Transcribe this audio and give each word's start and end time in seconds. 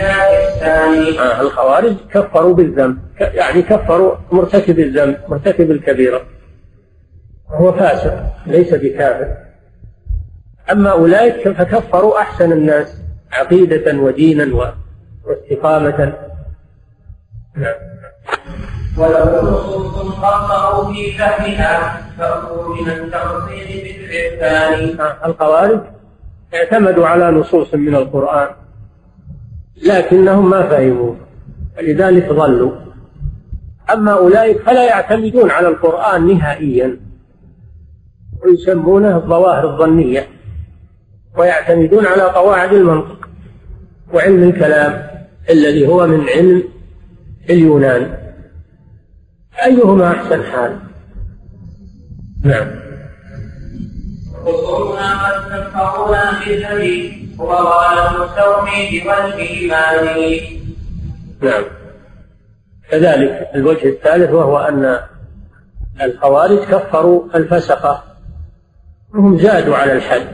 آه 0.00 1.40
الخوارج 1.40 1.94
كفروا 2.10 2.54
بالذنب 2.54 2.98
يعني 3.20 3.62
كفروا 3.62 4.14
مرتكب 4.32 4.78
الذنب 4.78 5.16
مرتكب 5.28 5.70
الكبيرة. 5.70 6.22
هو 7.48 7.72
فاسق 7.72 8.24
ليس 8.46 8.74
بكافر. 8.74 9.36
أما 10.72 10.90
أولئك 10.90 11.48
فكفروا 11.48 12.20
أحسن 12.20 12.52
الناس 12.52 12.96
عقيدة 13.32 13.98
ودينا 13.98 14.74
واستقامة. 15.24 16.12
نعم. 17.56 17.74
ولو 18.98 19.50
نصوص 19.50 20.14
خطأوا 20.14 20.92
في 20.92 21.12
فهمها 21.12 22.02
فأمروا 22.18 22.76
من 22.76 22.90
التقصير 22.90 23.66
بالإحسان 23.84 24.98
الخوارج 25.24 25.80
اعتمدوا 26.54 27.06
على 27.06 27.30
نصوص 27.30 27.74
من 27.74 27.94
القرآن 27.94 28.48
لكنهم 29.86 30.50
ما 30.50 30.62
فهموا 30.62 31.14
فلذلك 31.76 32.28
ضلوا. 32.28 32.72
أما 33.92 34.12
أولئك 34.12 34.60
فلا 34.60 34.84
يعتمدون 34.84 35.50
على 35.50 35.68
القرآن 35.68 36.26
نهائيا 36.26 37.00
ويسمونه 38.44 39.16
الظواهر 39.16 39.72
الظنية 39.72 40.26
ويعتمدون 41.38 42.06
على 42.06 42.22
قواعد 42.22 42.72
المنطق 42.72 43.28
وعلم 44.14 44.42
الكلام 44.42 45.08
الذي 45.50 45.88
هو 45.88 46.06
من 46.06 46.28
علم 46.28 46.62
اليونان. 47.50 48.18
أيهما 49.64 50.10
أحسن 50.10 50.42
حال؟ 50.42 50.78
نعم. 52.44 52.81
خصومنا 54.44 55.26
قد 55.26 55.48
تنفعنا 55.48 56.40
بالهدي 56.46 57.28
وغالب 57.38 58.22
التوحيد 58.22 59.06
والإيمان. 59.06 60.40
نعم. 61.42 61.64
كذلك 62.90 63.50
الوجه 63.54 63.88
الثالث 63.88 64.30
وهو 64.30 64.58
أن 64.58 65.00
الخوارج 66.02 66.58
كفروا 66.58 67.24
الفسقة 67.34 68.04
وهم 69.14 69.38
زادوا 69.38 69.76
على 69.76 69.92
الحد. 69.92 70.26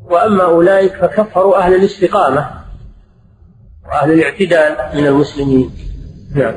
وأما 0.00 0.44
أولئك 0.44 0.94
فكفروا 0.94 1.58
أهل 1.58 1.74
الاستقامة 1.74 2.50
وأهل 3.86 4.12
الاعتدال 4.12 4.76
من 4.94 5.06
المسلمين. 5.06 5.70
نعم. 6.34 6.54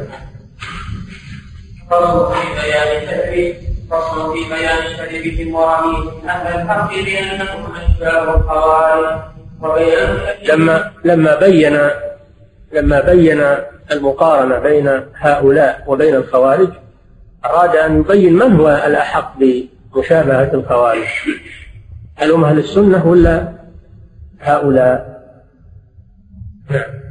فصل 1.92 2.34
في 2.34 2.48
بيان 2.62 3.04
التكذيب 3.04 3.75
فصل 3.92 4.34
في 4.34 4.50
بيان 4.50 4.98
كذبهم 4.98 5.56
ورميهم 5.56 6.30
أهل 6.30 6.62
الحق 6.62 6.92
بأنهم 6.96 7.76
أشباه 7.76 8.36
الخوارج 8.36 9.22
وبيان 9.62 10.18
لما 10.50 10.92
لما 11.04 11.40
بين 11.40 11.80
لما 12.74 13.02
بين 13.02 13.44
المقارنة 13.92 14.60
بين 14.60 15.02
هؤلاء 15.16 15.84
وبين 15.88 16.16
الخوارج 16.16 16.70
أراد 17.46 17.76
أن 17.76 18.00
يبين 18.00 18.34
من 18.34 18.60
هو 18.60 18.70
الأحق 18.70 19.34
بمشابهة 19.40 20.54
الخوارج. 20.54 21.08
هل 22.16 22.32
هم 22.32 22.46
أهل 22.46 22.60
السنة 22.60 23.08
ولا 23.08 23.54
هؤلاء؟ 24.40 25.22
نعم. 26.70 27.05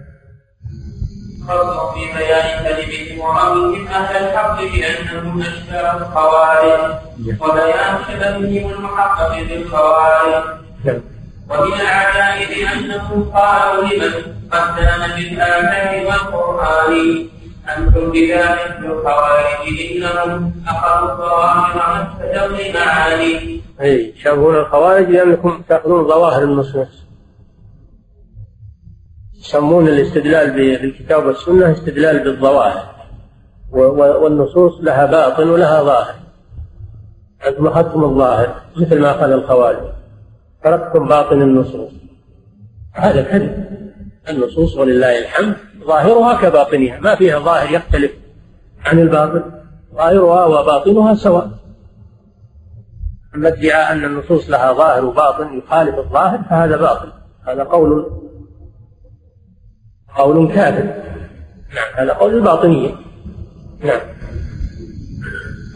فصل 1.48 1.94
في 1.94 2.18
بيان 2.18 2.64
كذبهم 2.64 3.20
ورميهم 3.20 3.86
أهل 3.88 4.16
الحق 4.24 4.60
بأنهم 4.60 5.40
أشباه 5.40 5.96
الخوارج 5.96 6.94
وبيان 7.40 7.98
شبههم 8.08 8.70
المحقق 8.70 9.38
بالخوارج 9.42 10.44
ومن 11.50 11.80
العجائب 11.80 12.68
أنهم 12.72 13.30
قالوا 13.34 13.82
لمن 13.82 14.34
قدم 14.52 15.14
بالآيات 15.16 16.06
والقرآن 16.06 17.26
أنتم 17.76 18.10
بذلك 18.10 18.78
الخوارج 18.82 19.80
إنهم 19.90 20.52
أخذوا 20.68 21.12
الظواهر 21.12 22.06
واستجروا 22.22 22.58
المعاني. 22.58 23.60
أي 23.80 24.14
شابون 24.22 24.56
الخوارج 24.56 25.10
لأنكم 25.10 25.62
تأخذون 25.68 26.08
ظواهر 26.08 26.42
النصوص 26.42 27.03
يسمون 29.44 29.88
الاستدلال 29.88 30.50
بالكتاب 30.50 31.26
والسنة 31.26 31.72
استدلال 31.72 32.24
بالظواهر. 32.24 32.94
والنصوص 34.22 34.80
لها 34.80 35.06
باطن 35.06 35.48
ولها 35.48 35.82
ظاهر. 35.82 36.14
أنتم 37.46 37.66
أخذتم 37.66 38.04
الظاهر 38.04 38.54
مثل 38.76 39.00
ما 39.00 39.10
أخذ 39.10 39.30
الخوارج. 39.30 39.78
تركتم 40.64 41.08
باطن 41.08 41.42
النصوص. 41.42 41.90
هذا 42.92 43.22
كذب. 43.22 43.64
النصوص 44.28 44.76
ولله 44.76 45.18
الحمد 45.18 45.54
ظاهرها 45.86 46.40
كباطنها. 46.42 47.00
ما 47.00 47.14
فيها 47.14 47.38
ظاهر 47.38 47.74
يختلف 47.74 48.12
عن 48.84 48.98
الباطن. 48.98 49.42
ظاهرها 49.94 50.44
وباطنها 50.44 51.14
سواء. 51.14 51.50
أما 53.34 53.48
ادعاء 53.48 53.92
أن 53.92 54.04
النصوص 54.04 54.50
لها 54.50 54.72
ظاهر 54.72 55.04
وباطن 55.04 55.58
يخالف 55.58 55.98
الظاهر 55.98 56.42
فهذا 56.50 56.76
باطل. 56.76 57.12
هذا 57.46 57.62
قول 57.62 58.23
قول 60.16 60.52
كافر 60.54 60.84
نعم. 61.74 61.94
هذا 61.96 62.12
قول 62.12 62.34
الباطنية 62.34 62.94
نعم. 63.80 64.00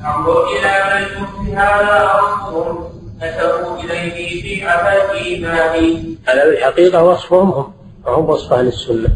انظر 0.05 0.47
إلى 0.49 1.07
من 1.41 1.55
هذا 1.55 2.11
أصل 2.15 2.79
نسبوا 3.17 3.81
إليه 3.81 4.43
في 4.43 4.65
أبد 4.65 5.11
الإيمان 5.11 6.17
هذا 6.29 6.45
الحقيقة 6.45 7.05
وصفهم 7.05 7.51
هم. 7.51 7.73
وهم 8.07 8.25
وصف 8.25 8.53
أهل 8.53 8.67
السنة. 8.67 9.09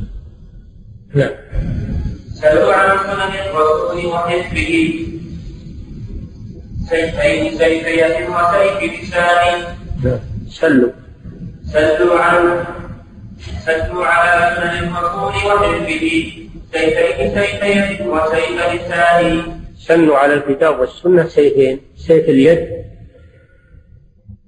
نعم. 1.14 1.30
سلوا 2.34 2.74
عن 2.74 2.98
سنن 2.98 3.34
الرسول 3.50 4.06
وحزبه. 4.06 5.06
سيفين 6.90 7.58
سيفية 7.58 8.28
وسيف 8.28 9.02
لسان 9.02 9.62
نعم. 10.04 10.18
سلوا. 10.48 10.90
سلوا 11.72 12.20
عن 12.20 12.64
سلوا 13.66 14.06
على 14.06 14.56
سنن 14.56 14.88
الرسول 14.96 15.34
وحزبه. 15.52 16.32
سيفين 16.72 17.34
سيفين 17.34 18.08
وسيف 18.08 18.56
لسان 18.72 19.26
سنوا 19.78 20.16
على 20.16 20.34
الكتاب 20.34 20.80
والسنة 20.80 21.26
سيفين. 21.28 21.80
سيف 21.96 22.28
اليد 22.28 22.68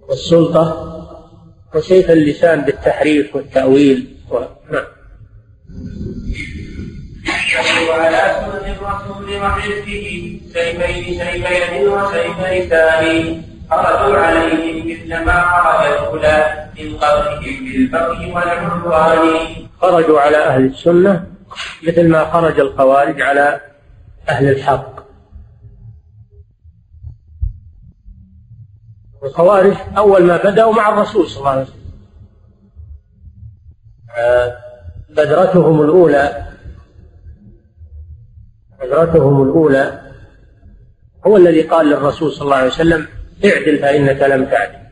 والسلطة 0.08 0.90
وسيف 1.74 2.10
اللسان 2.10 2.60
بالتحريف 2.60 3.36
والتأويل 3.36 4.16
و... 4.30 4.38
نعم. 4.72 4.84
على 7.90 8.22
سنن 8.40 8.74
الرسول 8.74 9.36
وحزبه. 9.36 10.40
سيفين 10.52 11.18
سيفين 11.18 11.88
وسيف 11.88 12.40
لسان 12.40 13.42
خرجوا 13.70 14.16
عليهم 14.16 14.83
مثل 15.04 15.24
ما 15.24 15.40
خرج 15.42 15.92
الأولى 15.92 16.68
من 16.78 16.96
قبلهم 16.96 17.64
بالبغي 17.64 18.32
والعدوان. 18.32 19.68
خرجوا 19.80 20.20
على 20.20 20.36
أهل 20.36 20.66
السنة 20.66 21.26
مثل 21.88 22.08
ما 22.08 22.24
خرج 22.24 22.60
الخوارج 22.60 23.22
على 23.22 23.60
أهل 24.28 24.48
الحق. 24.48 25.04
الخوارج 29.24 29.76
أول 29.96 30.24
ما 30.24 30.36
بدأوا 30.36 30.74
مع 30.74 30.88
الرسول 30.88 31.28
صلى 31.28 31.38
الله 31.38 31.50
عليه 31.50 31.62
وسلم. 31.62 31.84
بدرتهم 35.10 35.82
الأولى 35.82 36.46
بدرتهم 38.80 39.42
الأولى 39.42 40.00
هو 41.26 41.36
الذي 41.36 41.62
قال 41.62 41.86
للرسول 41.86 42.32
صلى 42.32 42.44
الله 42.44 42.56
عليه 42.56 42.66
وسلم 42.66 43.06
اعدل 43.44 43.78
فإنك 43.78 44.22
لم 44.22 44.44
تعدل. 44.44 44.83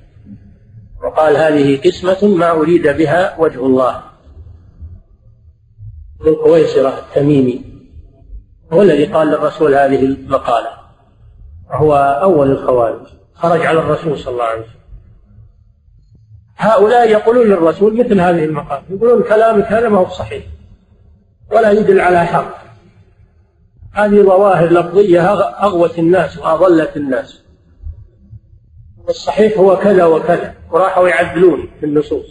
وقال 1.12 1.36
هذه 1.36 1.80
قسمة 1.80 2.34
ما 2.36 2.50
أريد 2.50 2.88
بها 2.88 3.36
وجه 3.38 3.66
الله. 3.66 4.02
ذو 6.22 6.32
القويصرة 6.32 6.98
التميمي 6.98 7.64
هو 8.72 8.82
الذي 8.82 9.04
قال 9.04 9.28
للرسول 9.28 9.74
هذه 9.74 10.04
المقالة 10.04 10.68
وهو 11.70 11.94
أول 12.22 12.50
الخوارج 12.50 13.06
خرج 13.34 13.66
على 13.66 13.78
الرسول 13.78 14.18
صلى 14.18 14.32
الله 14.32 14.44
عليه 14.44 14.60
وسلم. 14.60 14.74
هؤلاء 16.56 17.08
يقولون 17.10 17.46
للرسول 17.46 17.98
مثل 17.98 18.20
هذه 18.20 18.44
المقالة 18.44 18.82
يقولون 18.90 19.22
كلامك 19.22 19.64
هذا 19.64 19.88
ما 19.88 19.98
هو 19.98 20.08
صحيح 20.08 20.44
ولا 21.50 21.70
يدل 21.70 22.00
على 22.00 22.24
حق. 22.26 22.62
هذه 23.92 24.22
ظواهر 24.22 24.72
لفظية 24.72 25.32
أغوت 25.64 25.98
الناس 25.98 26.38
وأضلت 26.38 26.96
الناس. 26.96 27.42
الصحيح 29.08 29.58
هو 29.58 29.76
كذا 29.76 30.04
وكذا. 30.04 30.54
وراحوا 30.70 31.08
يعدلون 31.08 31.68
في 31.80 31.86
النصوص. 31.86 32.26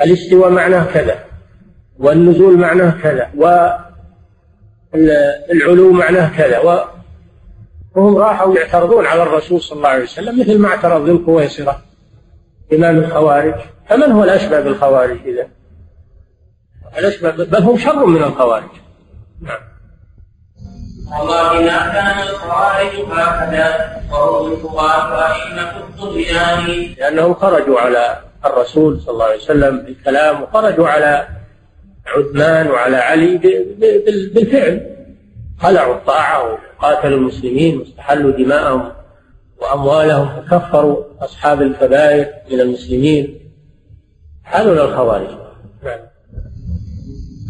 الاستواء 0.00 0.50
معناه 0.50 0.84
كذا. 0.84 1.24
والنزول 1.98 2.58
معناه 2.58 2.90
كذا. 3.02 3.30
والعلو 4.92 5.92
معناه 5.92 6.36
كذا. 6.36 6.58
وهم 7.94 8.16
راحوا 8.16 8.54
يعترضون 8.54 9.06
على 9.06 9.22
الرسول 9.22 9.60
صلى 9.60 9.76
الله 9.76 9.88
عليه 9.88 10.02
وسلم 10.02 10.40
مثل 10.40 10.58
ما 10.58 10.68
اعترض 10.68 11.08
ذو 11.08 11.16
القويصرة. 11.16 11.82
إمام 12.72 12.98
الخوارج. 12.98 13.54
فمن 13.88 14.12
هو 14.12 14.24
الأشبه 14.24 14.60
بالخوارج 14.60 15.18
إذا؟ 15.26 15.48
الأشبه 16.98 17.30
بل 17.30 17.62
هم 17.62 17.78
شر 17.78 18.06
من 18.06 18.22
الخوارج. 18.22 18.70
نعم. 19.40 19.69
والله 21.10 21.52
ما 21.60 21.92
كان 21.92 22.28
الخوارج 22.28 22.94
هكذا 23.12 24.00
وهم 24.12 24.52
الفقهاء 24.52 25.32
أئمة 25.32 25.76
الطغيان 25.76 26.94
لأنهم 26.98 27.34
خرجوا 27.34 27.80
على 27.80 28.20
الرسول 28.44 29.00
صلى 29.00 29.12
الله 29.12 29.24
عليه 29.24 29.36
وسلم 29.36 29.80
بالكلام 29.80 30.42
وخرجوا 30.42 30.88
على 30.88 31.28
عثمان 32.06 32.70
وعلى 32.70 32.96
علي 32.96 33.36
بالفعل. 33.78 34.86
خلعوا 35.62 35.94
الطاعة 35.94 36.58
وقاتلوا 36.78 37.18
المسلمين 37.18 37.78
واستحلوا 37.78 38.30
دماءهم 38.30 38.92
وأموالهم 39.58 40.38
وكفروا 40.38 41.04
أصحاب 41.20 41.62
الكبائر 41.62 42.26
من 42.50 42.60
المسلمين. 42.60 43.50
هذول 44.44 44.78
الخوارج. 44.78 45.28
نعم. 45.84 45.98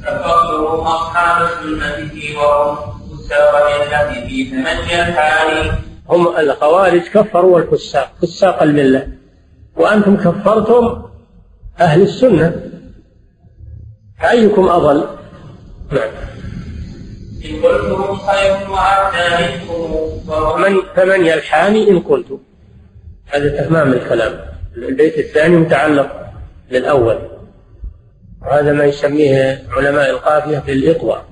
كفروا 0.04 0.82
أصحاب 0.82 1.48
السنة 1.48 2.40
وهم 2.40 2.99
فساق 3.30 3.82
التي 3.82 4.28
في 4.28 4.50
تمني 4.50 5.08
الحال. 5.08 5.72
هم 6.08 6.36
الخوارج 6.38 7.00
كفروا 7.00 7.58
الفساق 7.58 8.12
فساق 8.22 8.62
الملة. 8.62 9.08
وأنتم 9.76 10.16
كفرتم 10.16 11.02
أهل 11.80 12.02
السنة. 12.02 12.62
فأيكم 14.20 14.68
أضل؟ 14.68 15.06
نعم. 15.92 16.10
إن 17.44 17.62
قلتم 17.62 18.16
خير 18.16 18.70
وأعدى 18.70 19.44
منكم 19.44 20.10
فمن 20.28 20.76
فمن 20.96 21.26
يلحاني 21.26 21.90
إن 21.90 22.00
قلت 22.00 22.40
هذا 23.26 23.64
تمام 23.64 23.92
الكلام. 23.92 24.40
البيت 24.76 25.18
الثاني 25.18 25.56
متعلق 25.56 26.26
للأول 26.70 27.18
وهذا 28.42 28.72
ما 28.72 28.84
يسميه 28.84 29.62
علماء 29.70 30.10
القافية 30.10 30.58
بالإطوى 30.58 31.22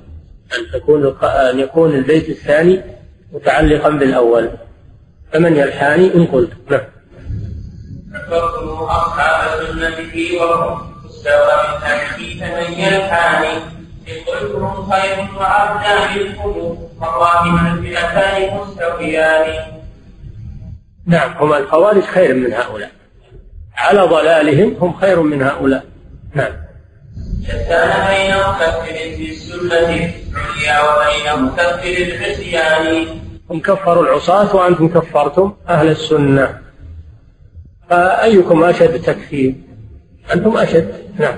أن 0.55 0.81
تكون 0.81 1.17
أن 1.23 1.59
يكون 1.61 1.95
البيت 1.95 2.29
الثاني 2.29 2.83
متعلقا 3.33 3.89
بالأول. 3.89 4.51
فمن 5.33 5.57
يلحاني 5.57 6.15
إن 6.15 6.27
قلت. 6.27 6.51
نعم. 6.71 6.81
من 12.41 12.73
يلحاني 12.73 13.49
قلتم 14.27 14.91
خير 14.91 15.27
وأبدى 15.39 15.93
الفئتان 17.73 18.59
مستويان. 18.59 19.65
نعم 21.07 21.33
هم 21.39 21.53
الخوارج 21.53 22.03
خير 22.03 22.35
من 22.35 22.53
هؤلاء. 22.53 22.91
على 23.77 24.01
ضلالهم 24.01 24.77
هم 24.81 24.93
خير 25.01 25.23
من 25.23 25.43
هؤلاء. 25.43 25.85
نعم. 26.35 26.53
شتان 27.43 27.91
بين 28.09 28.37
مكفر 28.37 28.95
في 29.17 29.31
السنة. 29.31 30.28
وبين 30.85 31.45
مكفر 31.45 31.97
العصيان. 31.99 33.07
هم 33.51 33.61
كفروا 33.61 34.03
العصاة 34.03 34.57
وأنتم 34.57 34.89
كفرتم 34.89 35.53
أهل 35.69 35.89
السنة. 35.89 36.59
فأيكم 37.91 38.65
أشد 38.65 39.03
تكفير؟ 39.03 39.55
أنتم 40.35 40.57
أشد 40.57 40.95
نعم. 41.19 41.35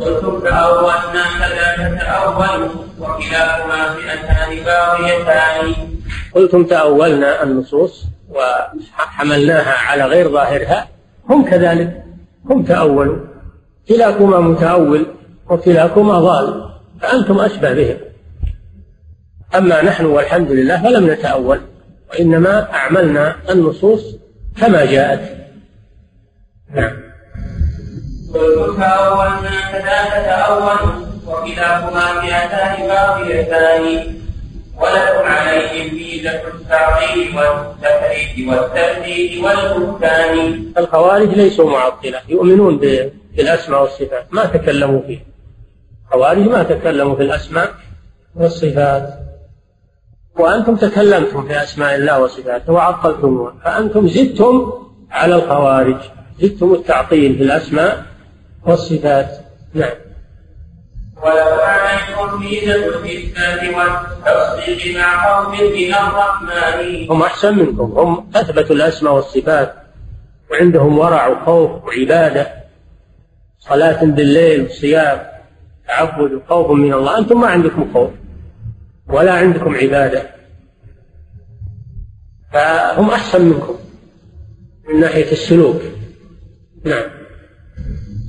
قلتم 0.00 0.40
تأولنا 0.40 1.24
كذا 1.38 1.98
تأول 1.98 2.68
وكلاهما 3.00 3.94
فئتان 3.94 4.64
باغيتان 4.64 5.74
قلتم 6.34 6.64
تأولنا 6.64 7.42
النصوص 7.42 8.04
وحملناها 8.30 9.74
على 9.78 10.04
غير 10.04 10.28
ظاهرها. 10.28 10.88
هم 11.30 11.50
كذلك 11.50 12.04
هم 12.50 12.62
تأولوا. 12.62 13.16
كلاكما 13.88 14.40
متأول 14.40 15.06
وكلاكما 15.50 16.18
ضال. 16.18 16.77
فأنتم 17.00 17.40
أشبه 17.40 17.72
بهم. 17.72 17.96
أما 19.54 19.82
نحن 19.82 20.04
والحمد 20.04 20.50
لله 20.50 20.82
فلم 20.82 21.10
نتأول 21.10 21.60
وإنما 22.10 22.72
أعملنا 22.74 23.36
النصوص 23.50 24.16
كما 24.60 24.84
جاءت. 24.84 25.20
نعم. 26.74 26.96
قلت 28.34 28.78
تأولنا 28.78 29.72
كذاك 29.72 30.24
تأولوا 30.24 31.08
وكلاهما 31.26 32.20
فئتان 32.20 32.86
باغيتان 32.86 34.14
ولكم 34.76 35.26
عليهم 35.26 35.94
ميزة 35.94 36.40
التعطيل 36.54 37.36
والبهتان 39.44 40.64
الخوارج 40.78 41.28
ليسوا 41.28 41.70
معطلة 41.70 42.20
يؤمنون 42.28 42.78
بالأسماء 43.36 43.82
والصفات 43.82 44.26
ما 44.30 44.44
تكلموا 44.46 45.00
فيه 45.06 45.18
الخوارج 46.08 46.48
ما 46.48 46.62
تكلموا 46.62 47.16
في 47.16 47.22
الأسماء 47.22 47.74
والصفات. 48.34 49.14
وأنتم 50.38 50.76
تكلمتم 50.76 51.48
في 51.48 51.62
أسماء 51.62 51.94
الله 51.94 52.20
وصفاته 52.20 52.72
وعطلتموها 52.72 53.54
فأنتم 53.64 54.08
زدتم 54.08 54.72
على 55.10 55.34
الخوارج 55.34 55.96
زدتم 56.40 56.74
التعطيل 56.74 57.36
في 57.36 57.42
الأسماء 57.42 58.04
والصفات. 58.66 59.38
نعم. 59.74 59.90
ولو 61.22 61.60
عليكم 61.60 62.40
ميزة 62.40 62.74
الإثبات 62.74 63.62
والتصديق 63.74 64.96
مع 64.96 65.26
قوم 65.26 65.52
من 65.52 65.94
الرحمن. 65.94 67.10
هم 67.10 67.22
أحسن 67.22 67.58
منكم 67.58 67.98
هم 67.98 68.30
أثبتوا 68.36 68.76
الأسماء 68.76 69.14
والصفات 69.14 69.74
وعندهم 70.50 70.98
ورع 70.98 71.26
وخوف 71.26 71.84
وعبادة 71.84 72.52
صلاة 73.58 74.04
بالليل 74.04 74.66
وصيام. 74.66 75.27
تعبد 75.88 76.32
وخوف 76.32 76.70
من 76.70 76.94
الله. 76.94 77.18
أنتم 77.18 77.40
ما 77.40 77.46
عندكم 77.46 77.92
خوف 77.94 78.10
ولا 79.08 79.32
عندكم 79.32 79.74
عبادة. 79.74 80.22
فهم 82.52 83.10
أحسن 83.10 83.44
منكم 83.44 83.74
من 84.88 85.00
ناحية 85.00 85.32
السلوك. 85.32 85.80
نعم. 86.84 87.10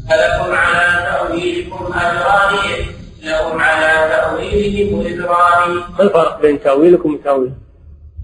فلكم 0.09 0.51
على 0.51 1.05
تأويلكم 1.05 1.85
أجران 1.93 2.55
لهم 3.23 3.59
على 3.59 4.09
تأويلهم 4.09 4.99
وزران 4.99 5.75
ما 5.75 6.03
الفرق 6.03 6.41
بين 6.41 6.61
تأويلكم 6.61 7.13
وتأويل؟ 7.13 7.53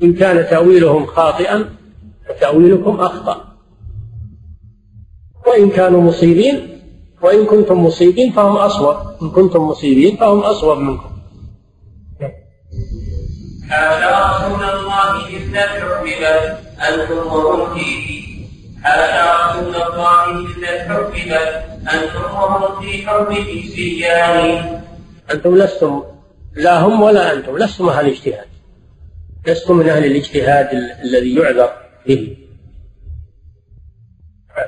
إن 0.03 0.13
كان 0.13 0.49
تأويلهم 0.49 1.05
خاطئا 1.05 1.69
فتأويلكم 2.29 2.99
أخطأ. 2.99 3.55
وإن 5.47 5.69
كانوا 5.69 6.01
مصيبين 6.01 6.74
وإن 7.25 7.45
كنتم 7.45 7.85
مصيبين 7.85 8.31
فهم 8.31 8.55
أصوب 8.57 8.95
إن 9.21 9.29
كنتم 9.29 9.61
مصيبين 9.61 10.17
فهم 10.17 10.39
أصوب 10.39 10.77
منكم. 10.77 11.09
حاشا 13.69 14.09
رسول 14.29 14.63
الله 14.63 15.27
إذ 15.27 15.55
حببت 15.55 16.23
أنتم 16.89 17.17
وهم 17.27 17.75
فيه 17.75 18.05
حاشا 18.83 19.23
رسول 19.41 19.75
الله 19.75 20.39
إذ 20.39 20.65
حببت 20.87 21.31
أنتم 21.93 22.23
وهم 22.35 22.81
في 22.81 23.07
حرب 23.07 23.33
سيان 23.75 24.81
أنتم 25.31 25.57
لستم 25.57 26.03
لا 26.55 26.79
هم 26.81 27.01
ولا 27.01 27.33
أنتم 27.33 27.57
لستم 27.57 27.89
أهل 27.89 28.05
الاجتهاد. 28.05 28.47
لستم 29.47 29.77
من 29.77 29.89
أهل 29.89 30.05
الاجتهاد 30.05 30.69
الذي 31.03 31.35
يعذر 31.35 31.69
به. 32.07 32.37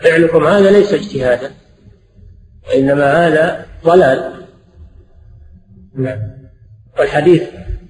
فعلكم 0.04 0.48
هذا 0.48 0.72
ليس 0.72 0.94
اجتهادا. 0.94 1.52
وإنما 2.70 3.28
هذا 3.28 3.66
ضلال. 3.84 4.46
نعم. 5.96 6.20
والحديث 7.00 7.44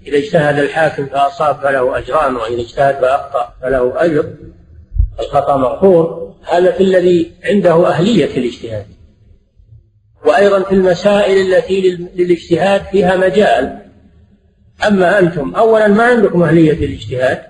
إذا 0.08 0.18
اجتهد 0.18 0.60
الحاكم 0.60 1.06
فأصاب 1.06 1.56
فله 1.56 1.98
أجران 1.98 2.36
وإذا 2.36 2.62
اجتهد 2.62 2.96
فأخطأ 2.96 3.54
فله 3.62 3.94
أجر. 4.06 4.34
الخطأ 5.20 5.58
مغفور. 5.58 6.34
هذا 6.52 6.72
في 6.72 6.84
الذي 6.84 7.32
عنده 7.44 7.88
أهلية 7.88 8.38
الاجتهاد. 8.38 8.86
وأيضا 10.26 10.64
في 10.64 10.72
المسائل 10.72 11.54
التي 11.54 12.10
للاجتهاد 12.16 12.82
فيها 12.82 13.18
مجال. 13.18 13.80
أما 14.88 15.20
أنتم 15.20 15.56
أولا 15.56 15.88
ما 15.88 16.04
عندكم 16.04 16.44
أهلية 16.44 16.86
الاجتهاد؟ 16.86 17.42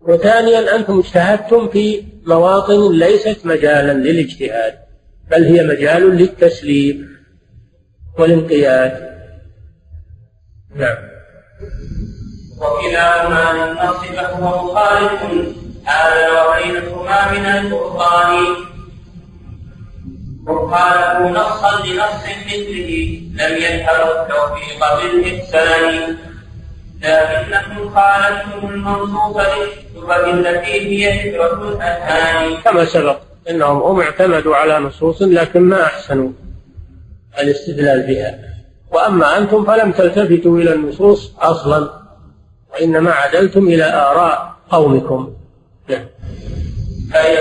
وثانيا 0.00 0.76
أنتم 0.76 0.98
اجتهدتم 0.98 1.68
في 1.68 2.04
مواطن 2.26 2.98
ليست 2.98 3.38
مجالا 3.44 3.92
للاجتهاد. 3.92 4.85
بل 5.30 5.44
هي 5.44 5.66
مجال 5.66 6.16
للتسليم 6.16 7.16
والانقياد. 8.18 9.16
نعم. 10.74 10.96
وكلاهما 12.58 13.52
من 13.52 13.74
فهو 14.14 14.64
مخالف. 14.64 15.22
هذا 15.84 16.42
وبينهما 16.42 17.32
من 17.32 17.46
الفرقان. 17.46 18.46
وقالوا 20.46 21.30
نصا 21.30 21.86
لنص 21.86 22.24
مثله 22.46 23.20
لم 23.34 23.56
ينهروا 23.56 24.22
التوفيق 24.22 24.80
بالإحسان. 24.96 26.16
لكنكم 27.02 27.94
خالفتم 27.94 28.68
المنصوص 28.68 29.36
للكتب 29.36 30.28
التي 30.28 31.06
هي 31.06 31.18
فكرة 31.18 31.68
الأذهان. 31.68 32.56
كما 32.64 32.84
سبق. 32.84 33.25
إنهم 33.50 33.82
هم 33.82 34.00
اعتمدوا 34.00 34.56
على 34.56 34.78
نصوص 34.78 35.22
لكن 35.22 35.60
ما 35.60 35.82
أحسنوا 35.84 36.30
الاستدلال 37.38 38.06
بها. 38.06 38.38
وأما 38.92 39.38
أنتم 39.38 39.64
فلم 39.64 39.92
تلتفتوا 39.92 40.58
إلى 40.58 40.72
النصوص 40.72 41.34
أصلا 41.38 41.90
وإنما 42.72 43.10
عدلتم 43.10 43.68
إلى 43.68 43.84
آراء 43.84 44.52
قومكم. 44.70 45.34
نعم. 45.88 46.06
أنتم 47.12 47.12
خير 47.12 47.38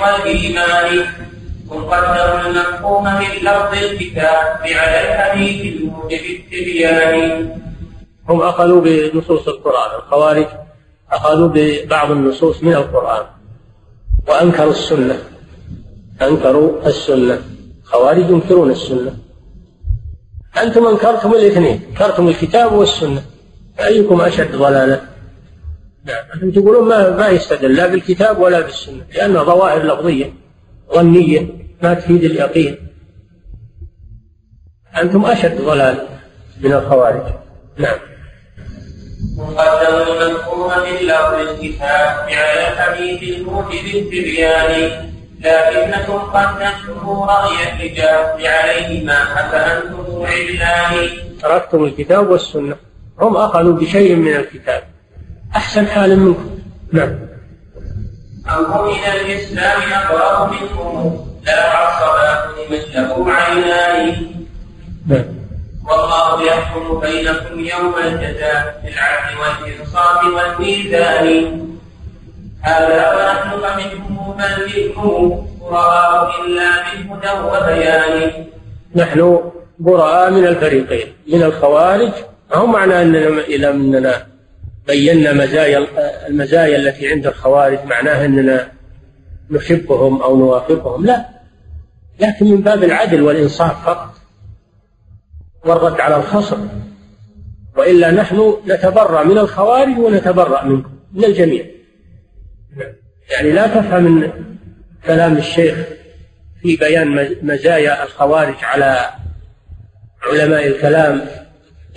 والإيمان 0.00 1.04
قدروا 1.70 3.00
من 3.00 3.18
لفظ 3.42 3.84
الكتاب 3.84 4.58
على 4.64 4.98
الحديث 5.08 5.76
الموجب 5.76 6.40
هم 8.28 8.42
أخذوا 8.42 8.80
بنصوص 8.80 9.48
القرآن 9.48 9.96
الخوارج. 9.98 10.46
أخذوا 11.12 11.48
ببعض 11.54 12.10
النصوص 12.10 12.62
من 12.62 12.72
القرآن 12.72 13.26
وأنكروا 14.28 14.70
السنة. 14.70 15.18
أنكروا 16.22 16.86
السنة. 16.86 17.42
خوارج 17.84 18.30
ينكرون 18.30 18.70
السنة. 18.70 19.14
أنتم 20.62 20.86
أنكرتم 20.86 21.32
الاثنين. 21.32 21.80
أنكرتم 21.90 22.28
الكتاب 22.28 22.72
والسنة. 22.72 23.22
أيكم 23.80 24.20
أشد 24.20 24.56
ضلالة 24.56 25.00
نعم. 26.04 26.24
أنتم 26.34 26.50
تقولون 26.50 26.88
ما 26.88 27.16
ما 27.16 27.28
يستدل 27.28 27.76
لا 27.76 27.86
بالكتاب 27.86 28.38
ولا 28.38 28.60
بالسنة 28.60 29.04
لأنها 29.14 29.44
ظواهر 29.44 29.82
لفظية 29.82 30.32
ظنية 30.94 31.48
ما 31.82 31.94
تفيد 31.94 32.24
اليقين. 32.24 32.76
أنتم 34.96 35.24
أشد 35.24 35.60
ضلال 35.60 36.06
من 36.60 36.72
الخوارج. 36.72 37.32
نعم. 37.76 37.98
مقدم 39.40 40.22
المفهوم 40.22 40.70
من 40.70 41.06
لفظ 41.06 41.34
الكتاب 41.34 42.28
على 42.28 42.68
الحديث 42.68 43.36
الموجب 43.36 43.84
التبيان 43.94 45.10
لكنكم 45.40 46.18
قد 46.18 46.58
تنشروا 46.58 47.26
رأي 47.26 47.52
الحجاب 47.62 48.40
عليهما 48.40 49.22
أفأنتم 49.22 50.26
علان 50.26 51.08
تركتم 51.42 51.84
الكتاب 51.84 52.30
والسنة. 52.30 52.76
هم 53.20 53.36
أخذوا 53.36 53.72
بشيء 53.72 54.16
من 54.16 54.36
الكتاب. 54.36 54.82
أحسن 55.56 55.86
حال 55.86 56.20
منكم. 56.20 56.58
نعم. 56.92 57.18
أم 58.48 58.64
هم 58.64 58.88
إلى 58.88 59.20
الإسلام 59.20 59.92
أقرب 59.92 60.52
منكم؟ 60.52 61.26
لا 61.46 61.76
عصبات 61.76 62.44
لمن 62.58 62.78
له 62.94 63.32
عينان. 63.32 64.26
نعم. 65.06 65.39
والله 65.90 66.42
يحكم 66.42 67.00
بينكم 67.00 67.60
يوم 67.60 67.94
الجزاء 68.04 68.80
بالعدل 68.84 69.38
والإنصاف 69.40 70.24
والميزان. 70.24 71.60
هذا 72.62 73.02
ونحن 73.16 73.50
فمنهم 73.50 74.36
بل 74.38 74.54
منهم 74.76 75.46
براء 75.60 76.44
إلا 76.44 76.70
من 76.82 77.10
هدى 77.10 77.30
وبيان. 77.40 78.46
نحن 78.94 79.40
براء 79.78 80.30
من 80.30 80.46
الفريقين 80.46 81.06
من 81.28 81.42
الخوارج. 81.42 82.12
هو 82.52 82.66
معنى 82.66 83.02
أننا 83.02 83.40
إذا 83.40 83.70
أننا 83.70 84.26
بينا 84.86 85.32
مزايا 85.32 85.86
المزايا 86.28 86.76
التي 86.76 87.08
عند 87.08 87.26
الخوارج 87.26 87.78
معناها 87.84 88.24
أننا 88.24 88.68
نحبهم 89.50 90.22
أو 90.22 90.36
نوافقهم. 90.36 91.06
لا 91.06 91.24
لكن 92.20 92.46
من 92.46 92.60
باب 92.60 92.84
العدل 92.84 93.22
والإنصاف 93.22 93.86
فقط. 93.86 94.09
والرد 95.64 96.00
على 96.00 96.16
الخصم. 96.16 96.68
وإلا 97.76 98.10
نحن 98.10 98.56
نتبرأ 98.66 99.24
من 99.24 99.38
الخوارج 99.38 99.98
ونتبرأ 99.98 100.64
منكم 100.64 100.90
من 101.12 101.24
الجميع. 101.24 101.64
يعني 103.30 103.52
لا 103.52 103.66
تفهم 103.66 104.02
من 104.02 104.30
كلام 105.06 105.36
الشيخ 105.36 105.76
في 106.62 106.76
بيان 106.76 107.36
مزايا 107.42 108.04
الخوارج 108.04 108.54
على 108.62 109.10
علماء 110.22 110.66
الكلام 110.66 111.26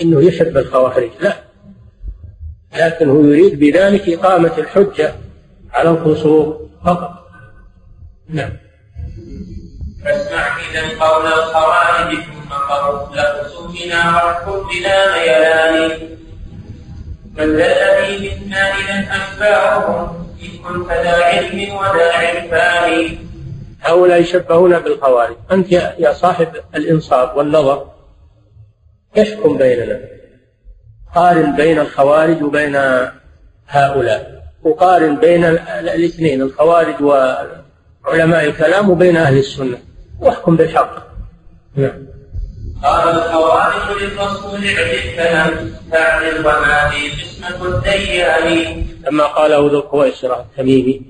إنه 0.01 0.22
يحب 0.22 0.58
الخوارج. 0.58 1.10
لا. 1.22 1.34
لكن 2.77 3.10
هو 3.10 3.24
يريد 3.24 3.60
بذلك 3.60 4.10
إقامة 4.10 4.58
الحجة 4.58 5.13
على 5.74 5.89
الخصوم 5.89 6.70
فقط. 6.86 7.12
نعم. 8.29 8.51
فاسمع 10.05 10.58
إذا 10.72 11.00
قول 11.00 11.25
الخوارج 11.25 12.17
قرب 12.70 13.15
لخصومنا 13.15 14.15
واحكم 14.15 14.51
بنا 14.51 14.98
ميلان 15.17 16.00
من 17.38 17.58
ذا 17.58 17.65
الذي 17.65 18.29
منا 18.29 18.58
إذا 18.58 19.08
أشباههم 19.12 20.25
إن 20.43 20.50
كنت 20.63 20.88
ذا 20.89 21.24
علم 21.24 21.75
وذا 21.75 22.12
عرفان. 22.13 23.17
هؤلاء 23.82 24.22
يشبهون 24.22 24.79
بالخوارج. 24.79 25.36
أنت 25.51 25.72
يا 25.72 26.13
صاحب 26.13 26.48
الإنصاف 26.75 27.38
والنظر. 27.38 27.88
احكم 29.20 29.58
بيننا؟ 29.58 30.00
قارن 31.15 31.55
بين 31.55 31.79
الخوارج 31.79 32.43
وبين 32.43 32.75
هؤلاء. 33.67 34.43
وقارن 34.63 35.15
بين 35.15 35.46
الاثنين 35.70 36.41
الخوارج 36.41 37.01
وعلماء 37.01 38.46
الكلام 38.46 38.89
وبين 38.89 39.17
أهل 39.17 39.38
السنة. 39.38 39.77
واحكم 40.20 40.55
بالحق؟ 40.55 40.96
نعم. 41.75 42.12
قال 42.84 43.20
اعد 43.20 43.92
الكلام 44.94 45.74
تعدل 45.92 46.40
وما 46.40 46.90
في 46.90 47.22
قسمة 47.22 47.66
الديان 47.66 48.86
لما 49.08 49.24
قاله 49.24 49.58
ذو 49.58 49.80
القويسرة 49.80 50.42
التميمي 50.42 51.02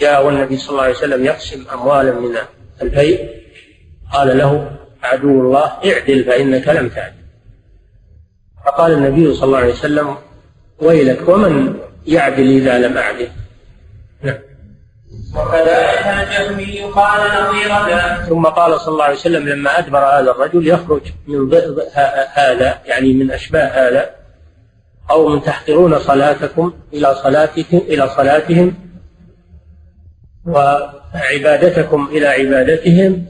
جاء 0.00 0.26
والنبي 0.26 0.56
صلى 0.56 0.70
الله 0.70 0.82
عليه 0.82 0.94
وسلم 0.94 1.24
يقسم 1.24 1.64
أموالا 1.72 2.12
من 2.12 2.36
البيع. 2.82 3.18
قال 4.12 4.38
له 4.38 4.78
عدو 5.02 5.40
الله 5.40 5.66
اعدل 5.66 6.24
فإنك 6.24 6.68
لم 6.68 6.88
تعدل. 6.88 7.14
فقال 8.66 8.92
النبي 8.92 9.34
صلى 9.34 9.44
الله 9.44 9.58
عليه 9.58 9.72
وسلم 9.72 10.16
ويلك 10.78 11.28
ومن 11.28 11.78
يعدل 12.06 12.50
إذا 12.50 12.78
لم 12.78 12.98
أعدل؟ 12.98 13.28
وكذلك 15.36 16.06
الجهمي 16.06 16.80
قال 16.80 17.20
نظير 17.20 17.96
ذلك 17.96 18.28
ثم 18.28 18.46
قال 18.46 18.80
صلى 18.80 18.92
الله 18.92 19.04
عليه 19.04 19.16
وسلم 19.16 19.48
لما 19.48 19.78
أدبر 19.78 19.98
هذا 19.98 20.30
الرجل 20.30 20.68
يخرج 20.68 21.02
من 21.26 21.48
ضئض 21.48 21.78
هذا 22.34 22.78
يعني 22.84 23.12
من 23.12 23.30
أشباه 23.30 23.66
هذا 23.66 24.10
قوم 25.08 25.38
تحقرون 25.40 25.98
صلاتكم 25.98 26.72
إلى 26.92 27.14
صلاتكم 27.14 27.78
إلى 27.78 28.08
صلاتهم 28.08 28.74
وعبادتكم 30.46 32.08
إلى 32.12 32.26
عبادتهم 32.26 33.26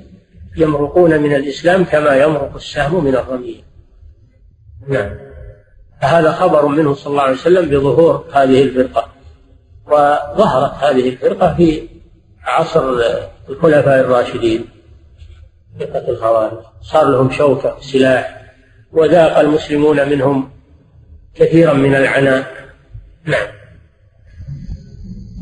يمرقون 0.56 1.20
من 1.22 1.34
الإسلام 1.34 1.84
كما 1.84 2.16
يمرق 2.16 2.54
السهم 2.54 3.04
من 3.04 3.14
الرمية 3.14 3.62
نعم. 4.88 5.10
فهذا 6.02 6.32
خبر 6.32 6.66
منه 6.66 6.94
صلى 6.94 7.10
الله 7.10 7.22
عليه 7.22 7.32
وسلم 7.32 7.68
بظهور 7.68 8.24
هذه 8.32 8.62
الفرقة 8.62 9.08
وظهرت 9.86 10.74
هذه 10.74 11.08
الفرقة 11.08 11.54
في 11.54 11.89
عصر 12.50 12.82
الخلفاء 13.48 14.00
الراشدين 14.00 14.68
فرقة 15.80 16.08
الخوارج. 16.08 16.58
صار 16.82 17.04
لهم 17.04 17.30
شوكة 17.30 17.76
سلاح. 17.80 18.40
وذاق 18.92 19.38
المسلمون 19.38 20.08
منهم 20.08 20.50
كثيرا 21.34 21.72
من 21.72 21.94
العناء. 21.94 22.44
نعم. 23.24 23.46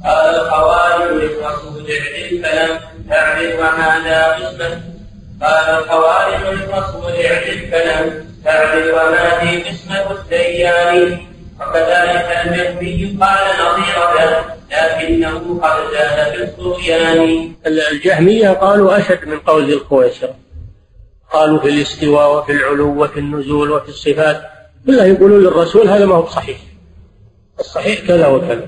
قال 0.04 0.34
الخوارج 0.34 1.12
للرسول 1.12 1.86
اعدل 1.90 2.42
فلم 2.42 2.80
تعرف 3.08 3.58
وهذا 3.60 4.26
قسمة 4.32 4.80
قال 5.42 5.82
الخوارج 5.82 6.42
للرسول 6.42 7.12
اعدل 7.12 7.70
فلم 7.70 8.26
تعرف 8.44 8.86
وما 8.94 9.38
في 9.38 9.62
قسمة 9.62 10.10
الديان. 10.10 11.27
وكذلك 11.60 12.28
الجهمي 12.44 13.18
قال 13.20 13.44
نظير 13.60 13.98
لكنه 14.70 15.60
قد 15.60 15.92
زاد 15.92 16.32
في 16.36 16.42
الطغيان 16.44 17.52
الجهمية 17.66 18.50
قالوا 18.50 18.98
أشد 18.98 19.28
من 19.28 19.38
قول 19.38 19.66
ذي 19.66 19.74
الخويسر 19.74 20.30
قالوا 21.32 21.60
في 21.60 21.68
الاستواء 21.68 22.38
وفي 22.38 22.52
العلو 22.52 23.04
وفي 23.04 23.20
النزول 23.20 23.70
وفي 23.70 23.88
الصفات. 23.88 24.42
كلها 24.86 25.04
يقولون 25.06 25.42
للرسول 25.42 25.88
هذا 25.88 26.06
ما 26.06 26.14
هو 26.14 26.26
صحيح. 26.26 26.58
الصحيح 27.60 28.06
كذا 28.06 28.26
وكذا. 28.26 28.66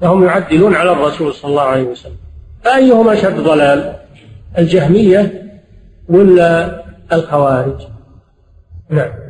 فهم 0.00 0.24
يعدلون 0.24 0.74
على 0.74 0.92
الرسول 0.92 1.34
صلى 1.34 1.50
الله 1.50 1.62
عليه 1.62 1.82
وسلم. 1.82 2.16
فأيهم 2.64 3.08
أشد 3.08 3.36
ضلال؟ 3.36 3.96
الجهمية 4.58 5.52
ولا 6.08 6.82
الخوارج؟ 7.12 7.80
نعم. 8.90 9.21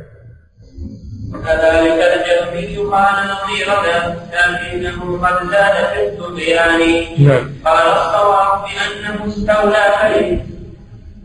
وكذلك 1.33 1.99
الجهمي 2.13 2.77
قال 2.77 3.15
نظيرنا 3.33 4.23
لكنه 4.37 5.27
قد 5.27 5.49
زاد 5.51 5.75
في 5.93 6.07
الطغيان. 6.07 6.79
نعم. 7.27 7.53
قال 7.65 7.87
الصواب 7.87 8.65
بأنه 8.65 9.27
استولى 9.27 9.83
فلم. 10.01 10.47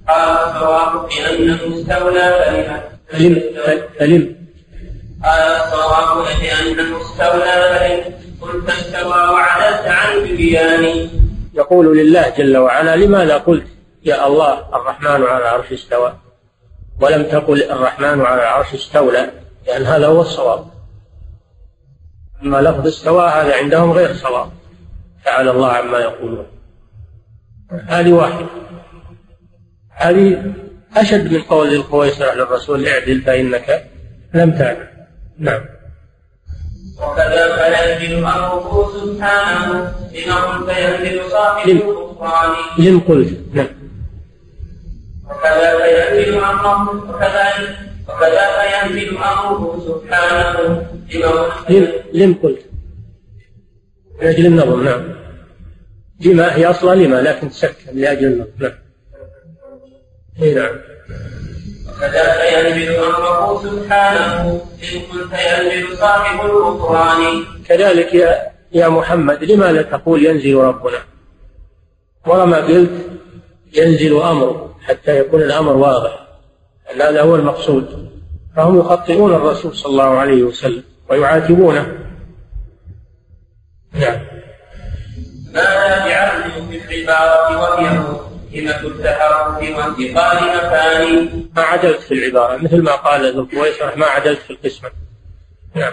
قال 0.08 0.28
الصواب 0.30 1.08
بأنه 1.08 1.54
استولى 1.54 2.26
فلم. 2.44 2.80
فلم 3.08 3.42
فلم. 3.98 4.36
قال 5.24 5.40
الصواب 5.40 6.26
بأنه 6.40 7.00
استولى 7.00 7.78
فلم. 7.78 8.14
قلت 8.40 8.70
استوى 8.70 9.28
وعدلت 9.34 9.86
عن 9.88 10.12
البيان 10.18 11.08
يقول 11.54 11.98
لله 11.98 12.28
جل 12.38 12.56
وعلا 12.56 12.96
لماذا 12.96 13.36
قلت 13.36 13.66
يا 14.04 14.26
الله 14.26 14.52
الرحمن 14.74 15.22
على 15.22 15.38
العرش 15.38 15.72
استوى؟ 15.72 16.12
ولم 17.00 17.22
تقل 17.22 17.62
الرحمن 17.62 18.20
على 18.20 18.42
العرش 18.42 18.74
استولى. 18.74 19.30
لأن 19.68 19.86
هذا 19.86 20.06
هو 20.06 20.20
الصواب. 20.20 20.64
أما 22.42 22.56
لفظ 22.56 22.86
استوى 22.86 23.28
هذا 23.28 23.56
عندهم 23.56 23.92
غير 23.92 24.14
صواب. 24.14 24.50
تعالى 25.24 25.50
الله 25.50 25.68
عما 25.68 25.98
يقولون. 25.98 26.46
هذه 27.86 28.12
واحدة. 28.12 28.46
هذه 29.90 30.54
أشد 30.96 31.32
من 31.32 31.42
قول 31.42 31.74
القويسرة 31.74 32.34
للرسول 32.34 32.86
اعدل 32.86 33.20
فإنك 33.20 33.84
لم 34.34 34.58
تعدل. 34.58 34.86
نعم. 35.38 35.64
وكذا 37.02 37.56
فينزل 37.56 38.16
امره 38.18 38.90
سبحانه 38.94 39.94
لما 40.26 40.72
فينزل 40.72 41.30
صاحب 41.30 41.68
الكفران. 41.68 42.50
لم 42.78 43.00
قلت. 43.00 43.38
نعم. 43.52 43.68
وكذا 45.24 45.78
فينزل 45.78 46.44
امره 46.44 46.90
وكذا 46.90 47.87
وكذا 48.08 48.44
فينزل 48.60 49.16
امره 49.16 49.82
سبحانه 49.86 50.86
لم 51.70 51.92
لم 52.12 52.34
قلت. 52.42 52.68
من 54.20 54.26
أجل 54.26 54.46
النظم 54.46 54.84
نعم. 54.84 55.14
لما 56.20 56.56
هي 56.56 56.66
أصلا 56.66 56.94
لما 56.94 57.22
لكن 57.22 57.50
تسكن 57.50 57.94
لاجل 57.94 58.26
النظم 58.26 58.50
نعم. 58.58 58.72
اي 60.42 60.54
نعم. 60.54 60.76
وكذلك 61.88 62.52
ينزل 62.52 62.94
امره 62.96 63.62
سبحانه 63.62 64.50
ان 64.82 65.00
كنت 65.00 65.32
ينزل 65.32 65.96
صاحب 65.96 66.46
الغفران 66.46 67.44
كذلك 67.68 68.14
يا 68.14 68.42
يا 68.72 68.88
محمد 68.88 69.44
لماذا 69.44 69.82
تقول 69.82 70.26
ينزل 70.26 70.54
ربنا؟ 70.54 70.98
ورما 72.26 72.56
قلت 72.56 72.90
ينزل 73.74 74.16
أمره 74.16 74.76
حتى 74.82 75.18
يكون 75.18 75.42
الأمر 75.42 75.76
واضح. 75.76 76.27
هذا 76.94 77.22
هو 77.22 77.36
المقصود. 77.36 78.08
فهم 78.56 78.80
يخطئون 78.80 79.34
الرسول 79.34 79.76
صلى 79.76 79.90
الله 79.90 80.18
عليه 80.18 80.42
وسلم 80.42 80.82
ويعاتبونه. 81.08 81.98
نعم. 83.92 84.20
ماذا 85.52 86.04
بعزم 86.04 86.80
في 86.88 87.04
العبارة 87.04 87.60
وهي 87.60 87.88
همة 88.54 88.80
التحرك 88.86 89.76
وانتقال 89.76 90.36
مكان. 90.56 91.48
ما 91.56 91.62
عدلت 91.62 92.00
في 92.00 92.14
العبارة 92.14 92.56
مثل 92.56 92.82
ما 92.82 92.92
قال 92.92 93.34
ذو 93.34 93.42
القويسرة 93.42 93.94
ما 93.94 94.06
عدلت 94.06 94.38
في 94.38 94.50
القسمة. 94.50 94.90
نعم. 95.74 95.92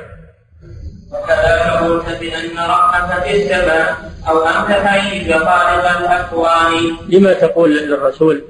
وكذا 1.12 1.72
قلت 1.72 2.20
بأن 2.20 2.58
ربك 2.58 3.24
في 3.24 3.36
السماء 3.36 4.12
أو 4.28 4.44
أنت 4.44 4.72
حيز 4.72 5.34
خالق 5.34 5.98
الأكوان. 5.98 6.98
لما 7.10 7.34
تقول 7.34 7.78
للرسول 7.78 8.44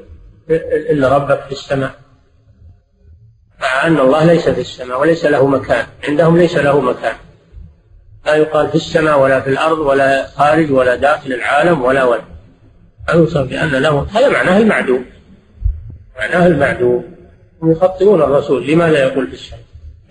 إن 0.92 1.06
ربك 1.06 1.42
في 1.46 1.52
السماء؟ 1.52 2.05
مع 3.66 3.88
أن 3.88 4.00
الله 4.00 4.26
ليس 4.26 4.50
في 4.50 4.62
السماء 4.62 5.02
وليس 5.02 5.26
له 5.26 5.48
مكان. 5.48 5.86
عندهم 6.08 6.38
ليس 6.38 6.58
له 6.58 6.80
مكان. 6.80 7.16
لا 8.26 8.36
يقال 8.36 8.70
في 8.70 8.76
السماء 8.76 9.20
ولا 9.20 9.42
في 9.42 9.50
الأرض 9.50 9.80
ولا 9.80 10.28
خارج 10.28 10.72
ولا 10.72 10.96
داخل 10.96 11.34
العالم 11.34 11.82
ولا 11.82 12.04
ولا. 12.04 12.22
يوصف 13.14 13.42
بأن 13.42 13.70
له 13.70 14.08
هذا 14.14 14.30
معناه 14.30 14.58
المعدوم. 14.58 15.06
معناه 16.18 16.48
المعدوم. 16.48 17.16
يخطئون 17.64 18.22
الرسول 18.22 18.68
لماذا 18.68 19.00
يقول 19.00 19.28
في 19.28 19.34
السماء؟ 19.34 19.62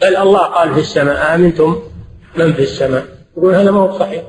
بل 0.02 0.16
الله 0.16 0.46
قال 0.46 0.74
في 0.74 0.80
السماء 0.80 1.34
آمنتم 1.34 1.82
من 2.36 2.52
في 2.52 2.62
السماء؟ 2.62 3.04
يقول 3.36 3.54
هذا 3.54 3.70
ما 3.70 3.80
هو 3.80 3.98
صحيح. 3.98 4.22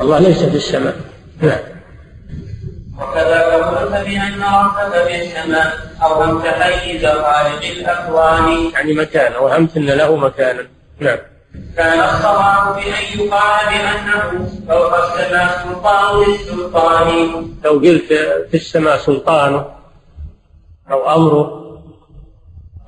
الله 0.00 0.18
ليس 0.18 0.42
في 0.42 0.56
السماء. 0.56 0.96
نعم. 1.40 1.75
وكذا 3.00 3.40
قلت 3.40 4.06
بأن 4.06 4.42
ربك 4.42 5.04
في 5.06 5.22
السماء 5.22 5.72
أوهمت 6.02 6.46
حيز 6.46 7.06
خالق 7.06 7.64
الأكوان. 7.64 8.70
يعني 8.74 8.92
مكان 8.92 9.32
أوهمت 9.32 9.76
أن 9.76 9.86
له 9.86 10.16
مكانا. 10.16 10.66
نعم. 11.00 11.18
كان 11.76 12.00
الصواب 12.00 12.76
بأن 12.76 13.18
يقال 13.18 13.66
بأنه 13.68 14.48
فوق 14.68 14.94
السماء 15.04 15.64
سلطان 15.64 16.24
للسلطان. 16.24 17.08
لو 17.64 17.72
قلت 17.72 18.12
في 18.50 18.54
السماء 18.54 18.96
سلطانه 18.96 19.66
أو 20.90 21.14
أمره 21.14 21.62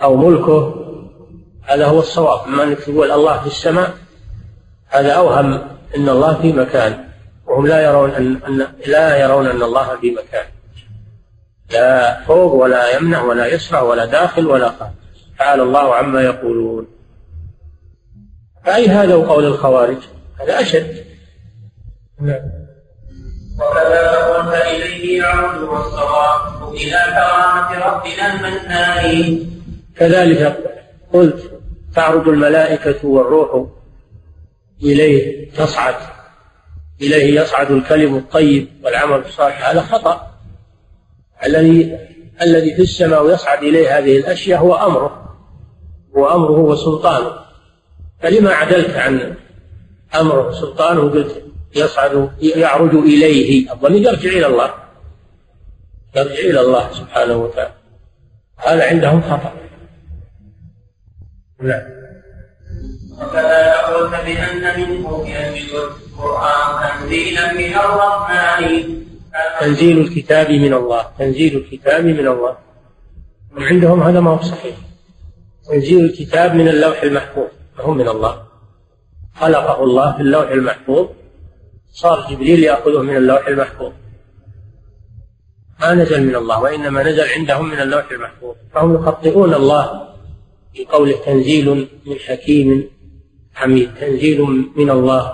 أو 0.02 0.16
ملكه 0.16 0.74
هذا 1.64 1.86
هو 1.86 1.98
الصواب. 1.98 2.40
أما 2.46 2.62
أنك 2.62 2.78
تقول 2.78 3.12
الله 3.12 3.40
في 3.40 3.46
السماء 3.46 3.94
هذا 4.88 5.12
أوهم 5.12 5.52
أن 5.96 6.08
الله 6.08 6.34
في 6.34 6.52
مكان. 6.52 7.07
وهم 7.48 7.66
لا 7.66 7.80
يرون 7.80 8.10
أن, 8.10 8.40
أن 8.46 8.66
لا 8.86 9.16
يرون 9.16 9.46
أن 9.46 9.62
الله 9.62 9.96
في 9.96 10.10
مكان. 10.10 10.46
لا 11.70 12.20
فوق 12.24 12.52
ولا 12.52 12.96
يمنع 12.96 13.22
ولا 13.22 13.46
يسرع 13.46 13.82
ولا 13.82 14.04
داخل 14.04 14.46
ولا 14.46 14.68
خارج. 14.68 14.92
تعالى 15.38 15.62
الله 15.62 15.94
عما 15.94 16.22
يقولون. 16.22 16.86
فأي 18.64 18.88
هذا 18.88 19.14
قول 19.14 19.44
الخوارج؟ 19.44 19.96
هذا 20.40 20.60
أشد. 20.60 21.04
نعم. 22.20 22.40
وكذا 23.60 24.10
قلت 24.10 24.54
إليه 24.54 25.18
يعود 25.18 25.62
والصواب. 25.62 26.74
إلى 26.74 26.98
كرامة 27.06 27.86
ربنا 27.86 28.34
المنان. 28.34 29.50
كذلك 29.96 30.58
قلت 31.12 31.60
تعرج 31.94 32.28
الملائكة 32.28 33.06
والروح 33.06 33.66
إليه 34.82 35.50
تصعد. 35.50 36.17
إليه 37.00 37.40
يصعد 37.40 37.70
الكلم 37.70 38.16
الطيب 38.16 38.68
والعمل 38.84 39.18
الصالح. 39.18 39.68
هذا 39.70 39.80
خطأ. 39.80 40.30
الذي 41.46 41.98
الذي 42.42 42.74
في 42.74 42.82
السماء 42.82 43.24
ويصعد 43.24 43.62
إليه 43.62 43.98
هذه 43.98 44.18
الأشياء 44.18 44.60
هو 44.60 44.74
أمره. 44.74 45.36
هو 46.16 46.26
أمره 46.26 46.58
وسلطانه. 46.58 47.32
فلما 48.20 48.50
عدلت 48.50 48.96
عن 48.96 49.34
أمره 50.14 50.48
وسلطانه 50.48 51.00
وقلت 51.00 51.42
يصعد 51.76 52.30
يعرج 52.40 52.94
إليه. 52.94 53.72
الضمير 53.72 54.02
يرجع 54.02 54.30
إلى 54.30 54.46
الله. 54.46 54.74
يرجع 56.16 56.32
إلى 56.32 56.60
الله 56.60 56.92
سبحانه 56.92 57.36
وتعالى. 57.36 57.72
هذا 58.56 58.88
عندهم 58.88 59.22
خطأ. 59.22 59.52
نعم. 61.60 61.97
بأن 64.24 64.80
ينزل 65.26 65.78
القرآن 65.78 67.00
تنزيلا 67.00 67.52
من 67.52 67.74
الرحمن. 67.74 68.98
تنزيل 69.60 69.98
الكتاب 69.98 70.50
من 70.50 70.74
الله. 70.74 71.06
تنزيل 71.18 71.56
الكتاب 71.56 72.04
من 72.04 72.26
الله. 72.26 72.56
عندهم 73.58 74.02
هذا 74.02 74.20
ما 74.20 74.30
هو 74.30 74.42
صحيح. 74.42 74.76
تنزيل 75.70 76.04
الكتاب 76.04 76.54
من 76.54 76.68
اللوح 76.68 77.02
المحفوظ. 77.02 77.46
فهم 77.78 77.96
من 77.96 78.08
الله؟ 78.08 78.42
خلقه 79.34 79.84
الله 79.84 80.16
في 80.16 80.22
اللوح 80.22 80.50
المحفوظ. 80.50 81.08
صار 81.92 82.26
جبريل 82.30 82.64
يأخذه 82.64 83.02
من 83.02 83.16
اللوح 83.16 83.46
المحفوظ. 83.46 83.92
ما 85.80 85.94
نزل 85.94 86.26
من 86.26 86.36
الله 86.36 86.62
وإنما 86.62 87.02
نزل 87.02 87.28
عندهم 87.28 87.68
من 87.68 87.80
اللوح 87.80 88.10
المحفوظ. 88.10 88.54
فهم 88.74 88.94
يخطئون 88.94 89.54
الله 89.54 90.08
في 90.74 90.84
قوله 90.84 91.16
تنزيل 91.26 91.88
من 92.06 92.16
حكيم 92.26 92.97
حميد 93.58 93.90
تنزيل 94.00 94.40
من 94.76 94.90
الله. 94.90 95.24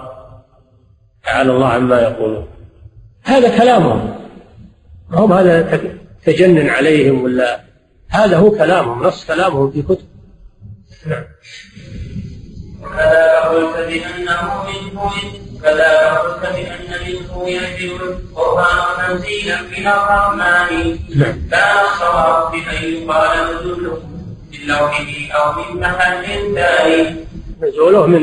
تعالى 1.25 1.53
الله 1.53 1.69
عما 1.69 2.01
يقولون. 2.01 2.47
هذا 3.23 3.59
كلامهم. 3.59 4.15
هم 5.11 5.33
هذا 5.33 5.81
تجنن 6.27 6.69
عليهم 6.69 7.25
ولا؟ 7.25 7.61
هذا 8.09 8.37
هو 8.37 8.51
كلامهم 8.51 9.03
نص 9.03 9.25
كلامهم 9.25 9.71
في 9.71 9.83
كتب. 9.83 10.09
نعم. 11.07 11.25
وكذا 12.83 13.41
قلت 13.41 13.77
بأنه 13.89 14.43
منه 14.69 15.11
كذا 15.63 16.11
قلت 16.11 16.43
بأن 16.57 16.91
منه 17.07 17.49
ينزل 17.49 18.03
القرآن 18.03 18.79
تنزيلا 18.99 19.61
من 19.63 19.87
الرحمن. 19.87 20.99
نعم. 21.17 21.37
كان 21.51 21.77
الصواب 21.85 22.53
بأن 22.53 22.85
يقال 22.93 23.57
نزوله 23.57 24.03
من 24.53 24.61
لوحه 24.67 25.11
أو 25.33 25.47
من 25.53 25.81
محل 25.81 26.25
ثاني 26.55 27.25
نزوله 27.63 28.07
من 28.07 28.23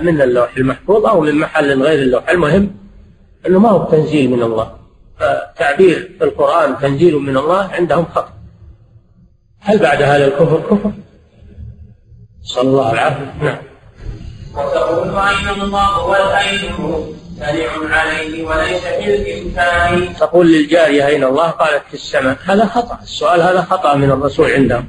من 0.00 0.20
اللوح 0.22 0.56
المحفوظ 0.56 1.06
أو 1.06 1.20
من 1.20 1.34
محل 1.34 1.82
غير 1.82 2.02
اللوح. 2.02 2.30
المهم 2.30 2.70
أنه 3.46 3.58
ما 3.58 3.68
هو 3.68 3.84
تنزيل 3.84 4.30
من 4.30 4.42
الله. 4.42 4.72
فتعبير 5.18 6.10
القرآن 6.22 6.78
تنزيل 6.78 7.16
من 7.16 7.36
الله 7.36 7.70
عندهم 7.72 8.04
خطأ. 8.04 8.32
هل 9.60 9.78
بعد 9.78 10.02
هذا 10.02 10.26
الكفر 10.26 10.60
كفر؟ 10.70 10.92
صلى 12.42 12.68
الله 12.68 12.92
العافية 12.92 13.34
نعم. 13.42 13.58
وتقول 14.54 15.08
أين 15.08 15.62
الله 15.62 16.06
والأين 16.06 16.60
سريع 17.38 17.70
عليه 17.90 18.46
وليس 18.46 18.84
في 18.84 19.14
الإمكان 19.14 20.14
تقول 20.16 20.52
للجارية 20.52 21.06
أين 21.06 21.24
الله؟ 21.24 21.50
قالت 21.50 21.82
في 21.88 21.94
السماء. 21.94 22.36
هذا 22.44 22.66
خطأ. 22.66 22.98
السؤال 23.02 23.40
هذا 23.40 23.62
خطأ 23.62 23.94
من 23.94 24.10
الرسول 24.10 24.50
عندهم. 24.50 24.88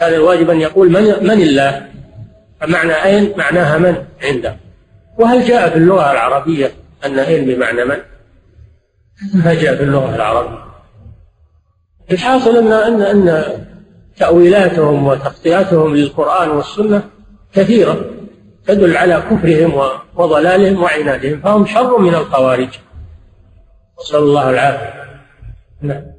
كان 0.00 0.14
الواجب 0.14 0.50
أن 0.50 0.60
يقول 0.60 0.90
من, 0.90 1.02
من 1.02 1.42
الله؟ 1.42 1.95
فمعنى 2.60 2.92
أين؟ 2.92 3.32
معناها 3.38 3.78
من؟ 3.78 4.04
عنده 4.22 4.56
وهل 5.18 5.44
جاء 5.44 5.70
في 5.70 5.76
اللغة 5.76 6.12
العربية 6.12 6.72
أن 7.04 7.18
إن 7.18 7.44
بمعنى 7.44 7.84
من؟ 7.84 7.96
ما 9.34 9.54
جاء 9.54 9.76
في 9.76 9.82
اللغة 9.82 10.14
العربية؟ 10.14 10.66
الحاصل 12.10 12.56
أن 12.56 12.72
أن 12.72 13.02
أن 13.02 13.44
تأويلاتهم 14.16 15.06
وتغطياتهم 15.06 15.96
للقرآن 15.96 16.48
والسنة 16.48 17.02
كثيرة 17.52 18.10
تدل 18.66 18.96
على 18.96 19.22
كفرهم 19.30 19.90
وضلالهم 20.16 20.82
وعنادهم 20.82 21.40
فهم 21.40 21.66
شر 21.66 21.98
من 21.98 22.14
الخوارج. 22.14 22.68
نسأل 24.00 24.18
الله 24.18 24.50
العافية. 24.50 25.04
نعم. 25.80 26.15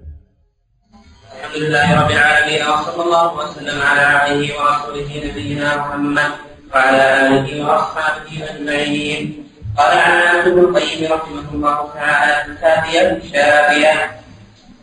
الحمد 1.47 1.63
لله 1.63 2.01
رب 2.01 2.11
العالمين 2.11 2.61
وصلى 2.67 3.03
الله 3.03 3.27
وسلم 3.39 3.81
على 3.81 4.01
عبده 4.01 4.47
ورسوله 4.59 5.09
نبينا 5.25 5.77
محمد 5.77 6.31
وعلى 6.75 7.03
آله 7.27 7.47
وأصحابه 7.65 8.31
أجمعين. 8.51 9.47
قال 9.77 9.97
عن 9.97 10.35
ابن 10.43 10.59
القيم 10.59 10.99
رحمه 11.13 11.47
الله 11.53 11.77
تعالى 11.95 12.35
الكافيه 12.51 13.01
الشافيه 13.23 13.93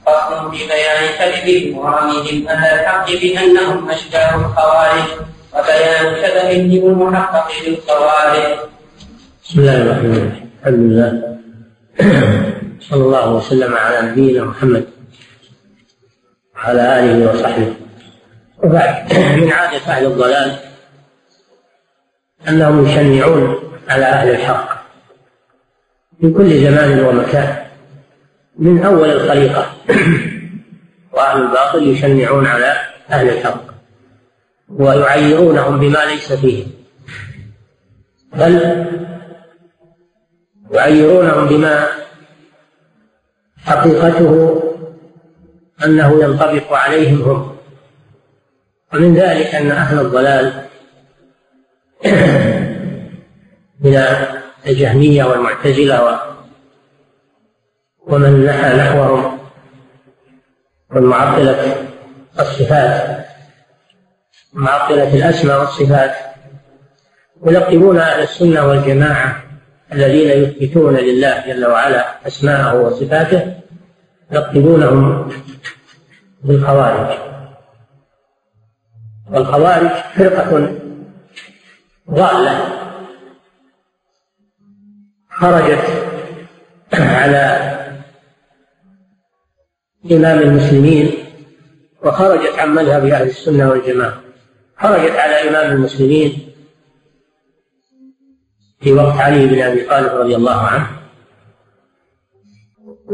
فصل 0.06 0.40
في 0.52 0.60
بيان 0.72 1.02
كذبهم 1.18 1.78
ورميهم 1.78 2.48
أهل 2.48 2.80
الحق 2.80 3.06
بأنهم 3.12 3.90
اشباه 3.90 4.34
الخوارج 4.34 5.08
وبيان 5.52 6.06
شبههم 6.22 6.82
المحقق 6.88 7.48
للخوارج. 7.66 8.46
بسم 9.44 9.56
الله 9.60 9.76
الرحمن 9.82 10.14
الرحيم. 10.16 10.50
الحمد 10.60 10.80
لله. 10.80 11.12
صلى 12.88 13.02
الله 13.04 13.26
وسلم 13.32 13.72
على 13.76 13.96
نبينا 14.08 14.44
محمد. 14.44 14.93
وعلى 16.64 16.98
آله 16.98 17.30
وصحبه. 17.30 17.74
وبعد 18.62 19.12
من 19.12 19.52
عادة 19.52 19.76
أهل 19.76 20.06
الضلال 20.06 20.56
أنهم 22.48 22.86
يشنعون 22.86 23.72
على 23.88 24.04
أهل 24.04 24.30
الحق 24.30 24.84
في 26.20 26.30
كل 26.30 26.60
زمان 26.60 27.00
ومكان. 27.04 27.56
من 28.58 28.84
أول 28.84 29.10
الخليقة. 29.10 29.66
وأهل 31.12 31.42
الباطل 31.42 31.88
يشنعون 31.88 32.46
على 32.46 32.76
أهل 33.10 33.28
الحق 33.28 33.64
ويعيرونهم 34.68 35.78
بما 35.80 35.98
ليس 36.04 36.32
فيهم 36.32 36.70
بل 38.32 38.84
يعيرونهم 40.70 41.46
بما 41.48 41.88
حقيقته 43.64 44.62
أنه 45.84 46.22
ينطبق 46.22 46.72
عليهم 46.72 47.22
هم 47.22 47.56
ومن 48.94 49.14
ذلك 49.14 49.54
أن 49.54 49.70
أهل 49.70 50.00
الضلال 50.00 50.64
من 53.84 54.02
الجهمية 54.66 55.24
والمعتزلة 55.24 56.20
ومن 58.06 58.44
نحى 58.44 58.76
نحوهم 58.76 59.38
والمعطلة 60.90 61.76
الصفات 62.40 63.24
معطلة 64.52 65.14
الأسماء 65.14 65.60
والصفات. 65.60 66.14
يلقبون 67.46 67.98
أهل 67.98 68.22
السنة 68.22 68.66
والجماعة 68.66 69.42
الذين 69.92 70.42
يثبتون 70.42 70.96
لله 70.96 71.46
جل 71.46 71.66
وعلا 71.66 72.26
أسماءه 72.26 72.80
وصفاته 72.80 73.54
يلقبونهم 74.32 75.32
بالخوارج. 76.44 77.18
والخوارج 79.30 79.90
فرقة 80.16 80.78
ضالة. 82.10 82.80
خرجت 85.30 85.84
على 86.92 87.74
إمام 90.12 90.38
المسلمين 90.38 91.12
وخرجت 92.04 92.58
عن 92.58 92.74
مذهب 92.74 93.06
أهل 93.06 93.26
السنة 93.26 93.70
والجماعة. 93.70 94.20
خرجت 94.78 95.12
على 95.16 95.48
إمام 95.48 95.72
المسلمين 95.72 96.50
في 98.80 98.92
وقت 98.92 99.16
علي 99.16 99.46
بن 99.46 99.62
أبي 99.62 99.84
طالب 99.84 100.14
رضي 100.20 100.36
الله 100.36 100.60
عنه. 100.60 101.03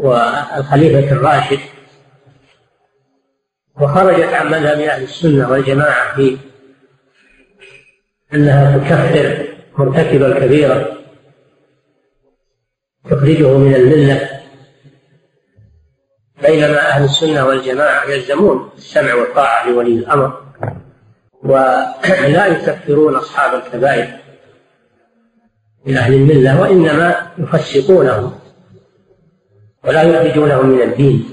والخليفة 0.01 1.13
الراشد. 1.13 1.59
وخرجت 3.81 4.33
عن 4.35 4.47
مذهب 4.47 4.81
أهل 4.81 5.03
السنة 5.03 5.51
والجماعة 5.51 6.17
في 6.17 6.39
أنها 8.35 8.79
تكفر 8.79 9.49
مرتكب 9.79 10.23
الكبيرة 10.23 10.97
تخرجه 13.11 13.57
من 13.59 13.75
الملة. 13.75 14.41
بينما 16.43 16.89
أهل 16.89 17.05
السنة 17.05 17.47
والجماعة 17.47 18.05
يلزمون 18.05 18.71
السمع 18.77 19.15
والطاعة 19.15 19.69
لولي 19.69 19.95
الأمر 19.95 20.43
ولا 21.43 22.47
يكفرون 22.47 23.15
أصحاب 23.15 23.63
الكبائر 23.63 24.19
من 25.87 25.97
أهل 25.97 26.15
الملة 26.15 26.61
وإنما 26.61 27.33
يفسقونهم. 27.39 28.40
ولا 29.85 30.03
يخرجونهم 30.03 30.67
من 30.67 30.83
الدين. 30.83 31.31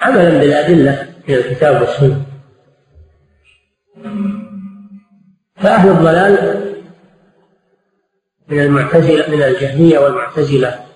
عملا 0.00 0.38
بالأدلة 0.38 1.14
من 1.28 1.34
الكتاب 1.34 1.80
والسنة. 1.80 2.26
فأهل 5.56 5.88
الضلال 5.88 6.64
من 8.48 8.60
المعتزلة 8.60 9.36
من 9.36 9.42
الجهمية 9.42 9.98
والمعتزلة 9.98 10.86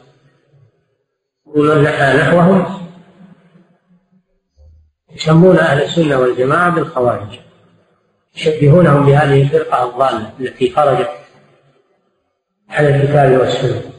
نحى 1.57 2.19
نحوهم 2.19 2.89
يسمون 5.17 5.57
أهل 5.57 5.83
السنة 5.83 6.19
والجماعة 6.19 6.71
بالخوارج. 6.71 7.39
يشبهونهم 8.37 9.07
بهذه 9.07 9.43
الفرقة 9.43 9.85
الضالة 9.85 10.31
التي 10.41 10.71
خرجت 10.71 11.11
على 12.69 12.97
الكتاب 12.97 13.41
والسنة. 13.41 13.90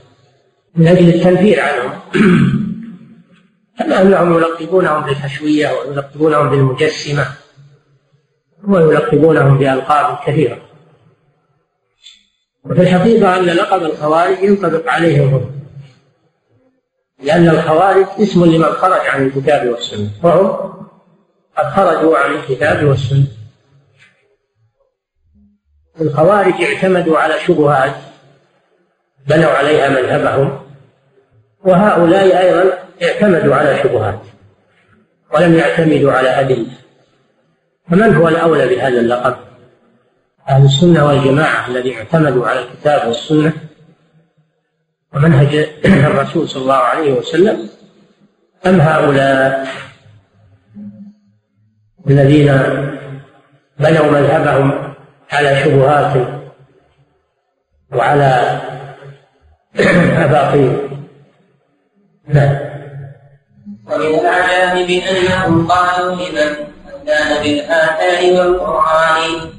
من 0.75 0.87
أجل 0.87 1.09
التنفير 1.09 1.59
عنهم. 1.61 1.99
كما 3.79 4.01
أنهم 4.01 4.37
يلقبونهم 4.37 5.03
بالحشوية 5.03 5.69
ويلقبونهم 5.69 6.49
بالمجسمة 6.49 7.25
ويلقبونهم 8.67 9.57
بألقاب 9.57 10.17
كثيرة. 10.25 10.57
وفي 12.65 12.81
الحقيقة 12.81 13.37
أن 13.37 13.45
لقب 13.45 13.83
الخوارج 13.83 14.43
ينطبق 14.43 14.89
عليهم 14.89 15.33
هم 15.33 15.51
لأن 17.23 17.49
الخوارج 17.49 18.05
اسم 18.19 18.45
لمن 18.45 18.63
خرج 18.65 19.07
عن 19.07 19.25
الكتاب 19.25 19.67
والسنة 19.67 20.09
وهم 20.23 20.71
قد 21.57 21.65
خرجوا 21.65 22.17
عن 22.17 22.33
الكتاب 22.33 22.85
والسنة. 22.87 23.27
الخوارج 26.01 26.53
اعتمدوا 26.63 27.17
على 27.17 27.39
شبهات 27.39 27.95
بنوا 29.27 29.51
عليها 29.51 29.89
مذهبهم 29.89 30.61
وهؤلاء 31.63 32.39
أيضا 32.39 32.73
اعتمدوا 33.03 33.55
على 33.55 33.79
شبهات 33.83 34.19
ولم 35.33 35.55
يعتمدوا 35.55 36.11
على 36.11 36.29
أدلة 36.29 36.71
فمن 37.91 38.15
هو 38.15 38.27
الأولى 38.27 38.67
بهذا 38.67 38.99
اللقب؟ 38.99 39.35
أهل 40.49 40.65
السنة 40.65 41.05
والجماعة 41.05 41.67
الذين 41.67 41.97
اعتمدوا 41.97 42.47
على 42.47 42.59
الكتاب 42.59 43.07
والسنة 43.07 43.53
ومنهج 45.13 45.55
الرسول 45.85 46.49
صلى 46.49 46.61
الله 46.61 46.73
عليه 46.73 47.13
وسلم 47.13 47.69
أم 48.65 48.81
هؤلاء 48.81 49.67
الذين 52.09 52.47
بنوا 53.79 54.11
مذهبهم 54.11 54.93
على 55.31 55.63
شبهات 55.63 56.27
وعلى 57.91 58.61
أباطيل 59.75 60.89
نعم. 62.27 62.57
ومن 63.87 64.19
العجائب 64.19 65.03
أنهم 65.03 65.67
قالوا 65.67 66.15
لمن 66.15 66.55
كان 67.07 67.43
بالآثار 67.43 68.33
والقرآن 68.33 69.49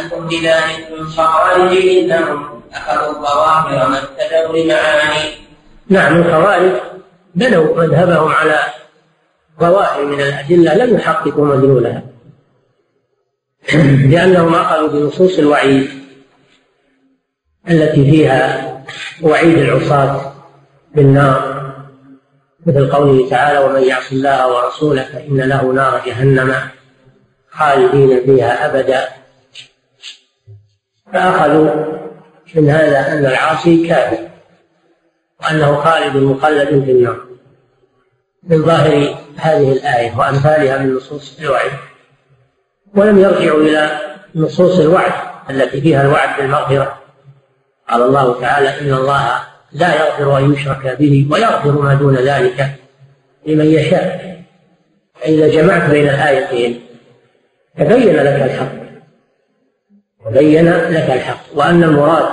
أنتم 0.00 0.28
بذلك 0.28 0.88
خوارج 1.16 1.76
إنهم 1.76 2.62
أخذوا 2.74 3.10
الظواهر 3.10 3.88
ما 3.88 3.98
ابتدوا 3.98 4.56
لمعاني 4.56 5.30
نعم 5.88 6.16
الخوارج 6.16 6.72
بنوا 7.34 7.76
مذهبهم 7.76 8.32
على 8.32 8.58
ظواهر 9.60 10.04
من 10.04 10.20
الأدلة 10.20 10.74
لم 10.74 10.94
يحققوا 10.96 11.46
مدلولها. 11.46 12.02
لأنهم 14.10 14.54
أخذوا 14.54 14.88
بنصوص 14.88 15.38
الوعيد 15.38 15.90
التي 17.70 18.10
فيها 18.10 18.69
وعيد 19.22 19.58
العصاة 19.58 20.32
بالنار 20.94 21.60
مثل 22.66 22.90
قوله 22.92 23.30
تعالى 23.30 23.58
ومن 23.58 23.82
يعص 23.82 24.12
الله 24.12 24.54
ورسوله 24.54 25.02
فإن 25.02 25.40
له 25.40 25.72
نار 25.72 26.02
جهنم 26.06 26.54
خالدين 27.50 28.24
فيها 28.24 28.66
أبدا. 28.66 29.08
فأخذوا 31.12 31.70
من 32.54 32.70
هذا 32.70 33.12
أن 33.12 33.26
العاصي 33.26 33.88
كافر 33.88 34.28
وأنه 35.42 35.76
خالد 35.76 36.16
مخلد 36.16 36.68
في 36.68 36.90
النار. 36.90 37.20
من 38.42 38.62
ظاهر 38.62 39.18
هذه 39.36 39.72
الآية 39.72 40.18
وأمثالها 40.18 40.78
من 40.78 40.94
نصوص 40.94 41.40
الوعد 41.40 41.70
ولم 42.94 43.18
يرجعوا 43.18 43.60
إلى 43.62 43.98
نصوص 44.34 44.78
الوعد 44.78 45.12
التي 45.50 45.80
فيها 45.80 46.02
الوعد 46.02 46.40
بالمغفرة. 46.40 46.99
قال 47.90 48.02
الله 48.02 48.40
تعالى 48.40 48.80
إن 48.80 48.94
الله 48.94 49.40
لا 49.72 49.94
يغفر 49.94 50.38
أن 50.38 50.52
يشرك 50.52 50.96
به 50.98 51.28
ويغفر 51.30 51.82
ما 51.82 51.94
دون 51.94 52.16
ذلك 52.16 52.70
لمن 53.46 53.66
يشاء. 53.66 54.40
فإذا 55.20 55.48
جمعت 55.48 55.90
بين 55.90 56.08
الآيتين 56.08 56.80
تبين 57.78 58.16
لك 58.16 58.42
الحق 58.42 58.72
تبين 60.24 60.68
لك 60.68 61.10
الحق 61.10 61.40
وأن 61.54 61.84
المراد 61.84 62.28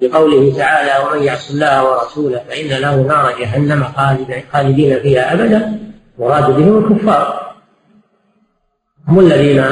بقوله 0.00 0.56
تعالى 0.56 1.04
ومن 1.04 1.22
يعص 1.22 1.50
الله 1.50 1.90
ورسوله 1.90 2.38
فإن 2.48 2.68
له 2.68 2.96
نار 2.96 3.38
جهنم 3.40 3.84
خالدين 4.52 5.00
فيها 5.00 5.32
أبدا 5.32 5.78
مراد 6.18 6.50
بهم 6.50 6.78
الكفار 6.78 7.54
هم 9.08 9.20
الذين 9.20 9.64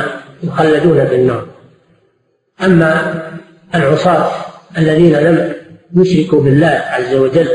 يخلدون 0.43 1.07
في 1.07 1.15
النار. 1.15 1.47
أما 2.61 3.23
العصاة 3.75 4.31
الذين 4.79 5.13
لم 5.17 5.55
يشركوا 5.97 6.43
بالله 6.43 6.83
عز 6.87 7.15
وجل 7.15 7.49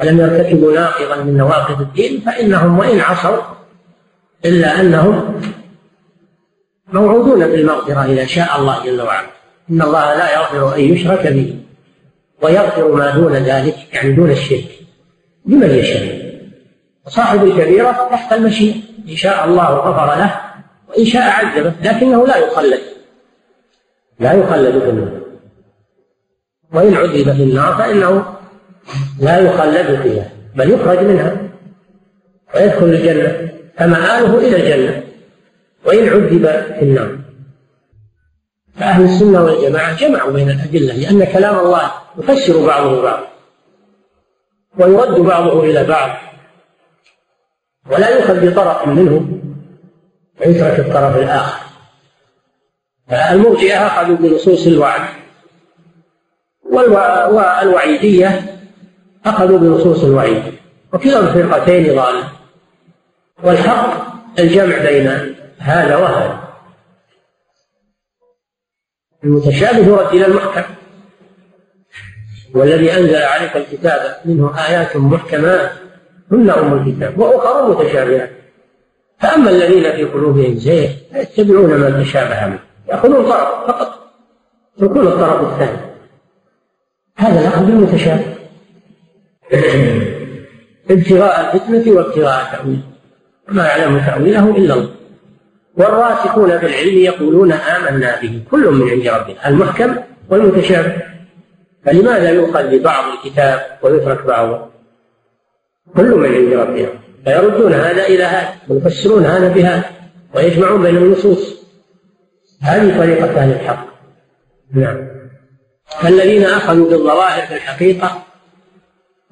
ولم 0.00 0.20
يرتكبوا 0.20 0.72
ناقضا 0.72 1.22
من 1.22 1.36
نواقض 1.36 1.80
الدين 1.80 2.20
فإنهم 2.20 2.78
وإن 2.78 3.00
عصوا 3.00 3.42
إلا 4.44 4.80
أنهم 4.80 5.40
موعودون 6.92 7.46
بالمغفرة 7.46 8.04
إذا 8.04 8.24
شاء 8.26 8.60
الله 8.60 8.84
جل 8.84 9.02
وعلا. 9.02 9.26
إن 9.70 9.82
الله 9.82 10.14
لا 10.14 10.34
يغفر 10.34 10.76
أن 10.76 10.80
يشرك 10.80 11.26
به 11.26 11.56
ويغفر 12.42 12.92
ما 12.92 13.10
دون 13.10 13.32
ذلك 13.32 13.76
يعني 13.92 14.12
دون 14.12 14.30
الشرك 14.30 14.68
لمن 15.46 15.70
يشاء. 15.70 16.34
صاحب 17.06 17.44
الكبيرة 17.44 18.08
تحت 18.10 18.32
المشيئة 18.32 18.74
إن 19.08 19.16
شاء 19.16 19.44
الله 19.44 19.64
غفر 19.64 20.18
له 20.18 20.40
وإن 20.88 21.04
شاء 21.04 21.30
عذبه 21.30 21.72
لكنه 21.82 22.26
لا 22.26 22.36
يخلد 22.36 22.80
لا 24.18 24.32
يخلد 24.32 24.78
في 24.78 24.90
النار 24.90 25.20
وإن 26.72 26.94
عذب 26.94 27.32
في 27.32 27.42
النار 27.42 27.74
فإنه 27.74 28.24
لا 29.20 29.38
يخلد 29.38 30.00
فيها 30.02 30.30
بل 30.54 30.70
يخرج 30.70 30.98
منها 30.98 31.36
ويدخل 32.54 32.86
الجنة 32.86 33.52
فمآله 33.78 34.38
إلى 34.38 34.56
الجنة 34.56 35.02
وإن 35.86 36.08
عذب 36.08 36.46
في 36.78 36.82
النار. 36.82 37.18
فأهل 38.76 39.04
السنة 39.04 39.44
والجماعة 39.44 39.96
جمعوا 39.96 40.32
بين 40.32 40.50
الأدلة 40.50 40.94
لأن 40.94 41.24
كلام 41.24 41.58
الله 41.58 41.92
يفسر 42.18 42.66
بعضه 42.66 43.02
بعضا 43.02 43.28
ويرد 44.78 45.20
بعضه 45.20 45.64
إلى 45.64 45.84
بعض 45.84 46.10
ولا 47.90 48.08
يؤخذ 48.08 48.50
بطرف 48.50 48.88
منه 48.88 49.40
ويترك 50.40 50.80
الطرف 50.80 51.16
الآخر. 51.16 51.64
المرجئة 53.12 53.86
أخذوا 53.86 54.16
بنصوص 54.16 54.66
الوعد. 54.66 55.08
والوعيدية 57.32 58.58
أخذوا 59.26 59.58
بنصوص 59.58 60.04
الوعيد. 60.04 60.42
وكلا 60.92 61.18
الفرقتين 61.18 61.96
ضال. 61.96 62.24
والحق 63.42 64.14
الجمع 64.38 64.78
بين 64.78 65.36
هذا 65.58 65.96
وهذا. 65.96 66.44
المتشابه 69.24 69.78
يرد 69.78 70.06
إلى 70.06 70.26
المحكم. 70.26 70.74
والذي 72.54 72.92
أنزل 72.92 73.22
عليك 73.22 73.56
الكتاب 73.56 74.16
منه 74.24 74.66
آيات 74.68 74.96
محكمات. 74.96 75.72
هن 76.32 76.50
أم 76.50 76.72
الكتاب 76.72 77.18
وأخر 77.18 77.70
متشابهات. 77.70 78.30
فأما 79.20 79.50
الذين 79.50 79.92
في 79.92 80.04
قلوبهم 80.04 80.54
زيغ 80.54 80.90
فيتبعون 81.12 81.74
ما 81.76 82.02
تشابه 82.02 82.46
منه. 82.46 82.73
يأخذون 82.94 83.26
طرف 83.26 83.48
فقط 83.66 83.98
يكون 84.78 85.06
الطرف 85.06 85.52
الثاني. 85.52 85.78
هذا 87.16 87.40
الأخذ 87.40 87.66
بالمتشابه 87.66 88.24
ابتغاء 90.90 91.54
الفتنة 91.54 91.92
وابتغاء 91.92 92.44
تأويله 92.52 92.82
ما 93.48 93.66
يعلم 93.66 93.98
تأويله 93.98 94.56
إلا 94.56 94.74
الله. 94.74 94.88
والراسخون 95.76 96.58
في 96.58 96.66
العلم 96.66 96.98
يقولون 96.98 97.52
آمنا 97.52 98.20
به 98.22 98.42
كل 98.50 98.70
من 98.70 98.90
عند 98.90 99.08
ربنا. 99.08 99.48
المحكم 99.48 99.96
والمتشابه. 100.30 100.96
فلماذا 101.86 102.30
يؤخذ 102.30 102.78
ببعض 102.78 103.04
الكتاب 103.12 103.60
ويترك 103.82 104.26
بعضه؟ 104.26 104.66
كل 105.96 106.14
من 106.14 106.34
عند 106.34 106.52
ربنا. 106.52 106.88
فيردون 107.24 107.72
هذا 107.72 108.06
إلى 108.06 108.24
هذا 108.24 108.48
ويفسرون 108.68 109.24
هذا 109.24 109.48
بهذا 109.48 109.84
ويجمعون 110.34 110.82
بين 110.82 110.96
النصوص. 110.96 111.53
هذه 112.64 112.98
طريقة 112.98 113.40
أهل 113.40 113.52
الحق. 113.52 113.86
نعم. 114.72 115.08
فالذين 116.00 116.44
أخذوا 116.44 116.90
بالظواهر 116.90 117.46
في 117.46 117.54
الحقيقة 117.54 118.22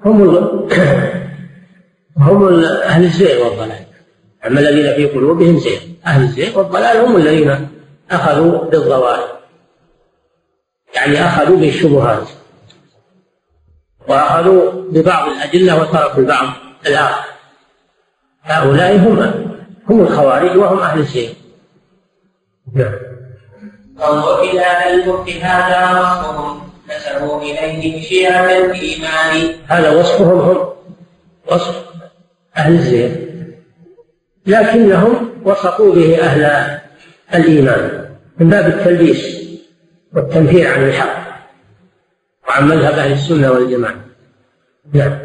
هم 0.04 0.22
هم 2.16 2.64
أهل 2.64 3.04
الزيغ 3.04 3.44
والضلال. 3.44 3.86
أما 4.46 4.60
الذين 4.60 4.94
في 4.94 5.06
قلوبهم 5.06 5.58
زيغ. 5.58 5.80
أهل 6.06 6.22
الزيغ 6.22 6.58
والضلال 6.58 6.96
هم 6.96 7.16
الذين 7.16 7.68
أخذوا 8.10 8.64
بالظواهر. 8.64 9.38
يعني 10.94 11.24
أخذوا 11.24 11.56
بالشبهات. 11.56 12.28
وأخذوا 14.08 14.72
ببعض 14.72 15.28
الأدلة 15.28 15.80
وتركوا 15.80 16.22
البعض 16.22 16.48
الآخر. 16.86 17.24
هؤلاء 18.42 18.96
هم 18.96 19.18
هم 19.90 20.00
الخوارج 20.00 20.56
وهم 20.56 20.78
أهل 20.78 20.98
الزيغ. 20.98 21.30
نعم. 22.74 23.11
انظر 24.02 24.42
إلى 24.42 24.94
الملك 24.94 25.30
هذا 25.30 26.00
وصفهم. 26.00 26.62
نسبوا 26.96 27.42
إليه 27.42 28.02
شيعة 28.02 28.44
الإيمان. 28.44 29.54
هذا 29.68 29.90
وصفهم 29.90 30.38
هم 30.40 30.68
وصف 31.46 31.84
أهل 32.56 32.72
الزيغ 32.72 33.10
لكنهم 34.46 35.42
وصفوا 35.44 35.94
به 35.94 36.22
أهل 36.22 36.78
الإيمان 37.34 38.08
من 38.38 38.48
باب 38.48 38.66
التلبيس 38.66 39.42
والتنفير 40.14 40.72
عن 40.72 40.88
الحق 40.88 41.22
وعن 42.48 42.68
مذهب 42.68 42.92
أهل 42.92 43.12
السنة 43.12 43.50
والجماعة. 43.50 43.94
نعم. 44.94 45.18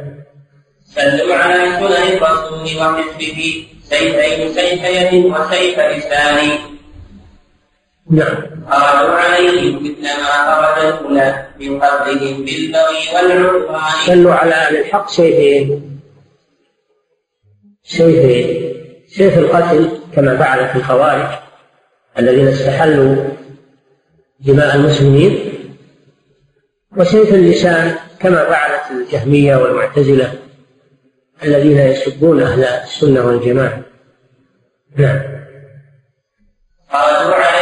سلوا 0.86 1.36
على 1.36 1.54
سنن 1.54 2.18
الرسول 2.18 2.78
وحزبه 2.78 3.68
سيفين 3.84 4.54
سيف 4.54 4.84
يد 4.84 5.26
وسيف 5.26 5.80
لسان 5.80 6.50
نعم. 8.10 8.36
خرجوا 8.70 9.16
عليهم 9.16 9.84
مثل 9.84 10.02
ما 10.02 10.56
خرج 10.56 10.86
الأولى 10.86 11.46
من 11.60 11.80
قبلهم 11.80 12.46
بالبغي 12.46 13.16
والعدوان؟ 13.16 13.80
سلوا 14.06 14.34
على 14.34 14.54
أهل 14.54 14.78
الحق 14.78 15.10
سيفين 15.10 16.00
سيفين 17.84 18.74
سيف 19.08 19.38
القتل 19.38 20.00
كما 20.16 20.38
فعل 20.38 20.70
في 20.70 20.76
الخوارج 20.76 21.28
الذين 22.20 22.48
استحلوا 22.48 23.16
دماء 24.40 24.76
المسلمين. 24.76 25.54
وسيف 26.98 27.34
اللسان 27.34 27.96
كما 28.20 28.46
فعلت 28.46 28.92
الجهمية 28.92 29.56
والمعتزلة 29.56 30.34
الذين 31.44 31.78
يسبون 31.78 32.42
أهل 32.42 32.64
السنة 32.64 33.26
والجماعة. 33.26 33.82
نعم. 34.96 35.38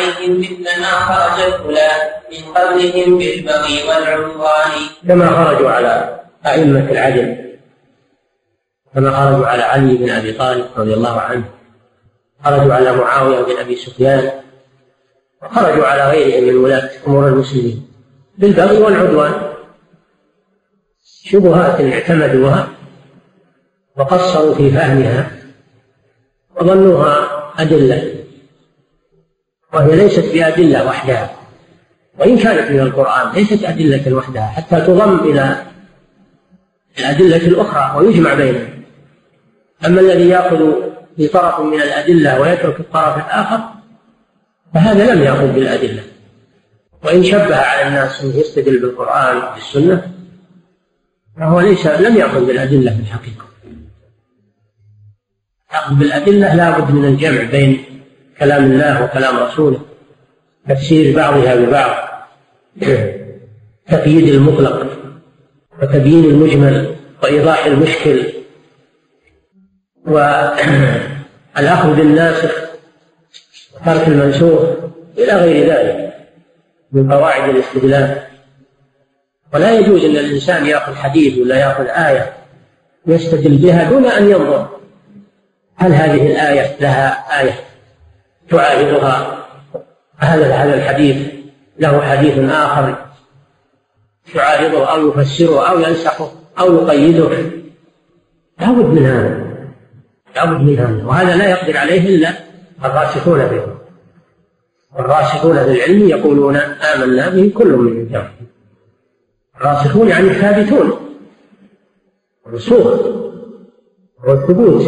عليهم 0.06 0.40
مثل 0.40 0.82
ما 0.82 0.92
خرج 0.92 1.44
الأولى 1.44 1.90
من 2.32 2.54
قبلهم 2.54 3.18
بالبغي 3.18 3.84
والعدوان. 3.88 4.72
كما 5.08 5.28
خرجوا 5.28 5.70
على 5.70 6.20
أئمة 6.46 6.92
العدل. 6.92 7.58
كما 8.96 9.12
خرجوا 9.12 9.48
على 9.48 9.64
علي 9.64 9.98
بن 9.98 10.10
أبي 10.10 10.34
طالب 10.34 10.66
رضي 10.78 10.94
الله 10.94 11.22
عنه. 11.22 11.46
خرجوا 12.44 12.74
على 12.74 12.96
معاوية 12.96 13.42
بن 13.42 13.58
أبي 13.58 13.76
سفيان. 13.76 14.32
وخرجوا 15.44 15.86
على 15.86 16.10
غيرهم 16.10 16.44
من 16.44 16.56
ولاة 16.56 16.90
أمور 17.08 17.28
المسلمين. 17.28 17.88
بالبغي 18.38 18.78
والعدوان. 18.78 19.54
شبهات 21.04 21.82
اعتمدوها 21.82 22.68
وقصروا 23.98 24.56
في 24.56 24.72
فهمها 24.72 25.32
وظنوها 26.56 27.44
أدلة. 27.60 28.15
وهي 29.74 29.96
ليست 29.96 30.34
بأدلة 30.34 30.86
وحدها. 30.86 31.36
وإن 32.20 32.38
كانت 32.38 32.72
من 32.72 32.80
القرآن 32.80 33.34
ليست 33.34 33.64
أدلة 33.64 34.14
وحدها 34.14 34.46
حتى 34.46 34.82
تضم 34.82 35.20
إلى 35.20 35.64
الأدلة 37.00 37.48
الأخرى 37.48 37.98
ويجمع 37.98 38.34
بينها 38.34 38.68
أما 39.86 40.02
الذي 40.02 40.30
يأخذ 40.30 40.72
بطرف 41.18 41.60
من 41.60 41.82
الأدلة 41.82 42.42
ويترك 42.42 42.80
الطرف 42.80 43.18
الآخر 43.18 43.60
فهذا 44.74 45.14
لم 45.14 45.22
يأخذ 45.22 45.48
بالأدلة. 45.48 46.04
وإن 47.04 47.24
شبه 47.24 47.56
على 47.56 47.88
الناس 47.88 48.22
أنه 48.22 48.36
يستدل 48.36 48.80
بالقرآن 48.80 49.54
بالسنة 49.56 50.12
فهو 51.38 51.60
ليس 51.60 51.88
لم 51.88 52.18
يأخذ 52.18 52.46
بالأدلة 52.46 52.92
في 52.92 53.00
الحقيقة. 53.00 53.46
أخذ 55.72 55.96
بالأدلة 55.96 56.56
لا 56.56 56.80
بد 56.80 56.92
من 56.92 57.06
الجمع 57.06 57.44
بين 57.44 57.95
كلام 58.40 58.64
الله 58.64 59.04
وكلام 59.04 59.38
رسوله 59.38 59.80
تفسير 60.70 61.16
بعضها 61.16 61.56
ببعض 61.56 61.96
تقييد 63.92 64.28
المطلق 64.28 64.88
وتبيين 65.82 66.26
المجمل 66.26 66.96
وإيضاح 67.24 67.66
المشكل. 67.66 68.24
والأخذ 70.08 71.96
بالناسخ 71.98 72.52
وترك 73.74 74.08
المنسوخ 74.08 74.62
إلى 75.18 75.34
غير 75.34 75.70
ذلك 75.70 76.14
من 76.92 77.12
قواعد 77.12 77.50
الاستدلال. 77.50 78.22
ولا 79.54 79.80
يجوز 79.80 80.06
أن 80.06 80.16
الإنسان 80.16 80.66
يأخذ 80.66 80.96
حديث 80.96 81.38
ولا 81.38 81.60
يأخذ 81.60 81.86
آية 81.88 82.34
يستدل 83.08 83.58
بها 83.58 83.90
دون 83.90 84.06
أن 84.06 84.30
ينظر 84.30 84.68
هل 85.76 85.94
هذه 85.94 86.28
الآية 86.28 86.76
لها 86.82 87.42
آية. 87.42 87.75
تعارضها 88.50 89.46
هذا 90.18 90.54
هذا 90.54 90.76
الحديث 90.76 91.28
له 91.80 92.02
حديث 92.02 92.52
آخر. 92.52 92.96
يعارضه 94.36 94.86
أو 94.86 95.10
يفسره 95.10 95.70
أو 95.70 95.80
ينسخه 95.80 96.32
أو 96.60 96.76
يقيده. 96.76 97.30
لابد 98.60 98.86
من 98.86 99.06
هذا. 99.06 99.46
لابد 100.36 100.62
من 100.62 100.80
هذا. 100.80 101.06
وهذا 101.06 101.36
لا 101.36 101.50
يقدر 101.50 101.78
عليه 101.78 102.16
إلا 102.16 102.34
الراسخون 102.86 103.46
به. 103.48 103.66
الراسخون 105.00 105.56
في 105.64 105.72
العلم 105.72 106.10
يقولون 106.10 106.56
آمنا 106.56 107.30
به 107.30 107.52
كل 107.58 107.68
من 107.68 108.16
عند 108.16 108.30
الراسخون 109.58 110.08
يعني 110.10 110.28
الثابتون. 110.28 110.94
الرسوخ 112.48 113.00
والثبوت. 114.28 114.84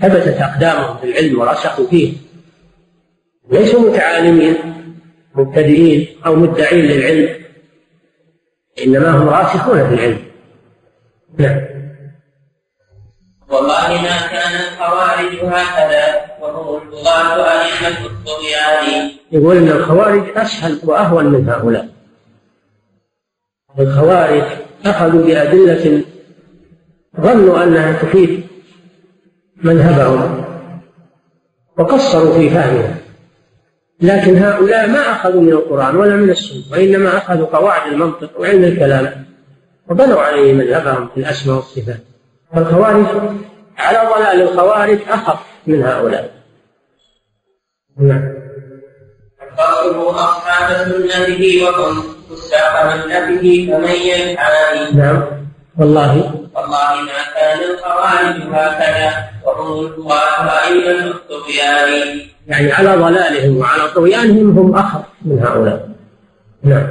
ثبتت 0.00 0.40
أقدامهم 0.40 0.96
في 0.96 1.04
العلم 1.04 1.40
ورسخوا 1.40 1.86
فيه. 1.86 2.25
ليسوا 3.50 3.90
متعالمين 3.90 4.56
مبتدئين 5.34 6.08
أو 6.26 6.36
مدعين 6.36 6.84
للعلم 6.84 7.44
إنما 8.84 9.10
هم 9.10 9.28
راسخون 9.28 9.88
في 9.88 9.94
العلم. 9.94 10.18
نعم. 11.38 11.60
والله 13.48 14.02
ما 14.02 14.26
كان 14.30 14.52
الخوارج 14.60 15.34
هكذا 15.34 16.20
وهم 16.40 16.82
البغاة 16.82 17.62
أئمة 17.62 18.06
الطغيان. 18.06 19.10
يقول 19.32 19.56
إن 19.56 19.68
الخوارج 19.68 20.38
أسهل 20.38 20.80
وأهون 20.84 21.26
من 21.26 21.48
هؤلاء. 21.48 21.88
الخوارج 23.78 24.44
أخذوا 24.86 25.26
بأدلة 25.26 26.04
ظنوا 27.20 27.64
أنها 27.64 28.02
تفيد 28.02 28.46
مذهبهم 29.56 30.44
وقصروا 31.78 32.38
في 32.38 32.50
فهمها 32.50 33.05
لكن 34.00 34.36
هؤلاء 34.36 34.88
ما 34.88 35.12
أخذوا 35.12 35.40
من 35.40 35.52
القرآن 35.52 35.96
ولا 35.96 36.16
من 36.16 36.30
السنة 36.30 36.62
وإنما 36.72 37.16
أخذوا 37.16 37.46
قواعد 37.46 37.92
المنطق 37.92 38.40
وعلم 38.40 38.64
الكلام 38.64 39.24
وبنوا 39.88 40.20
عليه 40.20 40.52
مذهبهم 40.52 41.08
في 41.14 41.20
الأسماء 41.20 41.56
والصفات. 41.56 42.00
فالخوارج 42.54 43.06
على 43.78 43.98
ضلال 44.14 44.42
الخوارج 44.42 44.98
أخف 45.08 45.38
من 45.66 45.82
هؤلاء. 45.82 46.30
نعم. 48.00 48.34
فاقتلوا 49.56 50.10
أصحاب 50.10 50.92
سنته 50.92 51.64
وهم 51.64 52.02
فساق 52.30 52.94
ملته 52.94 53.68
فمن 53.72 53.90
يلحاني 53.90 54.96
نعم. 54.96 55.45
والله. 55.78 56.12
والله 56.54 57.02
ما 57.02 57.20
كان 57.34 57.58
الخوارج 57.70 58.36
هكذا 58.52 59.12
وهم 59.44 60.48
أيضا 60.68 61.04
الطغيان. 61.04 62.20
يعني 62.46 62.72
على 62.72 62.96
ضلالهم 62.96 63.56
وعلى 63.56 63.88
طغيانهم 63.94 64.58
هم 64.58 64.74
أخف 64.74 65.00
من 65.22 65.38
هؤلاء. 65.38 65.88
نعم. 66.62 66.86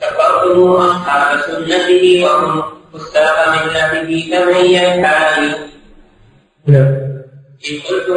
كفرتم 0.00 0.72
أصحاب 0.72 1.40
سنته 1.40 2.24
وهم 2.24 2.62
فساق 2.94 3.48
ملته 3.48 4.30
فمن 4.30 4.64
يلحاني 4.64 5.52
نعم. 6.66 6.94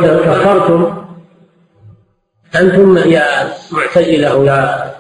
كفرتم 0.02 1.08
أنتم 2.56 2.98
يا 2.98 3.54
معتزلة 3.72 4.36
ويا 4.36 4.94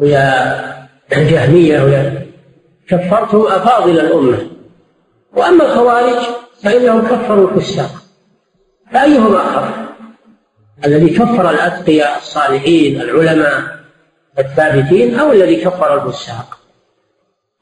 ويا 0.00 0.88
جهمية 1.12 1.82
ويا 1.82 2.27
كفرتم 2.88 3.46
أفاضل 3.46 4.00
الأمة. 4.00 4.50
وأما 5.36 5.64
الخوارج 5.64 6.16
فإنهم 6.62 7.06
كفروا 7.06 7.50
الفساق 7.50 7.90
فأيهم 8.92 9.34
أخف 9.34 9.74
الذي 10.84 11.10
كفر 11.10 11.50
الأتقياء 11.50 12.18
الصالحين 12.18 13.00
العلماء 13.00 13.78
الثابتين 14.38 15.18
أو 15.18 15.32
الذي 15.32 15.56
كفر 15.56 15.94
الفساق 15.94 16.58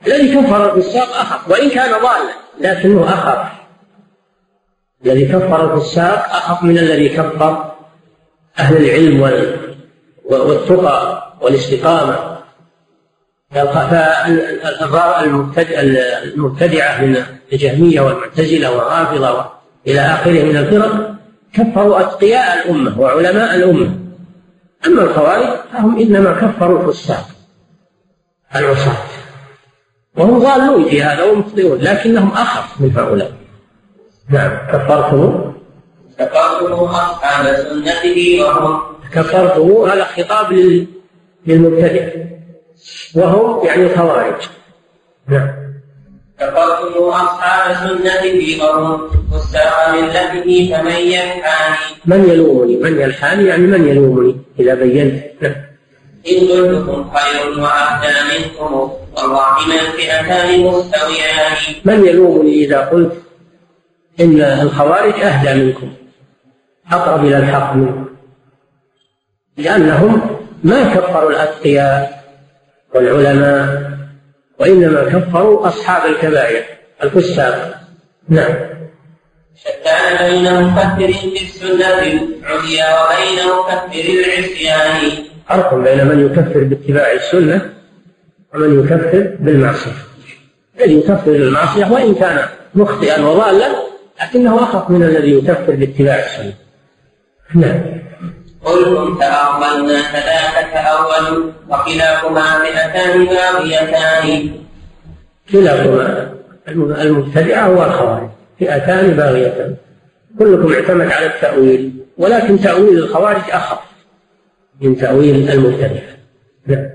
الذي 0.06 0.36
كفر 0.36 0.76
الفساق 0.76 1.16
أخف 1.16 1.50
وإن 1.50 1.70
كان 1.70 1.90
ضالا 1.92 2.32
لكنه 2.60 3.04
أخف 3.04 3.52
الذي 5.06 5.24
كفر 5.24 5.74
الفساق 5.74 6.30
أخف 6.30 6.62
من 6.62 6.78
الذي 6.78 7.08
كفر 7.08 7.74
أهل 8.58 8.76
العلم 8.76 9.20
والتقى 10.24 11.32
والاستقامة. 11.40 12.35
فالمبتدعة 15.54 17.00
من 17.00 17.16
الجهمية 17.52 18.00
والمعتزلة 18.00 18.76
والرافضة 18.76 19.46
إلى 19.86 20.00
آخره 20.00 20.42
من 20.42 20.56
الفرق 20.56 21.14
كفروا 21.52 22.00
أتقياء 22.00 22.64
الأمة 22.64 23.00
وعلماء 23.00 23.54
الأمة. 23.54 23.98
أما 24.86 25.02
الخوارج 25.02 25.48
فهم 25.72 25.98
إنما 25.98 26.32
كفروا 26.32 26.88
الفساق 26.88 27.26
العصاة. 28.56 28.96
وهم 30.16 30.38
ضالون 30.38 30.88
في 30.88 31.02
هذا 31.02 31.22
ومخطئون 31.22 31.78
لكنهم 31.78 32.30
أخف 32.30 32.80
من 32.80 32.96
هؤلاء. 32.96 33.32
نعم 34.30 34.50
كفرتم؟ 34.72 35.52
كفرتم 36.18 36.72
أصحاب 36.72 37.56
سنته 37.56 38.38
وهم 38.40 38.80
كفرتم 39.12 39.90
هذا 39.90 40.04
خطاب 40.04 40.52
للمبتدع. 41.46 42.35
وهم 43.14 43.66
يعني 43.66 43.82
الخوارج. 43.82 44.42
نعم. 45.28 45.48
كفرتم 46.40 47.04
أصحاب 47.04 47.74
سنته 47.74 48.58
وهم 48.60 49.10
فساق 49.32 49.94
ملته 49.94 50.74
فمن 50.74 50.92
يلحاني. 50.92 51.76
من 52.04 52.28
يلومني؟ 52.28 52.76
من 52.76 53.00
يلحاني؟ 53.00 53.48
يعني 53.48 53.62
من 53.62 53.88
يلومني؟ 53.88 54.36
إذا 54.60 54.74
بينت. 54.74 55.24
نعم. 55.40 55.54
إن 56.28 56.48
قلتكم 56.48 57.10
خير 57.14 57.60
وأهدى 57.60 58.38
منكم 58.38 58.74
والله 59.16 59.66
ما 59.68 59.74
الفئتان 59.74 60.60
مستويان. 60.60 61.56
من 61.84 62.06
يلومني 62.06 62.64
إذا 62.64 62.80
قلت 62.80 63.12
إن 64.20 64.40
الخوارج 64.40 65.20
أهدى 65.20 65.64
منكم 65.64 65.92
أقرب 66.92 67.24
إلى 67.24 67.38
الحق 67.38 67.74
منكم؟ 67.74 68.08
لأنهم 69.56 70.20
ما 70.64 70.94
كفروا 70.94 71.30
الأتقياء. 71.30 72.15
والعلماء 72.96 73.90
وإنما 74.58 75.04
كفروا 75.04 75.68
أصحاب 75.68 76.10
الكبائر 76.10 76.64
الفساق 77.02 77.80
نعم. 78.28 78.54
شتان 79.56 80.30
بين 80.30 80.62
مكفر 80.62 81.30
بالسنة 81.30 82.02
العليا 82.02 82.86
وبين 83.02 83.38
مكفر 83.58 84.08
العصيان. 84.10 85.24
فرق 85.48 85.74
بين 85.74 86.06
من 86.06 86.26
يكفر 86.26 86.64
باتباع 86.64 87.12
السنة 87.12 87.70
ومن 88.54 88.84
يكفر 88.84 89.36
بالمعصية. 89.40 89.92
الذي 90.80 90.98
يكفر 90.98 91.30
بالمعصية 91.32 91.92
وإن 91.92 92.14
كان 92.14 92.48
مخطئا 92.74 93.24
وضالا 93.24 93.68
لكنه 94.22 94.62
أخف 94.62 94.90
من 94.90 95.02
الذي 95.02 95.32
يكفر 95.32 95.74
باتباع 95.74 96.18
السنة. 96.18 96.54
نعم. 97.54 98.05
قلتم 98.66 99.18
تأولنا 99.18 100.02
ثلاثة 100.02 100.78
أول 100.78 101.52
وكلاكما 101.68 102.58
فئتان 102.58 103.24
باغيتان 103.24 104.50
كلاكما 105.52 106.32
المبتدعة 106.98 107.70
والخوارج. 107.70 108.28
فئتان 108.60 109.10
باغيتان 109.10 109.76
كلكم 110.38 110.72
اعتمد 110.72 111.12
على 111.12 111.26
التأويل 111.26 111.92
ولكن 112.18 112.60
تأويل 112.60 112.98
الخوارج 112.98 113.42
أخف 113.50 113.78
من 114.80 114.96
تأويل 114.96 115.50
المبتدعة. 115.50 116.16
نعم. 116.66 116.86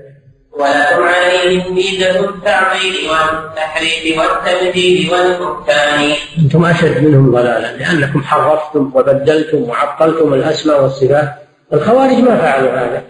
ولكم 0.52 1.02
عليهم 1.02 1.74
ميزة 1.74 2.20
التعطيل 2.20 2.94
والتحريف 3.10 4.18
والتبديل 4.18 5.10
والبهتان. 5.10 6.12
أنتم 6.38 6.64
أشد 6.64 7.04
منهم 7.04 7.32
ضلالا 7.32 7.76
لأنكم 7.76 8.22
حرفتم 8.22 8.90
وبدلتم 8.94 9.62
وعطلتم 9.62 10.34
الأسماء 10.34 10.82
والصفات. 10.82 11.41
الخوارج 11.72 12.18
ما 12.18 12.36
فعلوا 12.36 12.70
هذا. 12.70 13.02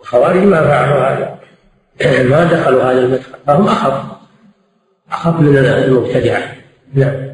الخوارج 0.00 0.42
ما 0.42 0.62
فعلوا 0.62 0.96
هذا. 0.96 1.38
ما 2.30 2.44
دخلوا 2.44 2.82
هذا 2.82 2.98
المدخل. 2.98 3.32
فهم 3.46 3.66
أخف. 3.68 4.02
أخف 5.12 5.40
من 5.40 5.56
المبتدعة. 5.58 6.42
نعم. 6.94 7.32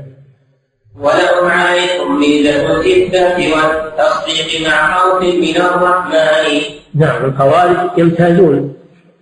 ولهم 1.01 1.51
عليكم 1.51 2.21
ميزة 2.21 2.77
الإثبات 2.77 3.37
والتصديق 3.37 4.69
مع 4.69 4.99
خوف 4.99 5.23
من 5.23 5.57
الرحمن. 5.57 6.61
نعم. 6.95 7.25
الخوارج 7.25 7.99
يمتازون. 7.99 8.77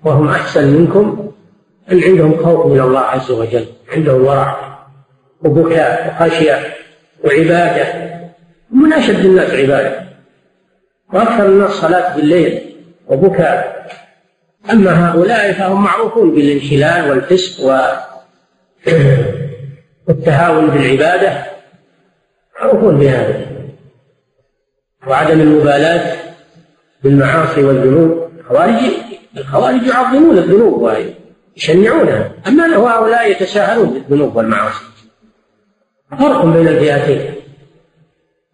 وهم 0.04 0.28
أحسن 0.28 0.66
منكم. 0.68 1.32
أن 1.92 2.02
عندهم 2.02 2.44
خوف 2.44 2.66
من 2.66 2.80
الله 2.80 3.00
عز 3.00 3.30
وجل؟ 3.30 3.66
عندهم 3.92 4.26
ورع 4.26 4.78
وبكاء 5.44 6.16
وخشية 6.20 6.74
وعبادة. 7.24 7.86
من 8.70 8.92
أشد 8.92 9.24
الناس 9.24 9.50
عبادة. 9.50 10.06
وأكثر 11.12 11.46
الناس 11.46 11.70
صلاة 11.70 12.16
بالليل 12.16 12.76
وبكاء. 13.08 13.86
أما 14.70 15.10
هؤلاء 15.10 15.52
فهم 15.52 15.84
معروفون 15.84 16.34
بالانحلال 16.34 17.10
والفسق 17.10 17.60
والتهاون 20.08 20.66
بالعبادة 20.66 21.44
معروفون 22.60 22.98
بهذا. 22.98 23.46
وعدم 25.06 25.40
المبالاة 25.40 26.16
بالمعاصي 27.02 27.64
والذنوب 27.64 28.30
الخوارج 28.40 28.74
الخوارج 29.36 29.86
يعظمون 29.86 30.38
الذنوب 30.38 30.82
ويشنعونها. 31.56 32.32
أما 32.46 32.76
هؤلاء 32.76 33.30
يتساهلون 33.30 33.90
بالذنوب 33.90 34.36
والمعاصي. 34.36 34.84
فرق 36.18 36.44
بين 36.44 36.68
الفئتين 36.68 37.34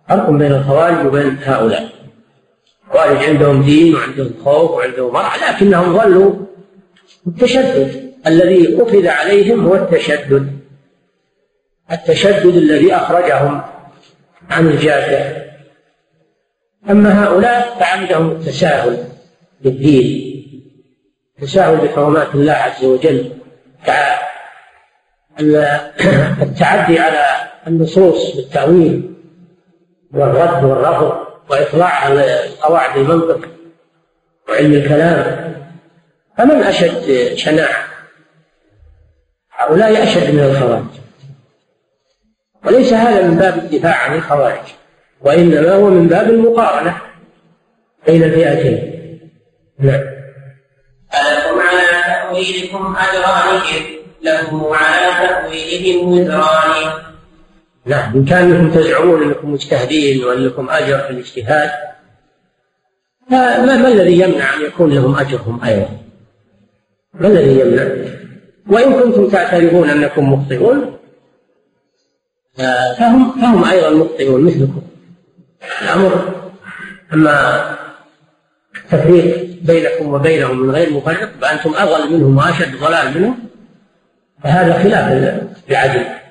فرق 0.09 0.31
بين 0.31 0.53
الخوارج 0.53 1.07
وبين 1.07 1.39
هؤلاء. 1.45 2.02
الخوارج 2.93 3.25
عندهم 3.25 3.63
دين 3.63 3.95
وعندهم 3.95 4.35
خوف 4.45 4.71
وعندهم 4.71 5.13
مرع 5.13 5.37
لكنهم 5.37 5.99
ظلوا 5.99 6.33
التشدد. 7.27 8.13
الذي 8.27 8.83
أخذ 8.83 9.07
عليهم 9.07 9.67
هو 9.67 9.75
التشدد. 9.75 10.59
التشدد 11.93 12.57
الذي 12.57 12.95
أخرجهم 12.95 13.63
عن 14.51 14.67
الجادة 14.69 15.43
أما 16.91 17.25
هؤلاء 17.25 17.77
فعندهم 17.81 18.31
التساهل 18.31 19.05
بالدين 19.61 20.33
التساهل 21.39 21.77
بحرمات 21.77 22.35
الله 22.35 22.53
عز 22.53 22.85
وجل. 22.85 23.33
التعدي 26.43 26.99
على 26.99 27.25
النصوص 27.67 28.37
بالتأويل 28.37 29.15
والرد 30.15 30.65
والرفض 30.65 31.32
وإطلاع 31.51 32.09
قواعد 32.61 32.99
المنطق 32.99 33.49
وعلم 34.49 34.73
الكلام. 34.73 35.53
فمن 36.39 36.63
أشد 36.63 37.35
شناعة؟ 37.35 37.85
هؤلاء 39.53 40.03
أشد 40.03 40.35
من 40.35 40.41
الخوارج. 40.41 40.85
وليس 42.65 42.93
هذا 42.93 43.27
من 43.27 43.37
باب 43.37 43.59
الدفاع 43.59 43.97
عن 43.97 44.15
الخوارج 44.15 44.67
وإنما 45.21 45.75
هو 45.75 45.91
من 45.91 46.09
باب 46.09 46.31
المقارنة 46.31 47.01
بين 48.07 48.23
الفئتين. 48.23 48.93
نعم. 49.79 50.01
ألكم 51.15 51.61
على 51.61 52.03
تأويلكم 52.07 52.97
أجران 52.97 53.63
لكم 54.23 54.67
على 54.73 55.29
تأويلهم 55.29 56.13
وزران 56.13 57.12
نعم 57.87 58.15
إن 58.15 58.25
كان 58.25 58.73
تزعمون 58.75 59.23
أنكم 59.23 59.53
مجتهدين 59.53 60.25
وأن 60.25 60.39
لكم 60.39 60.71
أجر 60.71 60.99
في 60.99 61.11
الاجتهاد 61.11 61.71
فما 63.31 63.77
ما 63.77 63.89
الذي 63.89 64.21
يمنع 64.21 64.55
أن 64.55 64.63
يكون 64.63 64.95
لهم 64.95 65.17
أجرهم 65.17 65.65
أيضا؟ 65.65 65.89
ما 67.15 67.29
الذي 67.29 67.61
يمنع؟ 67.61 68.13
وإن 68.67 68.93
كنتم 68.93 69.29
تعترفون 69.29 69.91
أنكم 69.91 70.33
مخطئون 70.33 70.97
فهم 72.99 73.41
فهم 73.41 73.65
أيضا 73.65 73.91
مخطئون 73.91 74.45
مثلكم. 74.45 74.83
الأمر 75.83 76.35
أما 77.13 77.65
التفريق 78.77 79.49
بينكم 79.63 80.15
وبينهم 80.15 80.63
من 80.63 80.71
غير 80.71 80.93
مفرق 80.93 81.31
فأنتم 81.41 81.75
أضل 81.75 82.13
منهم 82.13 82.37
وأشد 82.37 82.77
ضلال 82.81 83.19
منهم 83.19 83.39
فهذا 84.45 84.83
خلاف 84.83 85.13
العدل. 85.71 86.22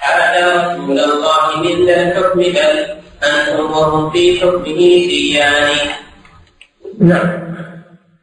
هذا 0.00 0.56
رسول 0.56 0.98
الله 0.98 1.60
مثل 1.60 1.90
الحكم 1.90 2.38
بل 2.40 2.98
أنتم 3.24 3.70
وهم 3.70 4.10
في 4.10 4.40
حكمه 4.40 4.80
سيان. 5.08 5.76
نعم. 7.00 7.54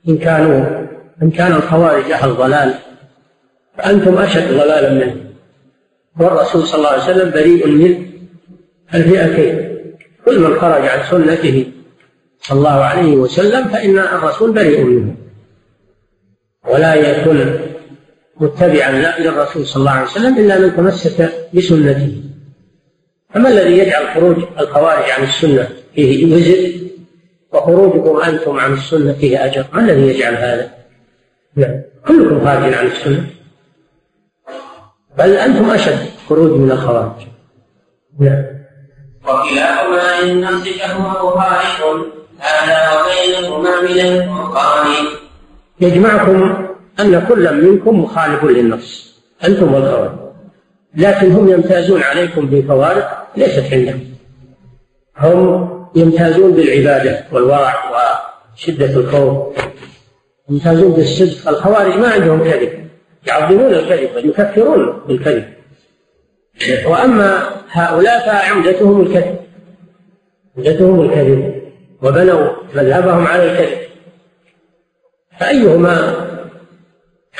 إن 0.09 0.17
كانوا 0.17 0.85
إن 1.21 1.31
كان 1.31 1.51
الخوارج 1.51 2.11
أهل 2.11 2.33
ضلال 2.33 2.73
فأنتم 3.77 4.17
أشد 4.17 4.51
ضلالا 4.51 4.89
منهم. 4.93 5.25
والرسول 6.19 6.67
صلى 6.67 6.77
الله 6.77 6.89
عليه 6.89 7.03
وسلم 7.03 7.31
بريء 7.31 7.67
من 7.67 8.11
الفئتين. 8.93 9.75
كل 10.25 10.39
من 10.39 10.59
خرج 10.59 10.87
عن 10.87 10.99
سنته 11.11 11.71
صلى 12.41 12.57
الله 12.57 12.83
عليه 12.83 13.15
وسلم 13.15 13.67
فإن 13.67 13.99
الرسول 13.99 14.51
بريء 14.51 14.83
منه. 14.83 15.15
ولا 16.65 16.93
يكون 16.95 17.59
متبعا 18.39 19.19
للرسول 19.19 19.65
صلى 19.65 19.79
الله 19.79 19.91
عليه 19.91 20.07
وسلم 20.07 20.37
إلا 20.37 20.59
من 20.59 20.75
تمسك 20.75 21.31
بسنته. 21.53 22.23
فما 23.33 23.49
الذي 23.49 23.77
يجعل 23.77 24.13
خروج 24.13 24.37
الخوارج 24.59 25.09
عن 25.09 25.23
السنة 25.23 25.69
فيه 25.95 26.35
وزر 26.35 26.71
وخروجكم 27.53 28.21
أنتم 28.21 28.59
عن 28.59 28.73
السنة 28.73 29.13
فيه 29.13 29.45
أجر 29.45 29.65
ما 29.73 29.81
الذي 29.81 30.01
يجعل 30.07 30.33
هذا؟ 30.33 30.71
نعم. 31.55 31.81
كلكم 32.07 32.45
خارج 32.45 32.73
عن 32.73 32.85
السنة. 32.85 33.25
بل 35.17 35.33
أنتم 35.33 35.69
أشد 35.69 35.99
خروج 36.29 36.51
من 36.51 36.71
الخوارج. 36.71 37.27
نعم. 38.19 38.43
وكلاهما 39.23 40.23
إن 40.23 40.45
فهو 40.95 41.35
مخالف 41.35 41.83
هذا 42.39 42.89
وبينهما 42.91 43.81
من 43.81 43.99
الفرقان 43.99 44.87
يجمعكم 45.81 46.67
أن 46.99 47.25
كل 47.29 47.63
منكم 47.63 48.03
مخالف 48.03 48.43
للنص. 48.43 49.21
أنتم 49.47 49.73
والخوارج 49.73 50.11
لكن 50.95 51.31
هم 51.31 51.49
يمتازون 51.49 52.01
عليكم 52.03 52.45
بفوارق 52.45 53.27
ليست 53.37 53.73
عندهم. 53.73 54.03
هم 55.17 55.69
يمتازون 55.95 56.51
بالعبادة 56.51 57.25
والورع 57.31 57.73
وشدة 58.55 58.85
الخوف. 58.85 59.55
يمتازون 60.49 60.91
بالصدق. 60.91 61.49
الخوارج 61.49 61.97
ما 61.97 62.07
عندهم 62.07 62.43
كذب. 62.43 62.87
يعظمون 63.27 63.73
الكذب 63.73 64.09
بل 64.15 64.29
يكفرون 64.29 65.01
بالكذب. 65.07 65.45
وأما 66.85 67.49
هؤلاء 67.71 68.25
فعمدتهم 68.25 69.01
الكذب. 69.01 69.35
عمدتهم 70.57 71.01
الكذب. 71.01 71.61
وبنوا 72.01 72.53
مذهبهم 72.75 73.27
على 73.27 73.51
الكذب. 73.51 73.77
فأيهما 75.39 76.15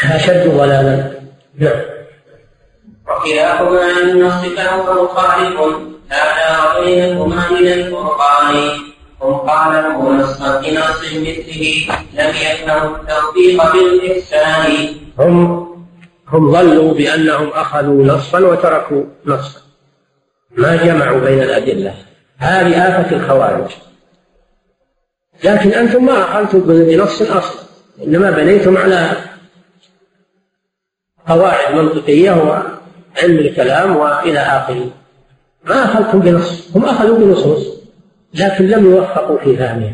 أشد 0.04 0.48
ضلالا. 0.48 1.12
نعم. 1.58 1.82
وكلاهما 3.08 4.02
النص 4.02 4.46
فهو 4.58 5.04
مخالف 5.04 5.60
هذا 6.10 6.80
وبينهما 6.80 7.50
من 7.52 7.68
الفرقان 7.68 8.56
هم 9.22 9.34
قالوا 9.34 10.14
نصا 10.14 10.62
بنص 10.62 11.02
مثله 11.04 11.98
لم 12.14 12.30
يفهموا 12.30 12.98
التوفيق 12.98 13.74
بالإحسان. 13.74 14.96
هم 15.20 15.66
هم 16.28 16.52
ظنوا 16.52 16.94
بأنهم 16.94 17.50
أخذوا 17.50 18.06
نصا 18.06 18.40
وتركوا 18.40 19.04
نصا. 19.26 19.60
ما 20.52 20.76
جمعوا 20.76 21.20
بين 21.20 21.44
الأدلة. 21.44 21.94
هذه 22.38 22.88
آفة 22.88 23.16
الخوارج. 23.16 23.72
لكن 25.44 25.70
أنتم 25.70 26.06
ما 26.06 26.22
أخذتم 26.22 26.60
بنص 26.60 27.22
أصلا. 27.22 27.66
إنما 28.04 28.32
بنيتم 28.32 28.78
على 28.78 29.12
قواعد 31.28 31.76
منطقية 31.76 32.32
وعلم 32.32 33.40
الكلام 33.40 33.96
وإلى 33.96 34.40
آخره. 34.40 34.90
ما 35.66 35.86
أخذتم 35.86 36.20
بنص 36.20 36.72
هم 36.76 36.86
أخذوا 36.86 37.18
بنصوص 37.18 37.76
لكن 38.34 38.68
لم 38.68 38.86
يوفقوا 38.86 39.38
في 39.38 39.58
فهمها 39.58 39.94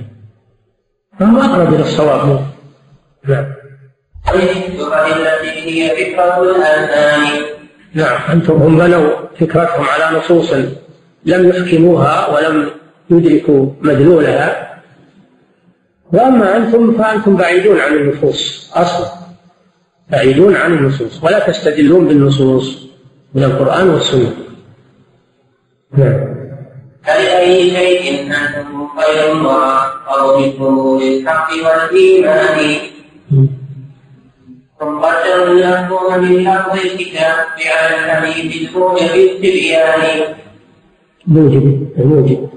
فهم 1.20 1.38
أقرب 1.40 1.74
إلى 1.74 1.84
الصواب. 1.84 2.46
نعم. 3.28 3.46
التي 4.34 5.84
هي 5.84 5.90
فكرة 5.90 6.58
نعم 7.94 8.32
أنتم 8.32 8.54
هم 8.54 8.78
بنوا 8.78 9.10
فكرتهم 9.40 9.86
على 9.86 10.18
نصوص 10.18 10.54
لم 11.26 11.50
يحكموها 11.50 12.28
ولم 12.28 12.70
يدركوا 13.10 13.70
مدلولها. 13.82 14.72
وأما 16.14 16.58
أنتم 16.58 16.98
فأنتم 16.98 17.36
بعيدون 17.36 17.80
عن 17.80 17.94
النصوص 17.94 18.72
أصلا. 18.76 19.21
بعيدون 20.10 20.56
عن 20.56 20.74
النصوص 20.74 21.24
ولا 21.24 21.40
تستدلون 21.40 22.08
بالنصوص 22.08 22.88
من 23.36 23.44
القرآن 23.44 23.90
والسنة. 23.90 24.34
نعم. 25.98 26.42
فلأي 27.04 27.70
شيء 27.70 28.22
أنتم 28.22 28.88
خير 28.98 29.32
فضول 30.60 31.04
الحق 31.04 31.50
والإيمان؟ 31.66 32.78
ثم 34.80 35.00
قدروا 35.00 35.48
المفهوم 35.48 36.24
من 36.24 36.44
لفظ 36.44 36.80
الكتاب 36.86 37.46
على 37.66 37.96
الحديث 37.96 38.70
الموجب 38.70 39.12
بالتبيان. 39.14 40.36
موجب 41.28 41.88
الموجب 41.98 42.50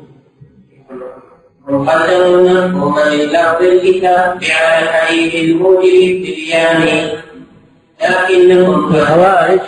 مقدم 1.68 2.22
المفهوم 2.22 2.94
من 2.94 3.18
لفظ 3.34 3.62
الكتاب 3.62 4.38
على 4.44 4.84
الحديث 4.84 5.34
الموجب 5.34 5.92
بالتبيان. 5.92 7.08
لكنهم 8.02 8.94
الخوارج 8.94 9.60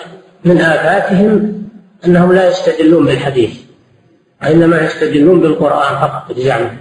من 0.45 0.59
آفاتهم 0.59 1.63
أنهم 2.07 2.33
لا 2.33 2.49
يستدلون 2.49 3.07
بالحديث 3.07 3.51
وإنما 4.43 4.85
يستدلون 4.85 5.41
بالقرآن 5.41 6.01
فقط 6.01 6.33
بزعمهم 6.37 6.77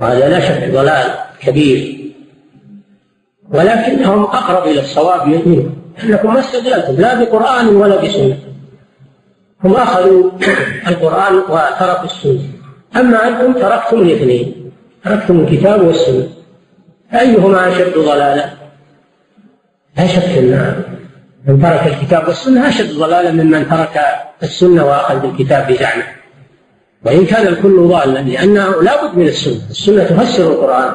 وهذا 0.00 0.28
لا 0.28 0.40
شك 0.40 0.70
ضلال 0.72 1.14
كبير. 1.40 2.02
ولكنهم 3.50 4.22
أقرب 4.22 4.66
إلى 4.66 4.80
الصواب 4.80 5.26
منكم 5.26 5.74
أنكم 6.04 6.34
ما 6.34 6.40
استدللتم 6.40 6.94
لا 6.94 7.24
بقرآن 7.24 7.68
ولا 7.68 7.96
بسنة. 8.02 8.38
هم 9.64 9.74
أخذوا 9.74 10.30
القرآن 10.88 11.34
وتركوا 11.36 12.04
السنة. 12.04 12.40
أما 12.96 13.28
أنتم 13.28 13.52
تركتم 13.52 14.00
الاثنين 14.00 14.70
تركتم 15.04 15.40
الكتاب 15.40 15.86
والسنة. 15.86 16.28
أيهما 17.14 17.68
أشد 17.68 17.98
ضلالا؟ 17.98 18.61
لا 19.98 20.06
شك 20.06 20.38
أن 20.38 20.82
من 21.46 21.62
ترك 21.62 21.86
الكتاب 21.86 22.28
والسنة 22.28 22.68
أشد 22.68 22.98
ضلالا 22.98 23.30
ممن 23.30 23.68
ترك 23.68 24.00
السنة 24.42 24.86
وأخذ 24.86 25.18
بالكتاب 25.20 25.72
بزعمه. 25.72 26.04
وإن 27.04 27.26
كان 27.26 27.46
الكل 27.46 27.88
ضالا 27.88 28.18
لأنه 28.18 28.82
لا 28.82 29.04
بد 29.04 29.18
من 29.18 29.26
السنة. 29.26 29.60
السنة 29.70 30.04
تفسر 30.04 30.52
القرآن 30.52 30.92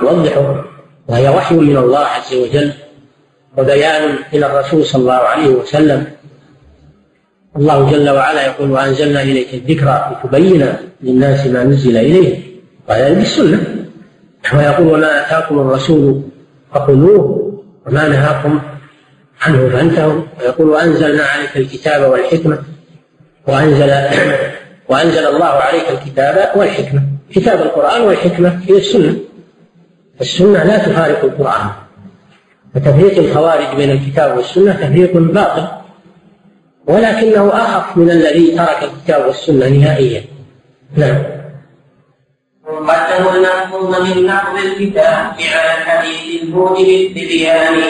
توضحه 0.00 0.64
وهي 1.08 1.28
وحي 1.28 1.54
من 1.54 1.76
الله 1.76 1.98
عز 1.98 2.34
وجل 2.34 2.72
وبيان 3.56 4.14
إلى 4.32 4.46
الرسول 4.46 4.84
صلى 4.84 5.00
الله 5.00 5.12
عليه 5.12 5.48
وسلم. 5.48 6.06
الله 7.56 7.90
جل 7.90 8.10
وعلا 8.10 8.46
يقول 8.46 8.70
وأنزلنا 8.70 9.22
إليك 9.22 9.54
الذكرى 9.54 10.18
لتبين 10.24 10.66
للناس 11.02 11.46
ما 11.46 11.64
نزل 11.64 11.96
إليه 11.96 12.38
وهذا 12.88 13.14
بالسنة. 13.14 13.86
ويقول 14.54 14.86
وما 14.86 15.26
آتاكم 15.26 15.58
الرسول 15.58 16.22
فخذوه 16.74 17.43
وما 17.86 18.08
نهاكم 18.08 18.60
عنه. 19.40 19.68
فانتهوا 19.68 20.22
ويقول 20.40 20.68
وأنزلنا 20.68 21.22
عليك 21.22 21.56
الكتاب 21.56 22.10
والحكمة 22.10 22.58
وأنزل 23.46 23.90
وأنزل 24.90 25.26
الله 25.26 25.44
عليك 25.44 25.84
الكتاب 25.90 26.50
والحكمة. 26.56 27.02
كتاب 27.34 27.62
القرآن 27.62 28.00
والحكمة 28.00 28.60
هي 28.68 28.76
السنة. 28.76 29.16
السنة 30.20 30.64
لا 30.64 30.78
تفارق 30.78 31.24
القرآن. 31.24 31.70
وتفريق 32.76 33.18
الخوارج 33.18 33.76
بين 33.76 33.90
الكتاب 33.90 34.36
والسنة 34.36 34.72
تفريق 34.72 35.16
باطل. 35.16 35.66
ولكنه 36.86 37.48
أخف 37.48 37.96
من 37.96 38.10
الذي 38.10 38.56
ترك 38.56 38.82
الكتاب 38.82 39.26
والسنة 39.26 39.68
نهائيا. 39.68 40.24
نعم. 40.96 41.33
قدموا 42.76 43.32
المفهوم 43.32 43.90
من 43.90 44.26
لفظ 44.26 44.66
الكتاب 44.66 45.32
على 45.54 45.82
الحديث 45.82 46.42
الموجب 46.42 46.88
التبيان 46.88 47.80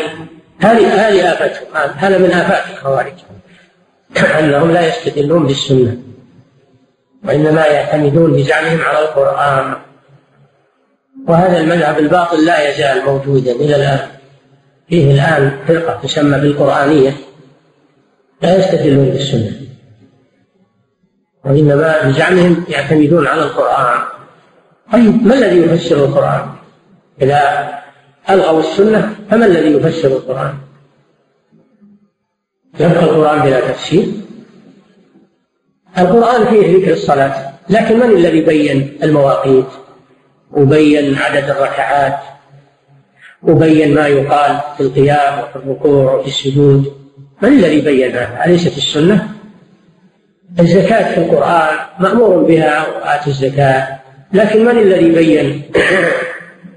هذه 0.61 1.09
هذه 1.09 1.33
آفتهم 1.33 1.93
هذا 1.97 2.19
من 2.19 2.31
آفات 2.31 2.63
الخوارج. 2.73 3.13
أنهم 4.39 4.71
لا 4.71 4.89
يستدلون 4.89 5.47
بالسنة. 5.47 5.97
وإنما 7.25 7.67
يعتمدون 7.67 8.33
بزعمهم 8.33 8.81
على 8.81 8.99
القرآن. 8.99 9.75
وهذا 11.29 11.61
المذهب 11.61 11.99
الباطل 11.99 12.45
لا 12.45 12.69
يزال 12.69 13.05
موجودا 13.05 13.53
إلى 13.53 13.77
الآن. 13.77 14.09
فيه 14.89 15.15
الآن 15.15 15.59
فرقة 15.69 16.01
تسمى 16.03 16.39
بالقرآنية. 16.39 17.17
لا 18.43 18.57
يستدلون 18.57 19.11
بالسنة. 19.11 19.53
وإنما 21.45 22.03
بزعمهم 22.03 22.65
يعتمدون 22.69 23.27
على 23.27 23.43
القرآن. 23.43 24.01
طيب 24.95 25.27
ما 25.27 25.35
الذي 25.35 25.61
يفسر 25.61 26.05
القرآن؟ 26.05 26.47
إذا 27.23 27.69
ألغوا 28.31 28.61
السنة 28.61 29.17
فما 29.31 29.47
الذي 29.47 29.73
يفسر 29.73 30.09
القرآن؟ 30.09 30.55
يبقى 32.81 33.05
القرآن 33.05 33.41
بلا 33.41 33.61
تفسير 33.61 34.07
القرآن 35.99 36.47
فيه 36.47 36.77
ذكر 36.77 36.93
الصلاة 36.93 37.53
لكن 37.71 37.99
من 37.99 38.17
الذي 38.17 38.41
بين 38.41 38.99
المواقيت 39.03 39.67
وبين 40.53 41.19
عدد 41.19 41.51
الركعات 41.51 42.19
وبين 43.43 43.95
ما 43.95 44.07
يقال 44.07 44.61
في 44.77 44.83
القيام 44.83 45.39
وفي 45.39 45.57
الركوع 45.57 46.15
وفي 46.15 46.29
السجود 46.29 46.93
من 47.43 47.49
الذي 47.49 47.81
بين 47.81 48.17
هذا؟ 48.17 48.45
أليست 48.47 48.77
السنة؟ 48.77 49.29
الزكاة 50.61 51.15
في 51.15 51.21
القرآن 51.21 51.77
مأمور 51.99 52.45
بها 52.45 52.87
وآتي 52.89 53.31
الزكاة 53.31 54.04
لكن 54.35 54.65
من 54.65 54.79
الذي 54.79 55.11
بين 55.11 55.63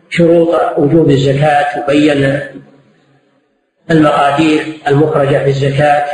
شروط 0.10 0.78
وجوب 0.78 1.10
الزكاة 1.10 1.84
وبين 1.84 2.40
المقادير 3.92 4.64
المخرجة 4.88 5.44
في 5.44 5.50
الزكاة 5.50 6.06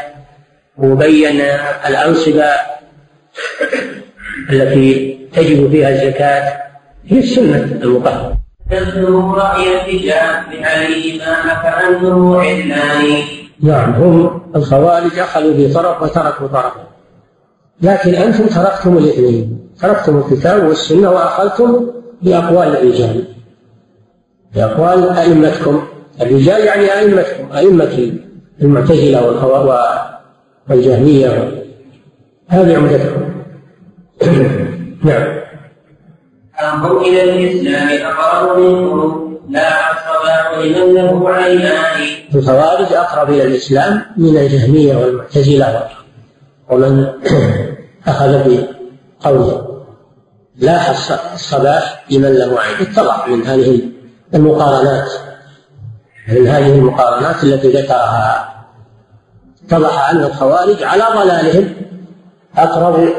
وبين 0.78 1.42
الأنصبة 1.88 2.46
التي 4.50 5.20
تجب 5.34 5.70
فيها 5.72 5.90
الزكاة 5.90 6.54
هي 7.06 7.20
السنة 7.20 7.80
المطهرة 7.84 8.38
تذكر 8.72 9.10
رأي 9.12 9.82
الرجال 9.82 10.44
ما 11.20 11.54
كأنه 11.64 12.40
علان 12.40 13.24
نعم 13.64 13.94
هم 13.94 14.42
الخوارج 14.56 15.20
أخذوا 15.20 15.54
بطرف 15.58 16.02
وتركوا 16.02 16.48
طرفا. 16.48 16.88
لكن 17.82 18.16
أنتم 18.16 18.48
تركتم 18.48 18.98
الاثنين. 18.98 19.63
تركتم 19.84 20.18
الكتاب 20.18 20.68
والسنة 20.68 21.12
وأخذتم 21.12 21.88
بأقوال 22.22 22.68
الرجال. 22.78 23.24
بأقوال 24.56 25.10
أئمتكم. 25.10 25.84
الرجال 26.22 26.62
يعني 26.66 26.94
أئمتكم 27.00 27.52
أئمة 27.56 28.14
المعتزلة 28.62 29.28
والجهمية. 30.70 31.64
هذه 32.48 32.78
عمدتكم. 32.78 33.22
نعم. 35.10 35.44
أمر 36.62 37.02
إلى 37.02 37.24
الإسلام 37.24 38.12
أقرب 38.12 38.60
منكم 38.60 39.38
لا 39.50 39.92
الصلاة 39.92 40.64
لمن 40.64 40.94
له 40.94 41.30
عينان 41.30 42.02
الخوارج 42.36 42.94
أقرب 42.94 43.30
إلى 43.30 43.44
الإسلام 43.44 44.02
من 44.18 44.38
الجهمية 44.38 44.98
والمعتزلة. 44.98 45.88
ومن 46.70 47.08
أخذ 48.08 48.60
بقوله. 49.24 49.63
لاح 50.58 50.90
الصباح 51.34 52.04
لمن 52.12 52.34
له 52.34 52.60
عين. 52.60 52.88
اتضح 52.88 53.28
من 53.28 53.48
هذه 53.48 53.82
المقارنات. 54.34 55.12
من 56.28 56.48
هذه 56.48 56.76
المقارنات 56.76 57.44
التي 57.44 57.72
ذكرها. 57.72 58.54
اتضح 59.66 60.10
أن 60.10 60.18
الخوارج 60.18 60.84
على 60.84 61.04
ضلالهم 61.16 61.76
أقرب 62.58 63.10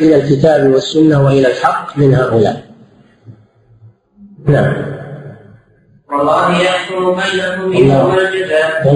إلى 0.00 0.16
الكتاب 0.16 0.70
والسنة 0.70 1.24
وإلى 1.24 1.48
الحق 1.48 1.98
من 1.98 2.14
هؤلاء. 2.14 2.62
نعم. 4.46 4.92
والله 6.12 6.62
يحكم 6.62 7.14
بينكم 7.14 7.72
يوم 7.72 8.18
الجزاء. 8.18 8.86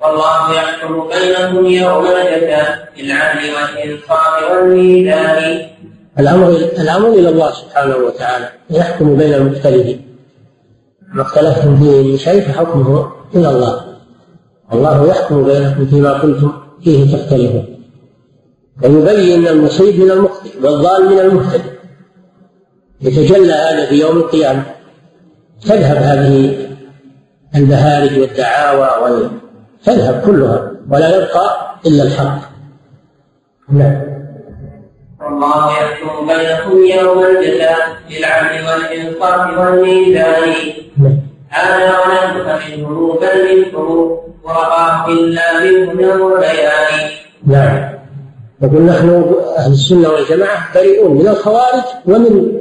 والله 0.00 0.54
يحكم 0.54 1.08
بينكم 1.08 1.66
يوم 1.66 2.06
الجزاء 2.06 2.88
بالعدل 2.96 3.50
والإنصاف 3.54 4.50
والميزان. 4.50 5.68
الأمر 6.18 6.48
الأمر 6.48 7.08
إلى 7.08 7.28
الله 7.28 7.52
سبحانه 7.52 7.96
وتعالى 7.96 8.48
يحكم 8.70 9.16
بين 9.16 9.34
المختلفين. 9.34 10.16
ما 11.14 11.22
اختلفتم 11.22 11.76
فيه 11.76 12.12
من 12.12 12.16
شيء 12.18 12.40
فحكمه 12.40 13.12
إلى 13.34 13.50
الله. 13.50 13.84
الله 14.72 15.06
يحكم 15.06 15.44
بينكم 15.44 15.86
فيما 15.86 16.18
كنتم 16.18 16.52
فيه 16.84 17.16
تختلفون. 17.16 17.64
ويبين 18.82 19.48
المصيب 19.48 20.00
من 20.00 20.10
المخطئ 20.10 20.50
والضال 20.62 21.08
من 21.08 21.18
المهتدي. 21.18 21.70
يتجلى 23.00 23.52
هذا 23.52 23.86
في 23.86 23.94
يوم 24.00 24.16
القيامة. 24.16 24.64
تذهب 25.62 25.96
هذه 25.96 26.68
البهارج 27.54 28.18
والدعاوى 28.18 29.02
وال... 29.02 29.30
تذهب 29.84 30.22
كلها 30.26 30.72
ولا 30.90 31.16
يبقى 31.16 31.76
إلا 31.86 32.02
الحق. 32.02 32.40
نعم. 33.68 34.11
والله 35.42 35.72
يحكم 35.72 36.26
بينكم 36.26 37.00
يوم 37.00 37.24
الجزاء 37.24 37.78
بالعدل 38.08 38.66
والإنصاف 38.68 39.58
والميزان. 39.58 40.52
هذا 41.48 41.98
ولم 41.98 42.44
تفهمه 42.44 43.18
بل 43.20 43.56
منكم 43.56 44.18
ورقاه 44.44 45.08
إلا 45.08 45.60
بالهدى 45.60 46.06
والبيان. 46.06 47.10
نعم. 47.46 47.92
يقول 48.62 48.82
نحن 48.82 49.34
أهل 49.56 49.72
السنة 49.72 50.08
والجماعة 50.08 50.74
بريئون 50.74 51.14
من 51.14 51.28
الخوارج 51.28 51.84
ومن 52.06 52.52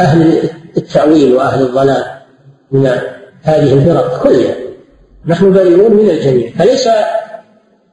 أهل 0.00 0.50
التأويل 0.76 1.34
وأهل 1.34 1.62
الضلال 1.62 2.04
من 2.72 2.86
هذه 3.42 3.72
الفرق 3.72 4.22
كلها. 4.22 4.54
نحن 5.26 5.52
بريئون 5.52 5.92
من 5.92 6.10
الجميع. 6.10 6.50
فليس 6.58 6.88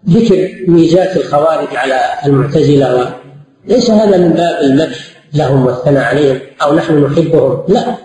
ذكر 0.10 0.50
ميزات 0.68 1.18
الخوارج 1.18 1.76
على 1.76 2.00
المعتزلة 2.26 3.23
ليس 3.66 3.90
هذا 3.90 4.18
من 4.18 4.30
باب 4.30 4.64
المدح 4.64 4.98
لهم 5.34 5.66
والثناء 5.66 6.04
عليهم 6.04 6.40
أو 6.62 6.76
نحن 6.76 7.04
نحبهم؟ 7.04 7.64
لا. 7.68 7.96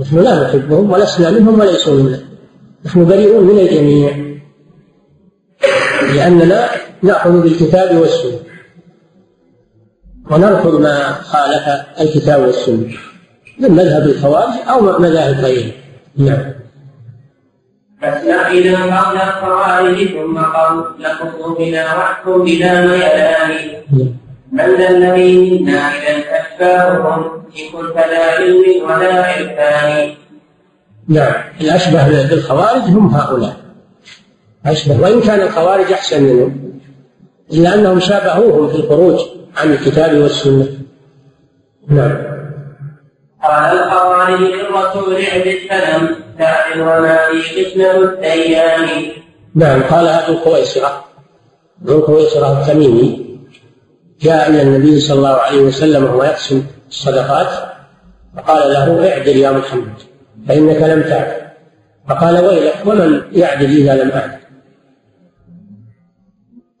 نحن 0.00 0.18
لا 0.18 0.48
نحبهم 0.48 0.90
ولسنا 0.90 1.30
منهم 1.30 1.60
وليسوا 1.60 2.02
منا 2.02 2.20
نحن 2.86 3.04
بريئون 3.04 3.44
من 3.44 3.58
الجميع. 3.58 4.16
لأننا 6.14 6.68
نأخذ 7.02 7.42
بالكتاب 7.42 7.96
والسنة. 7.96 8.40
ونرفض 10.30 10.80
ما 10.80 11.12
خالف 11.12 11.86
الكتاب 12.00 12.40
والسنة. 12.40 12.94
من 13.58 13.70
مذهب 13.70 14.02
الخوارج 14.02 14.54
أو 14.68 14.98
مذاهب 14.98 15.44
غيره. 15.44 15.72
نعم. 16.16 16.52
إذا 18.50 18.76
قول 18.76 19.16
الخوارج 19.16 20.08
ثم 20.08 20.38
قول 20.38 20.84
لخصومنا 20.98 21.96
واحكم 21.96 22.44
بلا 22.44 22.86
ميلان 22.86 23.80
من 24.52 24.76
ذا 24.78 24.90
الذي 24.90 25.58
منا 25.58 25.92
إذا 25.92 26.24
أشباههم 26.40 27.42
لا 27.94 28.24
علم 28.32 28.64
ولا 28.84 29.24
عرفان. 29.24 30.14
نعم 31.08 31.34
الأشبه 31.60 32.28
بالخوارج 32.28 32.82
هم 32.82 33.14
هؤلاء. 33.14 33.56
أشبه 34.66 35.00
وإن 35.00 35.20
كان 35.20 35.40
الخوارج 35.40 35.92
أحسن 35.92 36.22
منهم 36.22 36.80
إلا 37.52 37.74
أنهم 37.74 38.00
شابهوهم 38.00 38.68
في 38.68 38.74
الخروج 38.74 39.20
عن 39.56 39.72
الكتاب 39.72 40.18
والسنة. 40.18 40.68
نعم. 41.88 42.16
قال 43.42 43.78
الخوارج 43.78 44.40
للرسول 44.40 45.14
عند 45.14 45.46
السلام 45.46 46.16
تعدل 46.38 46.80
وما 46.80 47.18
في 47.32 47.64
قسمه 47.64 47.90
الديان. 47.90 49.10
نعم 49.54 49.82
قال 49.82 50.06
أبو 50.06 50.32
الخويسرة 50.32 51.04
أبو 51.82 51.98
الخويسرة 51.98 52.60
التميمي 52.60 53.29
جاء 54.22 54.50
إلى 54.50 54.62
النبي 54.62 55.00
صلى 55.00 55.18
الله 55.18 55.28
عليه 55.28 55.62
وسلم 55.62 56.04
وهو 56.04 56.24
يقسم 56.24 56.62
الصدقات 56.88 57.48
فقال 58.36 58.72
له 58.72 59.12
اعدل 59.12 59.36
يا 59.36 59.50
محمد 59.52 59.94
فإنك 60.48 60.82
لم 60.82 61.02
تعدل 61.02 61.40
فقال 62.08 62.44
ويلك 62.44 62.82
ومن 62.86 63.22
يعدل 63.32 63.76
إذا 63.76 64.04
لم 64.04 64.10
أعدل 64.10 64.40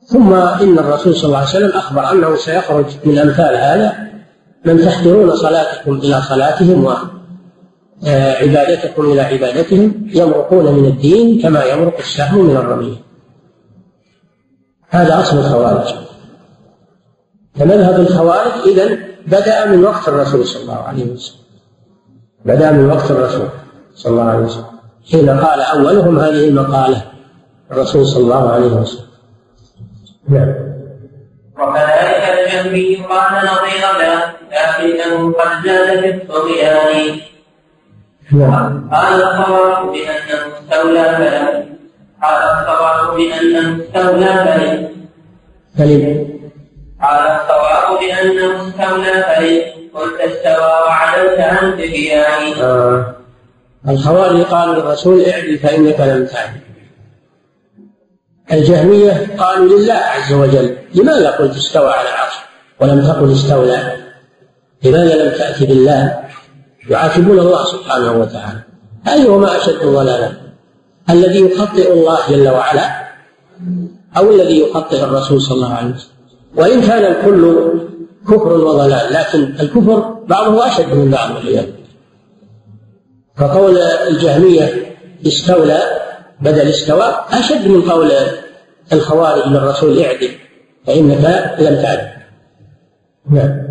ثم 0.04 0.34
إن 0.34 0.78
الرسول 0.78 1.14
صلى 1.14 1.24
الله 1.24 1.38
عليه 1.38 1.48
وسلم 1.48 1.70
أخبر 1.70 2.12
أنه 2.12 2.36
سيخرج 2.36 2.86
من 3.04 3.18
أمثال 3.18 3.56
هذا 3.56 4.10
من 4.64 4.80
تحقرون 4.80 5.36
صلاتكم 5.36 5.92
إلى 5.92 6.22
صلاتهم 6.22 6.84
وعبادتكم 8.04 9.12
إلى 9.12 9.20
عبادتهم 9.20 10.08
يمرقون 10.14 10.74
من 10.74 10.84
الدين 10.84 11.42
كما 11.42 11.64
يمرق 11.64 11.98
السهم 11.98 12.44
من 12.44 12.56
الرمية 12.56 12.96
هذا 14.88 15.20
أصل 15.20 15.38
الخوارج. 15.38 15.94
فمذهب 17.58 18.00
الخوارج 18.00 18.52
إذا 18.66 18.98
بدأ 19.26 19.66
من 19.66 19.84
وقت 19.84 20.08
الرسول 20.08 20.46
صلى 20.46 20.62
الله 20.62 20.82
عليه 20.82 21.04
وسلم. 21.04 21.40
بدأ 22.44 22.72
من 22.72 22.90
وقت 22.90 23.10
الرسول 23.10 23.48
صلى 23.94 24.12
الله 24.12 24.24
عليه 24.24 24.44
وسلم. 24.44 24.64
حين 25.10 25.30
قال 25.30 25.60
أولهم 25.60 26.18
هذه 26.18 26.48
المقالة 26.48 27.02
الرسول 27.72 28.06
صلى 28.06 28.22
الله 28.22 28.50
عليه 28.52 28.66
وسلم. 28.66 29.06
نعم. 30.28 30.54
وكذلك 31.58 32.24
الجهمي 32.38 32.96
قال 32.96 33.32
نظير 33.32 33.84
لكنه 34.52 35.32
قد 35.32 35.66
زاد 35.66 36.00
في 36.00 36.10
الطغيان. 36.10 37.20
نعم. 38.32 38.90
قال 38.92 39.22
الصواب 39.22 39.92
بأنه 39.92 40.40
استولى 40.60 41.04
فلا 41.04 41.64
قال 42.22 42.42
الصواب 42.42 43.16
بأنه 43.16 43.84
استولى 43.84 44.88
فلن 45.78 46.29
قال 47.02 47.26
الصواب 47.26 47.98
بأنه 48.00 48.68
استولى 48.68 49.22
فلن 49.22 49.80
قلت 49.94 50.20
استوى 50.20 50.72
وعدلت 50.86 51.40
عن 51.40 51.72
تبيان 51.72 52.62
آه. 52.62 53.14
الخوارج 53.88 54.42
قالوا 54.42 54.74
للرسول 54.74 55.24
اعدل 55.24 55.58
فإنك 55.58 56.00
لم 56.00 56.26
تعدل. 56.26 56.60
الجهمية 58.52 59.36
قالوا 59.38 59.78
لله 59.78 59.94
عز 59.94 60.32
وجل 60.32 60.76
لماذا 60.94 61.30
قلت 61.30 61.56
استوى 61.56 61.90
على 61.90 62.08
العرش 62.08 62.34
ولم 62.80 63.06
تقل 63.06 63.32
استولى؟ 63.32 63.96
لماذا 64.84 65.24
لم 65.24 65.38
تأتي 65.38 65.66
بالله؟ 65.66 66.20
يعاتبون 66.88 67.38
الله 67.38 67.64
سبحانه 67.64 68.12
وتعالى. 68.12 68.60
أيهما 69.08 69.56
أشد 69.56 69.82
ضلالا. 69.82 70.32
الذي 71.10 71.40
يخطئ 71.40 71.92
الله 71.92 72.18
جل 72.28 72.48
وعلا 72.48 73.10
أو 74.16 74.30
الذي 74.30 74.60
يخطئ 74.60 75.04
الرسول 75.04 75.42
صلى 75.42 75.56
الله 75.56 75.74
عليه 75.74 75.94
وسلم؟ 75.94 76.19
وإن 76.56 76.80
كان 76.80 77.12
الكل 77.12 77.70
كفر 78.28 78.52
وضلال 78.52 79.12
لكن 79.12 79.54
الكفر 79.60 80.16
بعضه 80.28 80.66
أشد 80.66 80.94
من 80.94 81.10
بعض 81.10 81.36
والعياذ 81.36 81.66
فقول 83.36 83.78
الجهمية 83.78 84.96
استولى 85.26 85.82
بدل 86.40 86.68
استوى 86.68 87.14
أشد 87.30 87.68
من 87.68 87.82
قول 87.82 88.10
الخوارج 88.92 89.46
للرسول 89.46 89.98
اعدل 90.02 90.30
فإنك 90.86 91.54
لم 91.58 91.82
تعدل. 91.82 92.08
نعم. 93.30 93.70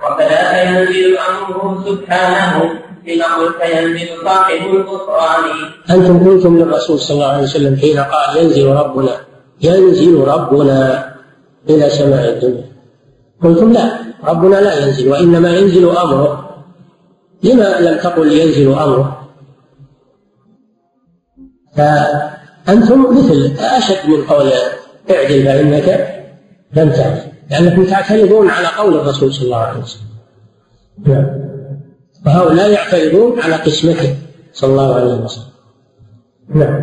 وكذا 0.00 0.62
ينزل 0.62 1.16
أمره 1.18 1.84
سبحانه 1.86 2.62
إن 3.08 3.22
قلت 3.22 3.74
ينزل 3.74 4.08
صاحب 4.24 4.74
الغفران 4.74 5.44
أنتم 5.90 6.28
قلتم 6.28 6.58
للرسول 6.58 6.98
صلى 6.98 7.14
الله 7.14 7.26
عليه 7.26 7.42
وسلم 7.42 7.76
حين 7.76 7.98
قال 7.98 8.36
ينزل 8.36 8.66
ربنا 8.66 9.16
ينزل 9.62 10.20
ربنا. 10.20 11.11
إلى 11.70 11.90
سماء 11.90 12.28
الدنيا. 12.28 12.72
قلتم 13.42 13.72
لا 13.72 13.98
ربنا 14.24 14.56
لا 14.56 14.86
ينزل 14.86 15.08
وإنما 15.08 15.50
ينزل 15.50 15.88
أمره. 15.88 16.48
لما 17.42 17.80
لم 17.80 17.98
تقل 17.98 18.32
ينزل 18.32 18.72
أمره؟ 18.72 19.28
فأنتم 21.76 23.16
مثل 23.18 23.52
أشد 23.58 24.08
من 24.08 24.24
قول 24.24 24.52
اعدل 25.10 25.44
فإنك 25.44 26.18
لم 26.76 26.90
تعدل 26.90 27.32
لأنكم 27.50 27.84
تعترضون 27.84 28.50
على 28.50 28.66
قول 28.66 28.94
الرسول 28.94 29.32
صلى 29.34 29.44
الله 29.44 29.56
عليه 29.56 29.80
وسلم. 29.80 30.06
نعم. 31.06 31.26
وهؤلاء 32.26 32.70
يعترضون 32.70 33.40
على 33.40 33.54
قسمته 33.54 34.16
صلى 34.52 34.70
الله 34.70 34.94
عليه 34.94 35.14
وسلم. 35.14 35.44
نعم. 36.54 36.82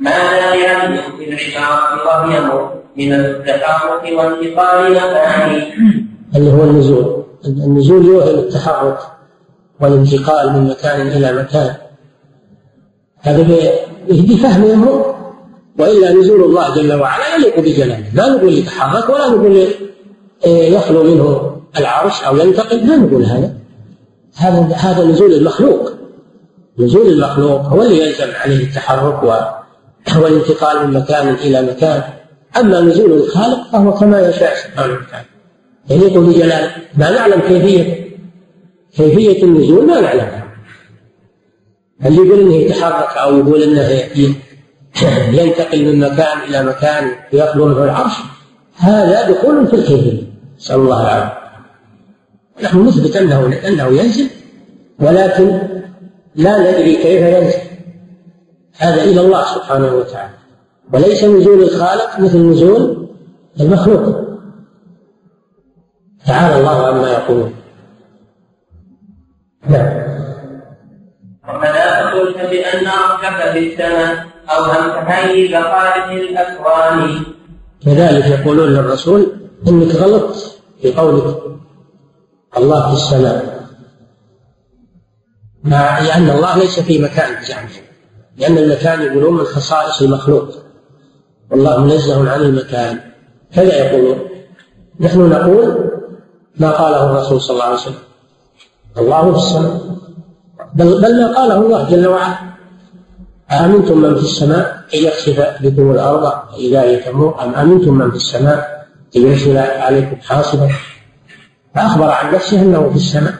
ما 0.00 0.10
لا 0.10 0.54
يملك 0.54 1.02
في 1.38 1.56
العبارة 1.58 2.26
وهي 2.26 2.77
من 2.98 3.12
التحرك 3.12 4.02
وانتقال 4.18 4.92
مكان 4.92 5.62
اللي 6.36 6.52
هو 6.52 6.64
النزول. 6.64 7.24
النزول 7.46 8.04
يوهم 8.06 8.38
التحرك 8.38 8.98
والانتقال 9.80 10.52
من 10.52 10.68
مكان 10.70 11.06
إلى 11.06 11.32
مكان. 11.32 11.74
هذا 13.20 13.46
بفهمهم 14.08 15.02
وإلا 15.78 16.12
نزول 16.12 16.44
الله 16.44 16.74
جل 16.74 17.00
وعلا 17.00 17.34
يليق 17.34 17.60
بجلاله 17.60 18.04
ما 18.14 18.28
نقول 18.28 18.52
يتحرك 18.52 19.08
ولا 19.08 19.28
نقول 19.28 19.66
يخلو 20.46 21.02
منه 21.02 21.56
العرش 21.78 22.22
أو 22.22 22.36
ينتقل. 22.36 22.86
ما 22.86 22.96
نقول 22.96 23.24
هذا. 23.24 23.54
هذا 24.36 24.74
هذا 24.76 25.04
نزول 25.04 25.32
المخلوق. 25.32 25.92
نزول 26.78 27.06
المخلوق 27.06 27.60
هو 27.60 27.82
اللي 27.82 27.98
يلزم 27.98 28.30
عليه 28.44 28.64
التحرك 28.64 29.46
والانتقال 30.16 30.86
من 30.86 31.00
مكان 31.00 31.34
إلى 31.34 31.62
مكان. 31.62 32.02
أما 32.60 32.80
نزول 32.80 33.12
الخالق 33.12 33.70
فهو 33.72 33.92
كما 33.94 34.28
يشاء 34.28 34.54
سبحانه 34.54 34.92
وتعالى. 34.94 35.26
يليق 35.90 36.18
بجلاله 36.18 36.70
ما 36.96 37.10
نعلم 37.10 37.40
كيفية 37.40 38.08
كيفية 38.96 39.42
النزول؟ 39.42 39.86
ما 39.86 40.00
نعلمها 40.00 40.44
اللي 42.06 42.16
يقول 42.16 42.40
إنه 42.40 42.54
يتحرك 42.54 43.16
أو 43.16 43.38
يقول 43.38 43.62
إنه 43.62 43.82
ينتقل 45.32 45.84
من 45.84 46.00
مكان 46.00 46.38
إلى 46.48 46.62
مكان 46.64 47.10
ويخلو 47.32 47.66
منه 47.66 47.84
العرش؟ 47.84 48.12
هذا 48.76 49.30
دخول 49.30 49.66
في 49.66 49.76
الكيفية. 49.76 50.22
نسأل 50.58 50.76
الله 50.76 51.02
العافية. 51.02 51.38
نحن 52.62 52.86
نثبت 52.86 53.16
أنه 53.16 53.60
أنه 53.68 53.86
ينزل 53.86 54.28
ولكن 55.00 55.58
لا 56.34 56.58
ندري 56.58 56.94
كيف 56.96 57.22
ينزل. 57.22 57.58
هذا 58.76 59.04
إلى 59.04 59.20
الله 59.20 59.44
سبحانه 59.54 59.94
وتعالى. 59.94 60.34
وليس 60.92 61.24
نزول 61.24 61.62
الخالق 61.62 62.20
مثل 62.20 62.38
نزول 62.38 63.08
المخلوق. 63.60 64.28
تعالى 66.26 66.58
الله 66.60 66.86
عما 66.86 67.10
يقولون. 67.12 67.54
نعم. 69.68 70.08
قلت 72.14 72.36
بأن 72.36 72.86
ربك 72.86 73.52
في 73.52 73.72
السماء 73.72 74.26
أوهمت 74.48 74.94
هيئ 75.10 75.62
خارج 75.62 76.18
الأكوان. 76.18 77.22
كذلك 77.84 78.26
يقولون 78.26 78.68
للرسول 78.68 79.32
إنك 79.68 79.94
غلطت 79.94 80.60
في 80.82 80.92
قولك. 80.92 81.42
الله 82.56 82.88
في 82.88 82.92
السماء. 82.94 83.58
لأن 86.04 86.30
الله 86.30 86.58
ليس 86.58 86.80
في 86.80 87.02
مكان 87.02 87.40
بزعمهم 87.40 87.82
لأن 88.36 88.58
المكان 88.58 89.02
يقولون 89.02 89.34
من 89.38 89.44
خصائص 89.44 90.02
المخلوق. 90.02 90.67
والله 91.50 91.84
منزه 91.84 92.30
عن 92.30 92.40
المكان. 92.40 93.00
كذا 93.54 93.74
يقولون. 93.74 94.18
نحن 95.00 95.28
نقول 95.28 95.90
ما 96.56 96.70
قاله 96.70 97.10
الرسول 97.10 97.40
صلى 97.40 97.54
الله 97.54 97.64
عليه 97.64 97.74
وسلم. 97.74 97.94
الله 98.98 99.32
في 99.32 99.38
السماء. 99.38 99.80
بل, 100.74 101.02
بل 101.02 101.22
ما 101.22 101.36
قاله 101.36 101.56
الله 101.56 101.90
جل 101.90 102.06
وعلا. 102.06 102.38
أأمنتم 103.50 103.98
من 103.98 104.14
في 104.14 104.22
السماء؟ 104.22 104.84
أن 104.94 104.98
يخسف 104.98 105.62
بكم 105.62 105.90
الأرض 105.90 106.32
إذا 106.58 106.82
هي 106.82 107.10
أم 107.10 107.54
أمنتم 107.54 107.94
من 107.94 108.10
في 108.10 108.16
السماء؟ 108.16 108.86
أن 109.16 109.22
يرسل 109.22 109.58
عليكم 109.58 110.16
حاصبا. 110.16 110.68
فأخبر 111.74 112.10
عن 112.10 112.34
نفسه 112.34 112.62
أنه 112.62 112.88
في 112.88 112.96
السماء. 112.96 113.34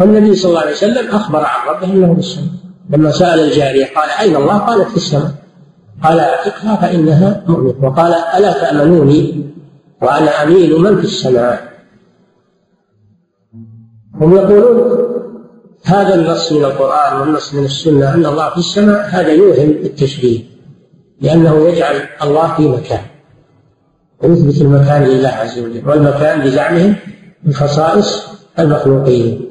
والنبي 0.00 0.36
صلى 0.36 0.48
الله 0.48 0.60
عليه 0.60 0.72
وسلم 0.72 1.14
أخبر 1.14 1.44
عن 1.44 1.68
ربه 1.68 1.92
أنه 1.92 2.14
في 2.14 2.20
السماء. 2.20 2.48
لما 2.90 3.10
سأل 3.10 3.40
الجارية 3.40 3.86
قال 3.94 4.10
أين 4.20 4.36
الله؟ 4.36 4.58
قالت 4.58 4.88
في 4.88 4.96
السماء. 4.96 5.32
قال 6.02 6.20
اعتقها 6.20 6.76
فإنها 6.76 7.44
مؤمنة. 7.48 7.74
وقال 7.86 8.14
ألا 8.14 8.52
تأمنوني 8.52 9.50
وأنا 10.02 10.42
أمين 10.42 10.82
من 10.82 10.96
في 10.96 11.04
السماء. 11.04 11.72
هم 14.14 14.36
يقولون 14.36 15.02
هذا 15.84 16.14
النص 16.14 16.52
من 16.52 16.64
القرآن 16.64 17.20
والنص 17.20 17.54
من 17.54 17.64
السنة 17.64 18.14
أن 18.14 18.26
الله 18.26 18.50
في 18.50 18.56
السماء 18.56 19.08
هذا 19.08 19.28
يوهم 19.32 19.70
التشبيه 19.70 20.40
لأنه 21.20 21.68
يجعل 21.68 21.94
الله 22.22 22.54
في 22.54 22.68
مكان. 22.68 23.04
ويثبت 24.22 24.62
المكان 24.62 25.04
لله 25.04 25.28
عز 25.28 25.58
وجل 25.58 25.88
والمكان 25.88 26.40
بزعمهم 26.40 26.96
من 27.44 27.54
خصائص 27.54 28.26
المخلوقين. 28.58 29.50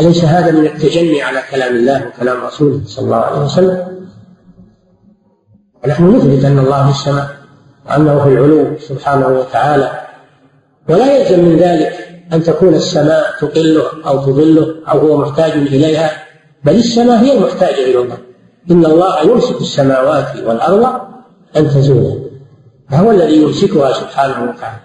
أليس 0.00 0.24
هذا 0.24 0.52
من 0.52 0.66
التجني 0.66 1.22
على 1.22 1.42
كلام 1.50 1.76
الله 1.76 2.06
وكلام 2.06 2.44
رسوله 2.44 2.80
صلى 2.86 3.04
الله 3.04 3.16
عليه 3.16 3.44
وسلم؟ 3.44 4.04
ونحن 5.84 6.16
نثبت 6.16 6.44
أن 6.44 6.58
الله 6.58 6.84
في 6.84 6.90
السماء 6.90 7.28
وأنه 7.88 8.24
في 8.24 8.28
العلو 8.28 8.78
سبحانه 8.78 9.28
وتعالى. 9.28 10.00
ولا 10.88 11.16
يلزم 11.16 11.44
من 11.44 11.56
ذلك 11.56 11.92
أن 12.32 12.42
تكون 12.42 12.74
السماء 12.74 13.24
تقله 13.40 13.82
أو 14.06 14.18
تظله 14.18 14.74
أو 14.88 14.98
هو 14.98 15.16
محتاج 15.16 15.52
إليها 15.52 16.10
بل 16.64 16.74
السماء 16.74 17.18
هي 17.24 17.38
المحتاجة 17.38 17.84
إلى 17.84 17.98
الله. 17.98 18.18
إن 18.70 18.84
الله 18.84 19.22
يمسك 19.22 19.60
السماوات 19.60 20.26
والأرض 20.46 21.00
أن 21.56 21.68
تزولا 21.68 22.24
فهو 22.90 23.10
الذي 23.10 23.42
يمسكها 23.42 23.92
سبحانه 23.92 24.50
وتعالى. 24.50 24.80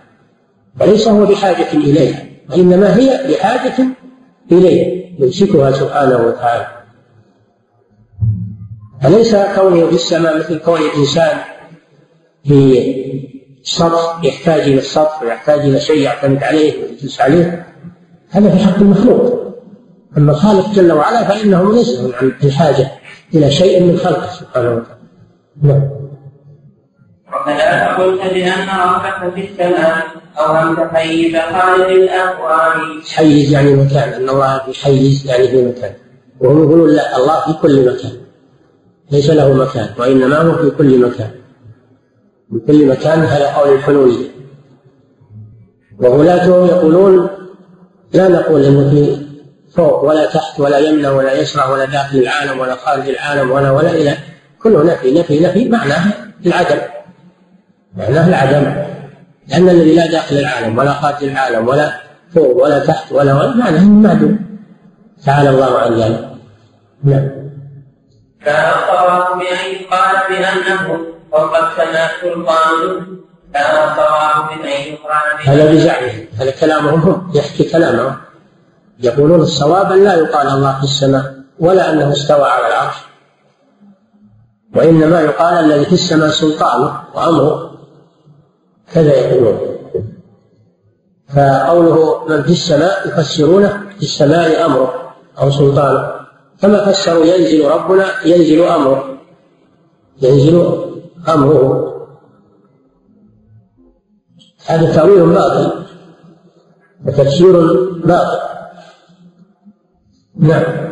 وليس 0.81 1.07
هو 1.07 1.25
بحاجة 1.25 1.71
إليها 1.73 2.25
وإنما 2.49 2.95
هي 2.95 3.33
بحاجة 3.33 3.87
إليه 4.51 5.09
يمسكها 5.19 5.71
سبحانه 5.71 6.17
وتعالى. 6.27 6.67
فليس 9.03 9.35
كونه 9.35 9.87
في 9.87 9.95
السماء 9.95 10.37
مثل 10.37 10.59
كون 10.59 10.79
الإنسان 10.81 11.37
في 12.47 13.19
سطح 13.63 14.19
يحتاج 14.23 14.61
إلى 14.61 14.79
السطح 14.79 15.23
ويحتاج 15.23 15.59
إلى 15.59 15.79
شيء 15.79 16.01
يعتمد 16.01 16.43
عليه 16.43 16.73
ويجلس 16.83 17.21
عليه؟ 17.21 17.65
هذا 18.29 18.49
في 18.49 18.63
حق 18.63 18.75
المخلوق. 18.75 19.39
أما 20.17 20.31
الخالق 20.31 20.73
جل 20.73 20.91
وعلا 20.91 21.23
فإنه 21.23 21.63
منزه 21.63 22.17
عن 22.17 22.31
الحاجة 22.43 22.91
إلى 23.33 23.51
شيء 23.51 23.83
من 23.83 23.97
خلقه 23.97 24.27
سبحانه 24.27 24.69
وتعالى. 24.69 24.99
نعم. 25.63 25.89
وكذا 27.33 27.87
قلت 27.87 28.21
بأن 28.33 28.67
ربك 28.69 29.33
في 29.33 29.47
السماء 29.51 30.03
أوهمت 30.39 30.79
حيز 30.93 31.35
خالق 31.35 31.87
الأكوان 31.87 33.01
حيز 33.15 33.51
يعني 33.51 33.73
مكان. 33.73 34.09
أن 34.09 34.29
الله 34.29 34.61
في 34.65 34.83
حيز 34.83 35.27
يعني 35.27 35.47
في 35.47 35.65
مكان. 35.65 35.93
وهم 36.39 36.63
يقولون 36.63 36.89
لا 36.89 37.17
الله 37.17 37.39
في 37.45 37.53
كل 37.61 37.81
مكان. 37.81 38.28
ليس 39.11 39.29
له 39.29 39.53
مكان 39.53 39.89
وإنما 39.99 40.37
هو 40.37 40.57
في 40.57 40.69
كل 40.69 40.99
مكان. 41.05 41.31
من 42.49 42.59
كل 42.59 42.87
مكان 42.87 43.19
هذا 43.19 43.47
قول 43.47 43.73
الحلولية 43.73 44.27
وغلاته 45.99 46.65
يقولون 46.67 47.29
لا 48.13 48.27
نقول 48.27 48.63
إنه 48.63 48.89
في 48.89 49.17
فوق 49.75 50.03
ولا 50.03 50.25
تحت 50.25 50.59
ولا 50.59 50.79
يمنى 50.79 51.07
ولا 51.07 51.33
يسرى 51.33 51.71
ولا 51.71 51.85
داخل 51.85 52.17
العالم 52.17 52.59
ولا 52.59 52.75
خارج 52.75 53.09
العالم 53.09 53.51
ولا 53.51 53.71
ولا 53.71 53.91
إلى. 53.91 54.13
كله 54.63 54.83
نفي 54.83 55.19
نفي 55.19 55.39
نفي. 55.39 55.69
معناه 55.69 56.13
العدم. 56.45 56.77
معناه 57.97 58.27
العدم. 58.27 58.83
لأن 59.47 59.69
الذي 59.69 59.95
لا 59.95 60.11
داخل 60.11 60.37
العالم 60.37 60.77
ولا 60.77 60.93
خارج 60.93 61.23
العالم 61.23 61.67
ولا 61.67 62.01
فوق 62.35 62.63
ولا 62.63 62.79
تحت 62.79 63.11
ولا 63.11 63.33
ولا 63.33 63.55
معناه 63.55 63.83
معدوم 63.83 64.39
تعالى 65.25 65.49
الله 65.49 65.79
عن 65.79 65.93
ذلك. 65.93 66.29
نعم. 67.03 67.38
كان 68.45 68.73
الصواب 68.73 69.39
بأن 69.39 69.85
قال 69.91 70.15
بأنه 70.29 71.05
فوق 71.31 71.57
السماء 71.57 72.11
سلطان 72.21 73.05
كان 73.53 73.89
هذا 75.45 75.71
بزعمهم. 75.71 76.27
هذا 76.39 76.51
كلامهم. 76.51 76.99
هم 76.99 77.31
يحكي 77.33 77.63
كلامهم. 77.63 78.15
يقولون 78.99 79.41
الصواب 79.41 79.91
أن 79.91 80.03
لا 80.03 80.15
يقال 80.15 80.47
الله 80.47 80.77
في 80.77 80.83
السماء 80.83 81.33
ولا 81.59 81.93
أنه 81.93 82.11
استوى 82.11 82.45
على 82.45 82.67
العرش. 82.67 82.95
وإنما 84.75 85.21
يقال 85.21 85.65
الذي 85.65 85.85
في 85.85 85.93
السماء 85.93 86.29
سلطانه 86.29 87.01
وأمره 87.13 87.71
كذا 88.93 89.13
يقولون. 89.13 89.59
فقوله 91.35 92.27
من 92.29 92.43
في 92.43 92.51
السماء 92.51 93.07
يفسرونه 93.07 93.83
في 93.97 94.03
السماء 94.03 94.65
أمره 94.65 95.13
أو 95.39 95.51
سلطانه. 95.51 96.18
كما 96.61 96.85
فسروا 96.85 97.25
ينزل 97.25 97.65
ربنا 97.65 98.05
ينزل 98.25 98.63
أمره. 98.63 99.17
ينزل 100.21 100.85
أمره. 101.29 101.89
هذا 104.65 104.95
تأويل 104.95 105.25
باطل 105.25 105.85
وتفسير 107.05 107.73
باطل. 107.93 108.39
نعم. 110.39 110.89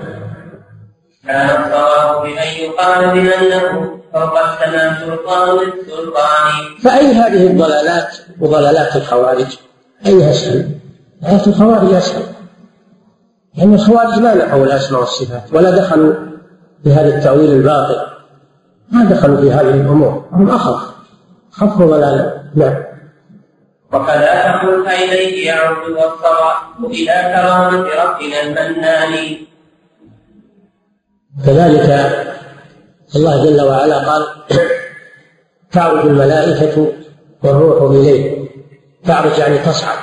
كان 1.27 1.49
الصواب 1.49 2.23
بأن 2.23 2.47
يقال 2.57 3.11
بأنه 3.11 3.97
فوق 4.13 4.39
السماء 4.39 4.99
سلطان 4.99 5.57
السلطان 5.59 6.77
فأي 6.83 7.13
هذه 7.13 7.47
الضلالات 7.47 8.17
وضلالات 8.39 8.95
الخوارج؟ 8.95 9.57
أي 10.05 10.29
أسهل؟ 10.29 10.79
آيات 11.25 11.47
الخوارج 11.47 11.93
أسهل. 11.93 12.36
لأن 13.57 13.73
الخوارج 13.73 14.19
ما 14.19 14.33
نحوا 14.33 14.65
الأسماء 14.65 15.01
والصفات 15.01 15.53
ولا 15.53 15.71
دخلوا 15.71 16.13
في 16.83 16.93
هذا 16.93 17.17
التأويل 17.17 17.51
الباطل. 17.51 17.99
ما 18.91 19.03
دخلوا 19.03 19.37
في 19.37 19.51
هذه 19.51 19.73
الأمور. 19.73 20.25
هم 20.31 20.49
أخف 20.49 20.91
خف 21.51 21.77
ضلالا 21.77 22.43
نعم. 22.55 22.83
وكذا 23.93 24.51
تقول 24.51 24.87
إليه 24.87 25.47
يعود 25.47 25.91
والصواب 25.91 26.85
إلى 26.85 27.33
كرامة 27.35 27.77
ربنا 27.77 28.41
المنان. 28.43 29.37
كذلك 31.45 32.11
الله 33.15 33.45
جل 33.45 33.61
وعلا 33.61 33.97
قال 33.97 34.27
تعرج 35.71 36.05
الملائكة 36.05 36.91
والروح 37.43 37.91
إليه 37.91 38.49
تعرج 39.05 39.37
يعني 39.37 39.57
تصعد. 39.59 39.97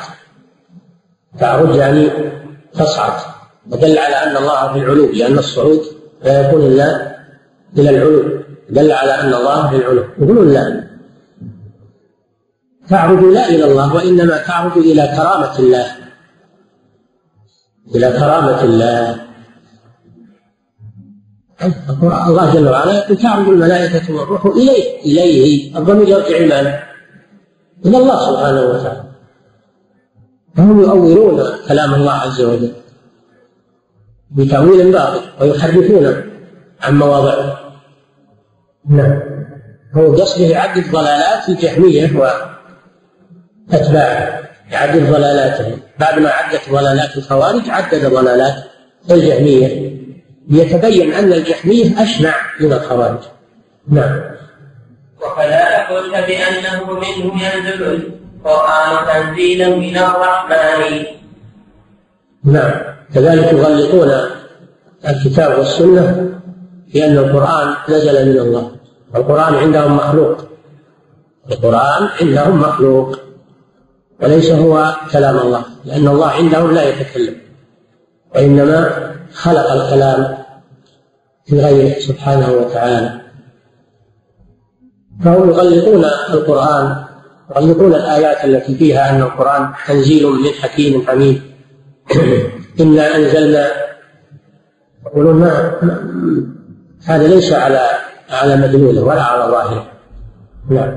تعرج 1.38 1.74
يعني 1.74 2.10
تصعد. 2.74 3.33
ودل 3.72 3.98
على 3.98 4.14
أن 4.14 4.36
الله 4.36 4.72
في 4.72 4.78
العلو 4.78 5.12
لأن 5.12 5.38
الصعود 5.38 5.80
لا 6.22 6.48
يكون 6.48 6.62
إلا 6.62 7.16
إلى 7.78 7.90
العلو. 7.90 8.42
دل 8.70 8.92
على 8.92 9.12
أن 9.20 9.34
الله 9.34 9.70
في 9.70 9.76
العلو. 9.76 10.04
يقولون 10.18 10.52
لا. 10.52 10.84
تعرج 12.88 13.24
لا 13.24 13.48
إلى 13.48 13.64
الله 13.64 13.94
وإنما 13.94 14.38
تعرج 14.38 14.78
إلى 14.78 15.12
كرامة 15.16 15.58
الله. 15.58 15.86
إلى 17.94 18.12
كرامة 18.12 18.62
الله. 18.64 19.24
الله 22.28 22.54
جل 22.54 22.68
وعلا 22.68 22.98
يقول 22.98 23.16
تعرج 23.16 23.48
الملائكة 23.48 24.14
والروح 24.14 24.46
إليه 24.46 25.00
إليه. 25.00 25.78
الضمير 25.78 26.08
يرجع 26.08 26.36
إلى 26.36 26.82
إلى 27.86 27.96
الله 27.98 28.16
سبحانه 28.30 28.62
وتعالى. 28.62 29.04
فهم 30.56 30.80
يؤولون 30.80 31.44
كلام 31.68 31.94
الله 31.94 32.12
عز 32.12 32.40
وجل. 32.40 32.72
بتأويل 34.34 34.92
باطل 34.92 35.22
ويحرفون 35.40 36.22
عن 36.82 36.98
مواضعه. 36.98 37.58
نعم. 38.90 39.20
هو 39.94 40.14
قصده 40.14 40.44
يعدد 40.44 40.90
ضلالات 40.90 41.48
الجهمية 41.48 42.10
وأتباعه. 43.70 44.40
يعدد 44.70 45.10
ضلالاتهم 45.10 45.80
بعد 45.98 46.18
ما 46.18 46.28
عدت 46.28 46.70
ضلالات 46.70 47.16
الخوارج 47.16 47.70
عدد 47.70 48.06
ضلالات 48.06 48.64
الجهمية. 49.10 49.94
ليتبين 50.48 51.12
أن 51.12 51.32
الجهمية 51.32 52.02
أشنع 52.02 52.34
من 52.60 52.72
الخوارج. 52.72 53.20
نعم. 53.88 54.20
وكذا 55.22 55.86
قلت 55.86 56.12
بأنه 56.12 56.92
منه 56.92 57.42
ينزل 57.44 57.82
القرآن 57.82 59.06
تنزيلا 59.06 59.68
من 59.68 59.96
الرحمن. 59.96 61.23
نعم. 62.44 62.72
كذلك 63.14 63.52
يغلطون 63.52 64.10
الكتاب 65.08 65.58
والسنة 65.58 66.30
بأن 66.94 67.18
القرآن 67.18 67.74
نزل 67.88 68.32
من 68.32 68.38
الله. 68.38 68.70
القرآن 69.16 69.54
عندهم 69.54 69.96
مخلوق. 69.96 70.36
القرآن 71.50 72.08
عندهم 72.20 72.60
مخلوق. 72.60 73.18
وليس 74.22 74.50
هو 74.50 74.94
كلام 75.12 75.38
الله. 75.38 75.62
لأن 75.84 76.08
الله 76.08 76.26
عندهم 76.26 76.74
لا 76.74 76.82
يتكلم. 76.88 77.34
وإنما 78.34 78.90
خلق 79.32 79.72
الكلام 79.72 80.38
في 81.46 81.60
غيره 81.60 81.98
سبحانه 81.98 82.52
وتعالى. 82.52 83.20
فهم 85.24 85.48
يغلطون 85.48 86.04
القرآن 86.04 87.04
يغلطون 87.50 87.94
الآيات 87.94 88.44
التي 88.44 88.74
فيها 88.74 89.10
أن 89.10 89.22
القرآن 89.22 89.72
تنزيل 89.86 90.26
من 90.26 90.50
حكيم 90.62 91.06
حميد. 91.06 91.53
إنا 92.80 93.16
أنزلنا 93.16 93.70
يقولون 95.06 95.36
ما 95.36 95.74
هذا 97.06 97.26
ليس 97.28 97.52
على 97.52 97.88
على 98.30 98.56
مدلوله 98.56 99.02
ولا 99.04 99.22
على 99.22 99.52
ظاهره 99.52 99.86
نعم. 100.70 100.96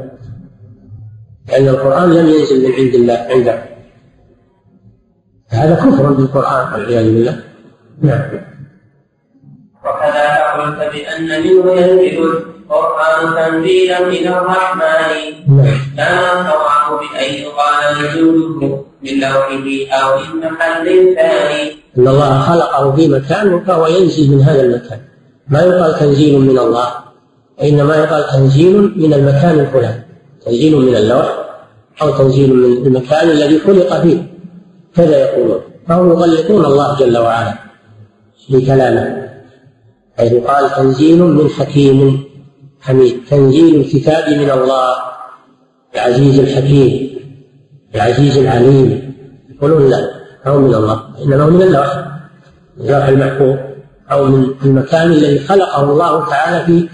لأن 1.47 1.68
القرآن 1.68 2.13
لم 2.13 2.28
ينزل 2.28 2.68
من 2.68 2.74
عند 2.74 2.93
الله 2.95 3.28
عنده. 3.30 3.63
هذا 5.49 5.76
كفر 5.76 6.11
بالقرآن 6.11 6.74
والعياذ 6.74 7.05
بالله. 7.05 7.43
نعم. 8.01 8.30
وكذا 9.86 10.51
قلت 10.51 10.93
بأن 10.93 11.28
منه 11.28 11.72
ينزل 11.72 12.43
القرآن 12.70 13.36
تنزيلا 13.36 13.99
من 13.99 14.28
الرحمن. 14.28 15.57
نعم. 15.57 15.78
كان 15.97 16.45
الصواب 16.88 16.99
بأن 16.99 17.34
يقال 17.34 18.03
نزوله 18.03 18.86
من 19.08 19.20
لوحه 19.20 20.01
أو 20.01 20.20
من 20.20 20.51
محل 20.51 21.16
ثاني 21.16 21.72
أن 21.97 22.08
الله 22.08 22.41
خلقه 22.41 22.95
في 22.95 23.08
مكان 23.08 23.64
فهو 23.64 23.88
ينزل 23.88 24.32
من 24.32 24.41
هذا 24.41 24.62
المكان. 24.62 24.99
ما 25.47 25.60
يقال 25.60 25.99
تنزيل 25.99 26.39
من 26.39 26.58
الله 26.60 26.88
وإنما 27.60 27.95
يقال 27.95 28.28
تنزيل 28.28 28.93
من 28.95 29.14
المكان 29.14 29.60
الفلاني. 29.60 30.03
تنزيل 30.45 30.78
من 30.78 30.95
اللوح 30.95 31.38
أو 32.01 32.18
تنزيل 32.18 32.53
من 32.53 32.88
المكان 32.88 33.30
الذي 33.30 33.60
خلق 33.60 34.01
فيه. 34.01 34.32
كذا 34.95 35.18
يقولون. 35.18 35.62
فهم 35.88 36.10
يغلطون 36.10 36.66
الله 36.66 36.99
جل 36.99 37.18
وعلا 37.18 37.53
في 38.47 38.66
كلامه. 38.66 39.30
حيث 40.18 40.34
قال 40.34 40.76
تنزيل 40.76 41.20
من 41.24 41.49
حكيم 41.49 42.24
حميد. 42.82 43.18
تنزيل 43.30 43.76
الكتاب 43.76 44.30
من 44.30 44.49
الله. 44.51 44.95
العزيز 45.95 46.39
الحكيم. 46.39 47.07
العزيز 47.97 48.37
العليم. 48.37 49.13
يقولون 49.49 49.89
لا 49.89 50.09
هو 50.47 50.59
من 50.59 50.75
الله 50.75 51.03
إنما 51.23 51.43
هو 51.43 51.49
من 51.49 51.61
اللوح 51.61 52.05
اللوح 52.79 53.05
المحفوظ 53.05 53.57
أو 54.11 54.25
من 54.25 54.53
المكان 54.65 55.11
الذي 55.11 55.39
خلقه 55.39 55.83
الله 55.83 56.29
تعالى 56.29 56.65
فيه. 56.65 56.87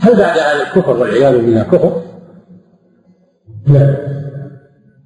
هل 0.00 0.16
بعد 0.16 0.38
هذا 0.38 0.62
الكفر 0.62 0.96
والعياذ 0.96 1.36
بالله 1.36 1.62
كفر؟ 1.62 2.02
نعم 3.66 3.94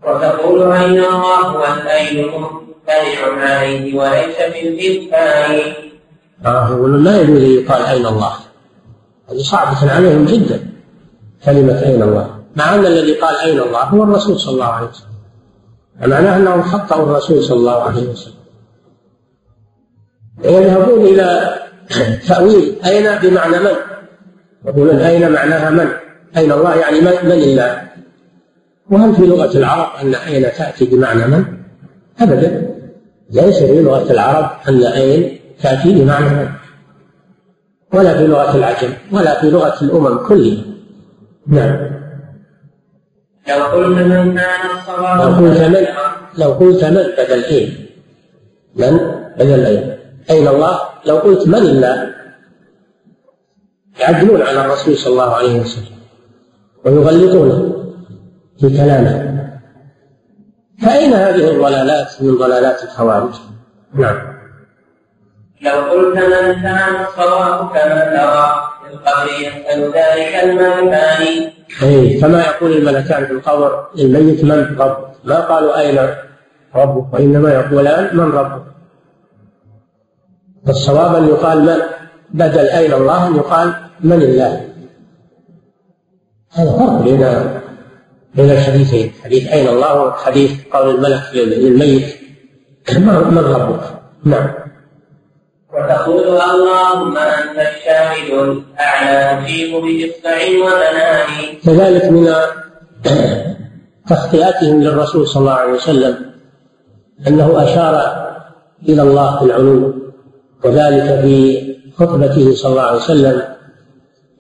وتقول 0.06 0.72
أين 0.72 1.04
الله 1.04 1.56
والأين 1.56 2.26
ممتنع 2.28 3.44
عليه 3.44 3.98
وليس 3.98 4.36
بالإمكان 4.52 5.72
آه 6.46 6.68
يقولون 6.68 7.04
لا 7.04 7.20
يجوز 7.20 7.42
أن 7.42 7.50
يقال 7.50 7.82
أين 7.82 8.06
الله. 8.06 8.32
هذه 9.30 9.38
صعبة 9.38 9.92
عليهم 9.92 10.24
جدا. 10.24 10.60
كلمة 11.44 11.82
أين 11.82 12.02
الله؟ 12.02 12.39
مع 12.56 12.74
أن 12.74 12.86
الذي 12.86 13.14
قال 13.14 13.36
أين 13.36 13.60
الله 13.60 13.82
هو 13.82 14.02
الرسول 14.02 14.38
صلى 14.38 14.54
الله 14.54 14.64
عليه 14.64 14.88
وسلم. 14.88 15.10
معناه 16.00 16.36
أنهم 16.36 16.62
خطأوا 16.62 17.02
الرسول 17.02 17.42
صلى 17.42 17.56
الله 17.56 17.82
عليه 17.82 18.08
وسلم. 18.08 18.34
يذهبون 20.44 21.04
إلى 21.06 21.54
تأويل 22.28 22.76
أين 22.84 23.18
بمعنى 23.18 23.58
من؟ 23.58 23.76
يقولون 24.66 24.96
أين 24.96 25.32
معناها 25.32 25.70
من؟ 25.70 25.88
أين 26.36 26.52
الله؟ 26.52 26.74
يعني 26.74 27.00
من, 27.00 27.12
من 27.24 27.32
الله؟ 27.32 27.82
وهل 28.90 29.14
في 29.14 29.26
لغة 29.26 29.58
العرب 29.58 29.88
أن 30.02 30.14
أين 30.14 30.42
تأتي 30.42 30.84
بمعنى 30.84 31.26
من؟ 31.26 31.44
أبدا. 32.20 32.76
ليس 33.30 33.58
في 33.58 33.82
لغة 33.82 34.12
العرب 34.12 34.50
أن 34.68 34.82
أين 34.82 35.40
تأتي 35.62 35.92
بمعنى 35.92 36.28
من. 36.28 36.48
ولا 37.94 38.18
في 38.18 38.26
لغة 38.26 38.56
العجم 38.56 38.92
ولا 39.12 39.40
في 39.40 39.50
لغة 39.50 39.84
الأمم 39.84 40.18
كلها. 40.28 40.64
نعم. 41.46 41.99
لو 43.50 43.64
قلت 43.64 43.98
من 43.98 44.34
كان 44.34 44.60
الصواب 44.78 45.20
لو 45.20 45.46
قلت 45.46 45.60
من 45.60 45.86
لو 46.38 46.52
قلت 46.52 46.84
من 46.84 47.02
بدل 47.18 47.44
أين 47.44 47.86
من 48.76 48.98
بدل 49.38 49.66
أين؟ 49.66 49.98
أين 50.30 50.48
الله؟ 50.48 50.78
لو 51.06 51.16
قلت 51.16 51.48
من 51.48 51.54
الله؟ 51.54 52.14
يعدلون 54.00 54.42
على 54.42 54.64
الرسول 54.64 54.96
صلى 54.96 55.12
الله 55.12 55.34
عليه 55.34 55.60
وسلم 55.60 56.00
ويغلطونه 56.84 57.86
في 58.60 58.68
كلامه. 58.68 59.30
فأين 60.82 61.12
هذه 61.12 61.50
الضلالات 61.50 62.22
من 62.22 62.38
ضلالات 62.38 62.84
الخوارج؟ 62.84 63.34
نعم. 63.94 64.18
لو 65.60 65.72
قلت 65.72 66.16
من 66.16 66.62
كان 66.62 67.04
الصواب 67.08 67.68
كما 67.68 68.04
ترى 68.16 68.70
في 68.82 68.94
القبر 68.94 69.26
يسأل 69.26 69.82
ذلك 69.82 70.44
الملكان 70.44 71.50
أي 71.82 72.20
كما 72.20 72.40
يقول 72.40 72.72
الملكان 72.72 73.26
في 73.26 73.32
القبر 73.32 73.86
للميت 73.94 74.44
من 74.44 74.76
رب 74.78 74.96
ما 75.24 75.40
قالوا 75.40 75.80
أين 75.80 75.98
ربك؟ 76.74 77.14
وإنما 77.14 77.52
يقولان 77.54 78.16
من 78.16 78.32
ربك؟ 78.32 78.62
الصواب 80.68 81.14
أن 81.14 81.28
يقال 81.28 81.62
من 81.62 81.76
بدل 82.30 82.66
أين 82.66 82.92
الله 82.92 83.26
أن 83.26 83.36
يقال 83.36 83.74
من 84.00 84.22
الله. 84.22 84.68
هذا 86.52 86.72
فرق 86.72 87.02
بين 87.02 87.26
بين 88.34 88.50
الحديثين. 88.50 89.12
حديث 89.24 89.52
أين 89.52 89.68
الله 89.68 90.02
وحديث 90.02 90.50
قول 90.72 90.94
الملك 90.94 91.22
للميت 91.34 92.16
من 92.98 93.38
ربك؟ 93.38 93.82
نعم. 94.24 94.69
وتقول 95.80 96.22
اللهم 96.22 97.16
أنت 97.18 97.58
الشاهد 97.58 98.30
الأعلى 98.32 99.40
نجيب 99.42 99.72
بإصبع 99.74 100.38
وبنان 100.64 101.58
كذلك 101.64 102.04
من 102.04 102.34
تخطئتهم 104.08 104.82
للرسول 104.82 105.28
صلى 105.28 105.40
الله 105.40 105.52
عليه 105.52 105.72
وسلم 105.72 106.30
أنه 107.28 107.64
أشار 107.64 107.94
إلى 108.88 109.02
الله 109.02 109.38
في 109.38 109.44
العلو 109.44 109.94
وذلك 110.64 111.20
في 111.20 111.60
خطبته 111.98 112.54
صلى 112.54 112.70
الله 112.70 112.82
عليه 112.82 112.96
وسلم 112.98 113.42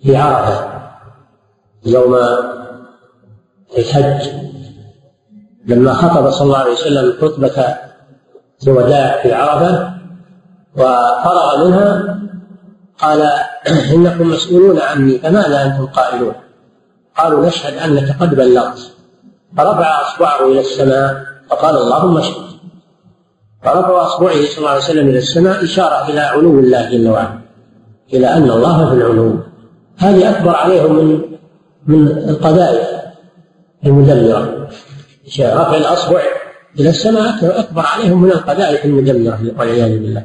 في 0.02 0.16
عرفة 0.16 0.70
يوم 1.86 2.18
الحج. 3.78 4.28
لما 5.66 5.92
خطب 5.94 6.30
صلى 6.30 6.46
الله 6.46 6.58
عليه 6.58 6.72
وسلم 6.72 7.12
خطبة 7.20 7.76
الوداع 8.66 9.22
في 9.22 9.32
عرفة 9.32 9.99
وفرغ 10.76 11.66
منها 11.66 12.18
قال 12.98 13.22
إنكم 13.94 14.28
مسؤولون 14.30 14.80
عني 14.80 15.18
فماذا 15.18 15.66
أنتم 15.66 15.86
قائلون؟ 15.86 16.32
قالوا 17.18 17.46
نشهد 17.46 17.78
أنك 17.78 18.16
قد 18.20 18.34
بلغت. 18.34 18.78
فرفع 19.56 20.00
أصبعه 20.00 20.46
إلى 20.46 20.60
السماء 20.60 21.24
فقال 21.50 21.76
اللهم 21.76 22.16
اشهد. 22.16 22.50
فرفع 23.62 24.06
أصبعه 24.06 24.44
صلى 24.44 24.58
الله 24.58 24.70
عليه 24.70 24.80
وسلم 24.80 25.08
إلى 25.08 25.18
السماء 25.18 25.64
إشارة 25.64 26.08
إلى 26.10 26.20
علو 26.20 26.60
الله 26.60 26.90
جل 26.90 27.08
وعلا 27.08 27.38
إلى 28.12 28.26
أن 28.26 28.50
الله 28.50 28.88
في 28.88 28.94
العلو. 28.94 29.36
هذه 29.96 30.30
أكبر 30.30 30.54
عليهم 30.54 30.94
من 30.94 31.20
من 31.86 32.08
القذائف 32.08 32.88
المدمرة. 33.86 34.68
رفع 35.40 35.76
الأصبع 35.76 36.20
إلى 36.80 36.88
السماء 36.88 37.60
أكبر 37.60 37.82
عليهم 37.86 38.22
من 38.22 38.30
القذائف 38.30 38.84
المدمرة 38.84 39.40
والعياذ 39.58 39.98
بالله. 39.98 40.24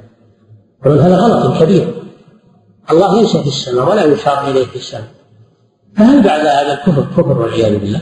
يقولون 0.86 1.06
هذا 1.06 1.16
غلط 1.16 1.64
كبير 1.64 1.94
الله 2.92 3.22
ليس 3.22 3.38
في 3.38 3.48
السماء 3.48 3.90
ولا 3.90 4.04
يشار 4.06 4.48
إليه 4.48 4.66
في 4.66 4.76
السماء. 4.76 5.08
فهل 5.98 6.24
بعد 6.24 6.40
هذا 6.40 6.74
الكفر 6.74 7.02
كفر 7.02 7.42
والعياذ 7.42 7.80
بالله؟ 7.80 8.02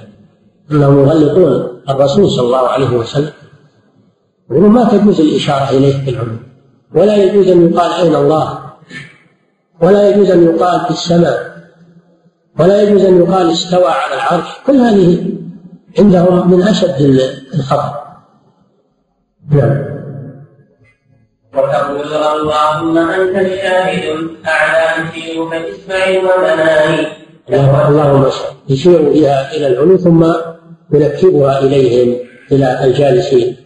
أنهم 0.71 0.99
يغلطون 0.99 1.81
الرسول 1.89 2.29
صلى 2.29 2.45
الله 2.45 2.67
عليه 2.67 2.97
وسلم. 2.97 3.33
يقولون 4.51 4.71
ما 4.71 4.89
تجوز 4.89 5.21
الإشارة 5.21 5.69
إليه 5.69 6.03
في 6.05 6.09
العلوم 6.09 6.39
ولا 6.95 7.15
يجوز 7.15 7.47
أن 7.47 7.69
يقال 7.69 7.91
أين 7.91 8.15
الله. 8.15 8.59
ولا 9.81 10.09
يجوز 10.09 10.29
أن 10.29 10.43
يقال 10.43 10.79
في 10.79 10.91
السماء. 10.91 11.53
ولا 12.59 12.81
يجوز 12.81 13.01
أن 13.01 13.21
يقال 13.21 13.51
استوى 13.51 13.87
على 13.87 14.13
العرش. 14.13 14.47
كل 14.67 14.75
هذه 14.75 15.31
عندهم 15.99 16.51
من 16.51 16.63
أشد 16.63 17.19
الخطأ. 17.53 18.03
نعم. 19.51 19.92
وتقول 21.55 22.13
اللهم 22.13 22.97
أنت 22.97 23.35
الشاهد 23.35 24.03
الأعلى 24.03 25.03
نشير 25.03 25.49
كإسمع 25.49 26.05
ومنان 26.19 27.05
اللهم 27.49 28.31
يشير 28.69 29.01
بها 29.01 29.55
إلى 29.55 29.67
العلو 29.67 29.97
ثم 29.97 30.33
ينكبها 30.93 31.59
إليهم 31.59 32.17
إلى 32.51 32.85
الجالسين. 32.85 33.57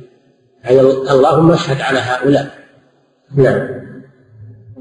يعني 0.63 0.79
اللهم 0.81 1.51
اشهد 1.51 1.81
على 1.81 1.99
هؤلاء. 1.99 2.47
نعم. 3.35 3.67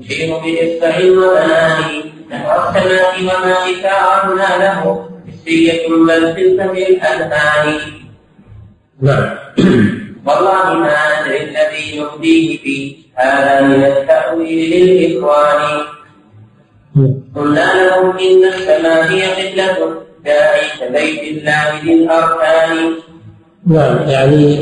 يشير 0.00 0.36
بإصبع 0.38 0.96
وبنان 0.98 1.80
نحو 2.30 2.78
السماء 2.78 3.20
وما 3.20 3.52
إشارتنا 3.52 4.64
له 4.64 5.08
حسية 5.28 5.88
بل 5.88 6.34
تلك 6.34 6.72
في 6.72 6.88
الأذهان 6.88 7.78
نعم. 9.00 9.36
والله 10.26 10.74
ما 10.74 10.94
ندري 11.20 11.42
الذي 11.42 12.00
نفديه 12.00 12.58
في 12.58 12.96
هذا 13.14 13.60
من 13.60 13.84
التأويل 13.84 14.70
للإخوان 14.70 15.80
قلنا 17.36 17.88
لهم 17.88 18.18
إن 18.18 18.44
السماء 18.44 19.04
هي 19.04 19.48
قبلة 19.48 20.02
داعي 20.24 20.60
كبيت 20.80 21.22
الله 21.22 21.80
ذي 21.84 21.94
الأركان 21.94 22.92
نعم 23.66 24.08
يعني 24.08 24.60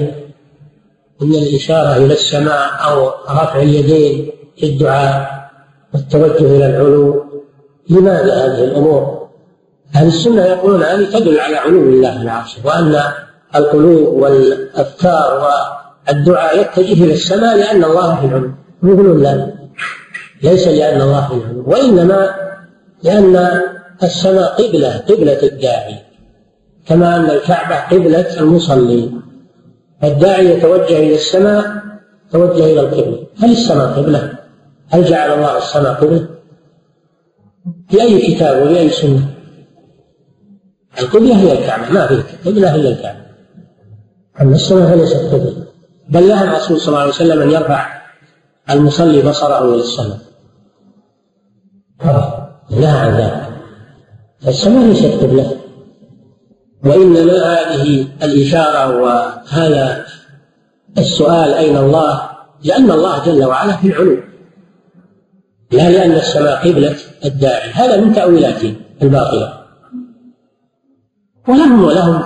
إن 1.22 1.34
الإشارة 1.34 1.96
إلى 1.96 2.12
السماء 2.14 2.70
أو 2.84 3.08
رفع 3.30 3.62
اليدين 3.62 4.30
في 4.56 4.66
الدعاء 4.66 5.44
والتوجه 5.94 6.56
إلى 6.56 6.66
العلو 6.66 7.24
لماذا 7.90 8.34
هذه 8.34 8.64
الأمور؟ 8.64 9.28
أهل 9.94 10.06
السنة 10.06 10.44
يقولون 10.44 10.82
هذه 10.82 11.18
تدل 11.18 11.40
على 11.40 11.56
علو 11.56 11.80
الله 11.82 12.22
العرش 12.22 12.56
وأن 12.64 13.00
القلوب 13.56 14.22
والأفكار 14.22 15.48
والدعاء 16.08 16.60
يتجه 16.60 17.04
إلى 17.04 17.12
السماء 17.12 17.56
لأن 17.56 17.84
الله 17.84 18.20
في 18.20 18.26
العلو 18.26 18.50
يقولون 18.82 19.22
لا 19.22 19.54
ليس 20.42 20.68
لأن 20.68 21.00
الله 21.00 21.28
في 21.28 21.34
العلو 21.34 21.64
وإنما 21.66 22.34
لأن 23.02 23.60
السماء 24.02 24.62
قبلة 24.62 24.98
قبلة 24.98 25.42
الداعي 25.42 25.96
كما 26.86 27.16
أن 27.16 27.30
الكعبة 27.30 27.76
قبلة 27.76 28.40
المصلي 28.40 29.10
الداعي 30.04 30.50
يتوجه 30.50 30.98
إلى 30.98 31.14
السماء 31.14 31.84
توجه 32.32 32.64
إلى 32.64 32.80
القبلة 32.80 33.26
هل 33.38 33.52
السماء 33.52 33.86
قبلة؟ 33.86 34.32
هل 34.88 35.04
جعل 35.04 35.32
الله 35.32 35.58
السماء 35.58 35.94
قبلة؟ 35.94 36.28
في 37.88 38.02
أي 38.02 38.34
كتاب 38.34 38.62
وفي 38.62 38.78
أي 38.78 38.90
سنة؟ 38.90 39.34
القبلة 41.00 41.36
هي 41.36 41.52
الكعبة 41.52 41.92
ما 41.92 42.06
في 42.06 42.22
قبلة 42.50 42.74
إلا 42.74 42.88
الكعبة 42.88 43.23
أما 44.40 44.54
السماء 44.54 44.96
فليست 44.96 45.16
قبلة. 45.16 45.66
بل 46.08 46.28
نهى 46.28 46.44
الرسول 46.44 46.80
صلى 46.80 46.88
الله 46.88 47.00
عليه 47.00 47.10
وسلم 47.10 47.42
أن 47.42 47.50
يرفع 47.50 48.02
المصلي 48.70 49.22
بصره 49.22 49.74
إلى 49.74 49.82
السماء 49.82 50.18
نهى 52.70 52.98
عن 52.98 53.16
ذلك. 53.20 53.48
السماء 54.48 54.86
ليست 54.86 55.22
قبلة. 55.22 55.56
وإنما 56.84 57.32
هذه 57.32 58.08
الإشارة 58.22 59.02
وهذا 59.02 60.06
السؤال 60.98 61.54
أين 61.54 61.76
الله؟ 61.76 62.30
لأن 62.64 62.90
الله 62.90 63.24
جل 63.24 63.44
وعلا 63.44 63.76
في 63.76 63.86
العلو. 63.88 64.16
لا 65.72 65.90
لأن 65.90 66.12
السماء 66.12 66.68
قبلة 66.68 66.96
الداعي. 67.24 67.70
هذا 67.70 68.00
من 68.00 68.14
تأويلاته 68.14 68.76
الباطلة 69.02 69.64
ولهم 71.48 71.84
ولهم 71.84 72.22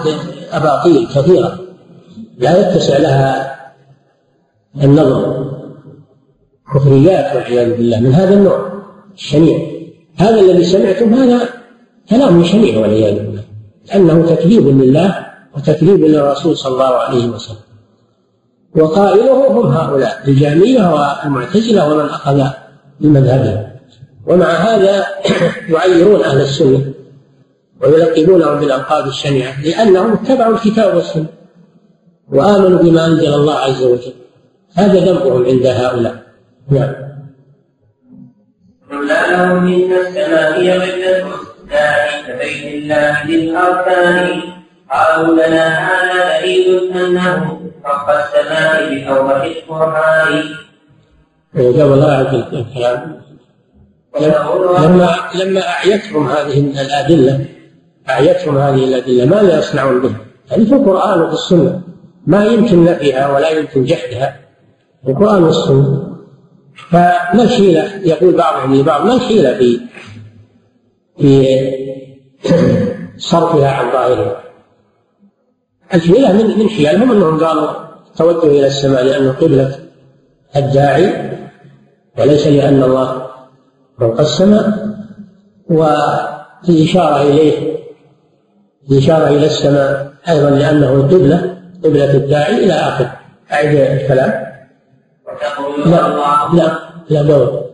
أباطيل 0.53 1.09
كثيرة. 1.15 1.68
لا 2.39 2.59
يتسع 2.59 2.99
لها 2.99 3.57
النظر. 4.83 5.49
كفريات 6.75 7.37
والعياذ 7.37 7.77
بالله 7.77 8.01
من 8.01 8.13
هذا 8.13 8.35
النوع 8.35 8.73
الشنيع. 9.15 9.59
هذا 10.17 10.41
الذي 10.41 10.65
سمعتم 10.65 11.15
هذا 11.15 11.49
كلام 12.11 12.45
شنيع 12.45 12.79
والعياذ 12.79 13.15
بالله 13.15 13.43
لأنه 13.89 14.27
تكذيب 14.27 14.69
لله 14.69 15.27
وتكذيب 15.57 16.01
للرسول 16.05 16.57
صلى 16.57 16.73
الله 16.73 16.95
عليه 16.95 17.27
وسلم. 17.29 17.69
وقائله 18.77 19.49
هم 19.49 19.67
هؤلاء 19.67 20.23
الجامية 20.29 20.93
والمعتزلة 20.93 21.93
ومن 21.93 22.05
أخذ 22.05 22.45
بمذهبهم. 23.01 23.69
ومع 24.27 24.47
هذا 24.47 25.07
يعيرون 25.75 26.23
أهل 26.23 26.41
السنة 26.41 26.93
ويلقبونهم 27.83 28.61
بالألقاب 28.61 29.07
الشنيعة 29.07 29.63
لأنهم 29.63 30.13
اتبعوا 30.13 30.55
الكتاب 30.55 30.97
والسنة. 30.97 31.38
وآمنوا 32.33 32.83
بما 32.83 33.07
أنزل 33.07 33.35
الله 33.35 33.55
عز 33.55 33.83
وجل. 33.83 34.13
هذا 34.75 35.01
ذنبهم 35.01 35.45
عند 35.45 35.67
هؤلاء. 35.67 36.23
نعم. 36.71 36.95
لهم 38.91 39.67
إن 39.67 39.93
السماء 39.93 40.61
هي 40.61 40.77
الداعي 40.77 42.23
كبيت 42.27 42.75
الله 42.75 43.27
للأركان. 43.27 44.41
قالوا 44.93 45.35
لنا 45.35 45.79
هذا 45.89 46.41
دليل 46.41 46.93
أنه 46.93 47.61
رب 47.85 48.09
السماء 48.11 48.95
بأوضح 48.95 49.43
القرآن. 49.43 50.45
قبل 51.55 52.59
الكلام. 52.59 53.19
لما 54.85 55.17
لما 55.35 55.69
أعيتهم 55.69 56.29
هذه 56.29 56.83
الأدلة 56.83 57.45
أعيتهم 58.09 58.59
هذه 58.59 58.85
الأدلة 58.85 59.25
ماذا 59.25 59.59
يصنعون 59.59 60.01
بها؟ 60.01 60.17
يعني 60.51 60.67
في 60.67 60.75
القرآن 60.75 61.23
وفي 61.23 61.33
السنة. 61.33 61.81
ما 62.29 62.45
يمكن 62.45 62.85
نفيها 62.85 63.33
ولا 63.33 63.51
يمكن 63.51 63.85
جحدها. 63.85 64.41
القرآن 65.09 65.43
والسنة. 65.43 66.09
فما 66.91 67.43
الحيلة؟ 67.43 67.85
يقول 68.05 68.37
بعضهم 68.37 68.75
لبعض 68.75 69.07
ما 69.07 69.15
الحيلة 69.15 69.59
في 69.59 69.81
في 71.19 71.47
صرفها 73.17 73.71
عن 73.71 73.93
ظاهرها؟ 73.93 74.43
الحيلة 75.95 76.33
من 76.33 76.59
من 76.59 76.69
حيلهم 76.69 77.13
أنهم 77.13 77.45
قالوا 77.45 77.71
توجه 78.17 78.47
إلى 78.47 78.67
السماء 78.67 79.05
لأنه 79.05 79.33
قبلة 79.33 79.79
الداعي 80.57 81.31
وليس 82.19 82.47
لأن 82.47 82.83
الله 82.83 83.27
فوق 83.99 84.21
السماء. 84.21 84.89
والإشارة 85.71 87.23
إليه 87.23 87.79
الإشارة 88.91 89.29
إلى 89.29 89.47
السماء 89.47 90.13
أيضا 90.29 90.51
لأنه 90.51 90.93
القبلة. 90.93 91.58
قبلة 91.85 92.11
الداعي 92.15 92.65
إلى 92.65 92.73
آخر. 92.73 93.07
أعد 93.53 93.75
الكلام. 93.75 94.49
لا 95.87 96.01
لا 96.53 96.79
لا 97.11 97.23
دور 97.23 97.65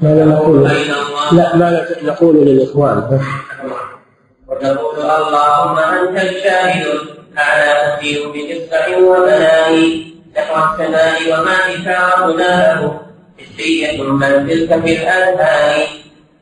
ماذا 0.00 0.24
نقول؟ 0.24 0.70
لا 1.32 1.56
ماذا 1.56 1.86
نقول 2.02 2.36
للإخوان؟ 2.36 3.20
وتقول 4.48 4.98
اللهم 4.98 5.78
أنت 5.78 6.16
الشاهد 6.22 6.86
على 7.36 7.70
أسير 7.94 8.20
بإصبع 8.32 8.98
وبناني 8.98 10.14
نحو 10.36 10.54
السماء 10.72 11.18
وما 11.32 11.56
إشارتنا 11.74 12.80
له 12.80 13.00
حسية 13.38 14.02
بل 14.02 14.48
تلك 14.48 14.82
في 14.84 14.92
الأذهان. 15.02 15.86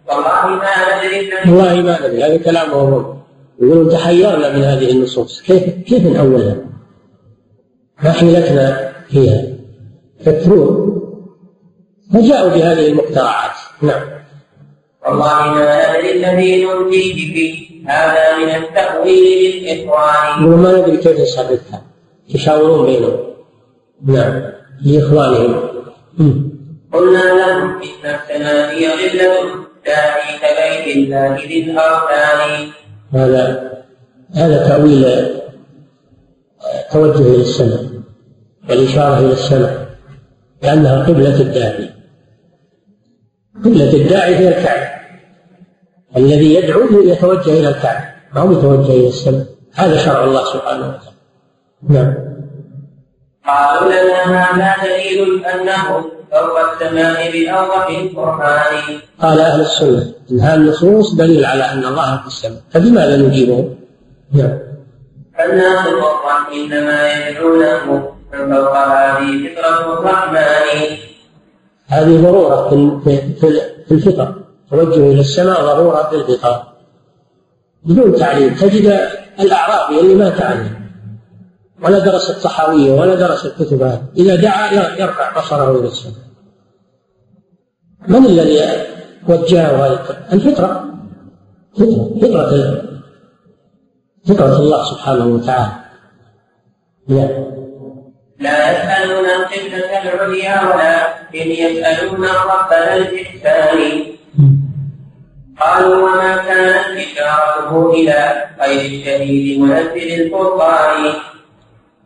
والله 0.08 0.46
ما 0.46 0.74
ندري 0.96 1.32
والله 1.46 1.74
ما 1.74 1.98
ندري. 2.00 2.24
هذا 2.24 2.36
كلامهم 2.36 3.23
يقولون 3.62 3.88
تحيرنا 3.88 4.56
من 4.56 4.62
هذه 4.62 4.90
النصوص. 4.90 5.42
كيف 5.42 5.62
كيف 5.86 6.06
نأولها؟ 6.06 6.56
ما 8.02 8.12
حيلتنا 8.12 8.92
فيها. 9.08 9.42
فكرون 10.24 11.00
فجاءوا 12.14 12.48
بهذه 12.48 12.86
المخترعات 12.86 13.50
نعم. 13.82 14.02
والله 15.06 15.54
ما 15.54 15.98
ندري 15.98 16.12
الذي 16.12 16.64
نلقيه 16.64 17.14
فيه 17.14 17.64
هذا 17.90 18.38
من 18.38 18.64
التأويل 18.64 19.64
للإخوان. 19.64 20.44
وما 20.44 20.72
ندري 20.72 20.96
كيف 20.96 21.18
يصرفها 21.18 21.82
يشاورون 22.28 22.86
بينهم. 22.86 23.18
نعم. 24.06 24.42
لإخوانهم. 24.84 25.60
قلنا 26.92 27.18
لهم 27.18 27.82
إن 27.82 28.04
السماء 28.04 28.74
غلة 28.74 29.64
داعي 29.86 30.38
كبيت 30.38 30.96
الله 30.96 31.36
ذي 31.48 31.70
الأركان. 31.70 32.70
هذا 33.12 33.72
هذا 34.34 34.68
تأويل 34.68 35.04
توجه 36.92 37.18
إلى 37.18 37.42
السماء 37.42 37.84
والإشارة 38.68 39.18
إلى 39.18 39.32
السماء 39.32 39.86
لأنها 40.62 41.06
قبلة 41.06 41.40
الداعي. 41.40 41.90
قبلة 43.64 43.92
الداعي 43.92 44.36
هي 44.36 44.48
الكعبة. 44.48 44.90
الذي 46.16 46.54
يدعو 46.54 47.02
يتوجه 47.02 47.50
إلى 47.50 47.68
الكعبة. 47.68 48.04
ما 48.34 48.40
هو 48.40 48.52
يتوجه 48.52 48.92
إلى 48.92 49.08
السماء؟ 49.08 49.46
هذا 49.74 49.96
شرع 49.96 50.24
الله 50.24 50.44
سبحانه 50.44 50.86
وتعالى. 50.86 51.14
نعم. 51.88 52.14
قالوا 53.46 53.88
لنا 53.92 54.44
هذا 54.44 54.84
دليل 54.84 55.44
فوق 56.34 56.56
السماء 56.72 57.32
بأوضح 57.32 57.86
القرآن. 57.88 59.00
قال 59.22 59.40
أهل 59.40 59.60
السنة 59.60 60.12
إن 60.30 60.40
هذه 60.40 60.54
النصوص 60.54 61.14
دليل 61.14 61.44
على 61.44 61.64
أن 61.72 61.84
الله 61.84 62.20
في 62.20 62.26
السماء. 62.26 62.60
فبماذا 62.70 63.16
نجيبه؟ 63.16 63.74
نعم. 64.32 64.58
فالناس 65.38 65.86
طبعا 65.86 66.38
إنما 66.54 67.28
يدعونه 67.28 67.84
من 68.32 68.54
فوق 68.54 68.76
هذه 68.76 69.54
فطرة 69.56 69.92
الرحمن. 69.98 70.96
هذه 71.86 72.22
ضرورة 72.22 72.68
في 73.04 73.30
في 73.88 73.94
الفطر. 73.94 74.34
توجه 74.70 75.12
إلى 75.12 75.20
السماء 75.20 75.62
ضرورة 75.62 76.02
في 76.10 76.16
الفطر. 76.16 76.62
بدون 77.84 78.16
تعليم 78.16 78.54
تجد 78.54 79.08
الأعرابي 79.40 80.00
اللي 80.00 80.14
ما 80.14 80.30
تعلم. 80.30 80.84
ولا 81.82 81.98
درس 81.98 82.30
الطحاوية 82.30 82.92
ولا 82.92 83.14
درس 83.14 83.46
الكتب 83.46 83.82
هذه. 83.82 84.02
إذا 84.16 84.34
دعا 84.36 84.72
يرفع 84.98 85.38
بصره 85.38 85.80
إلى 85.80 85.88
السماء. 85.88 86.23
من 88.08 88.26
الذي 88.26 88.60
وجهه 89.28 89.86
هذا 89.86 89.98
الفطرة؟ 90.32 90.84
فطرة 91.74 92.18
فطرة 92.22 92.82
فطرة 94.28 94.56
الله 94.56 94.84
سبحانه 94.84 95.26
وتعالى. 95.26 95.72
نعم 97.08 97.44
لا 98.40 98.72
يسألون 98.72 99.24
القبلة 99.24 100.02
العليا 100.02 100.60
ولكن 100.62 101.50
يسألون 101.50 102.24
ربنا 102.24 102.96
الإحسان. 102.96 104.02
قالوا 105.60 105.96
وما 105.96 106.36
كانت 106.36 106.98
إشارته 106.98 107.92
إلى 107.92 108.44
غير 108.60 108.80
الشهيد 108.80 109.60
منزل 109.60 110.22
الفرقان 110.22 111.12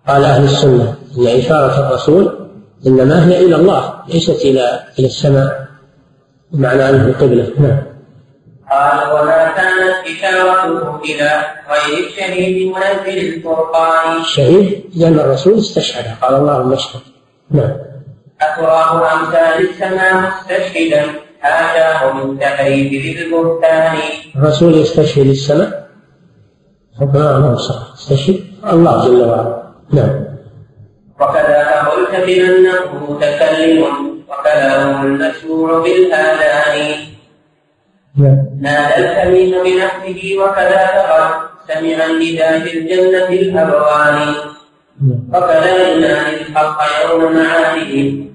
قال 0.08 0.24
أهل 0.24 0.44
السنة 0.44 0.96
أن 1.18 1.26
إشارة 1.26 1.88
الرسول 1.88 2.50
إنما 2.86 3.28
هي 3.28 3.44
إلى 3.44 3.56
الله 3.56 3.94
ليست 4.08 4.44
إلى 4.44 4.80
إلى 4.98 5.06
السماء. 5.06 5.67
بمعنى 6.52 6.88
أنه 6.88 7.06
القبلة. 7.06 7.52
نعم. 7.58 7.82
قال 8.70 9.12
وما 9.12 9.52
كانت 9.56 9.96
إشارته 10.06 10.96
إلى 11.04 11.42
غير 11.70 12.06
الشهيد 12.06 12.66
منزل 12.66 13.18
الفرقان 13.18 14.20
الشهيد 14.20 14.84
لأن 14.96 15.20
الرسول 15.20 15.58
استشهد. 15.58 16.04
قال 16.22 16.34
اللهم 16.34 16.72
اشهد 16.72 17.00
نعم. 17.50 17.72
أتراه 18.40 19.12
أمثال 19.12 19.70
السماء 19.70 20.14
مستشهدا 20.14 21.04
هذا 21.40 22.12
من 22.12 22.38
تحريف 22.38 22.92
ذي 22.92 23.22
البهتان 23.22 23.96
الرسول 24.36 24.74
يستشهد 24.74 25.26
السماء. 25.26 25.88
ما 27.00 27.56
صح 27.56 27.94
يستشهد 27.94 28.40
الله 28.72 29.04
جل 29.04 29.20
وعلا. 29.20 29.62
نعم. 29.92 30.24
وكذا 31.20 31.82
قلت 31.82 32.26
بأنه 32.26 33.06
متكلم 33.08 34.07
وكلامه 34.28 35.02
المسموع 35.02 35.78
بالآذان. 35.78 37.08
نعم. 38.18 38.46
نادى 38.60 38.96
الكريم 38.96 39.50
بنفسه 39.50 40.36
وكذا 40.38 40.86
قال 41.10 41.48
سمع 41.68 42.06
النداء 42.06 42.60
في 42.60 42.78
الجنة 42.78 43.28
الهوان 43.28 44.34
نعم. 45.02 45.28
وكذا 45.28 45.92
ينادي 45.92 46.36
الحق 46.42 46.78
يوم 47.10 47.36
معاده 47.36 47.94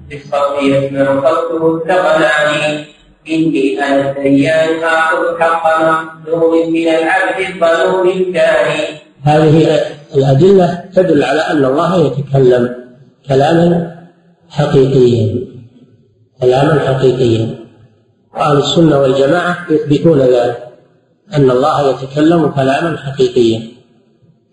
بالصوت 0.09 0.63
يسمع 0.63 1.05
صوته 1.21 1.75
الثقلان 1.75 2.85
إني 3.29 3.79
أنا 3.83 4.11
الديان 4.11 4.83
آخذ 4.83 5.39
حق 5.39 5.81
مخلوق 5.81 6.67
من 6.67 6.87
العبد 6.87 7.39
الظلوم 7.39 8.09
الكاني 8.09 8.83
هذه 9.23 9.79
الأدلة 10.15 10.83
تدل 10.95 11.23
على 11.23 11.41
أن 11.41 11.65
الله 11.65 12.05
يتكلم 12.05 12.75
كلاما 13.27 13.95
حقيقيا. 14.49 15.52
كلاما 16.43 16.79
حقيقيا 16.79 17.55
أهل 18.35 18.57
السنة 18.57 18.99
والجماعة 18.99 19.57
يثبتون 19.69 20.19
ذلك 20.19 20.67
أن 21.33 21.51
الله 21.51 21.89
يتكلم 21.89 22.47
كلاما 22.47 22.97
حقيقيا. 22.97 23.73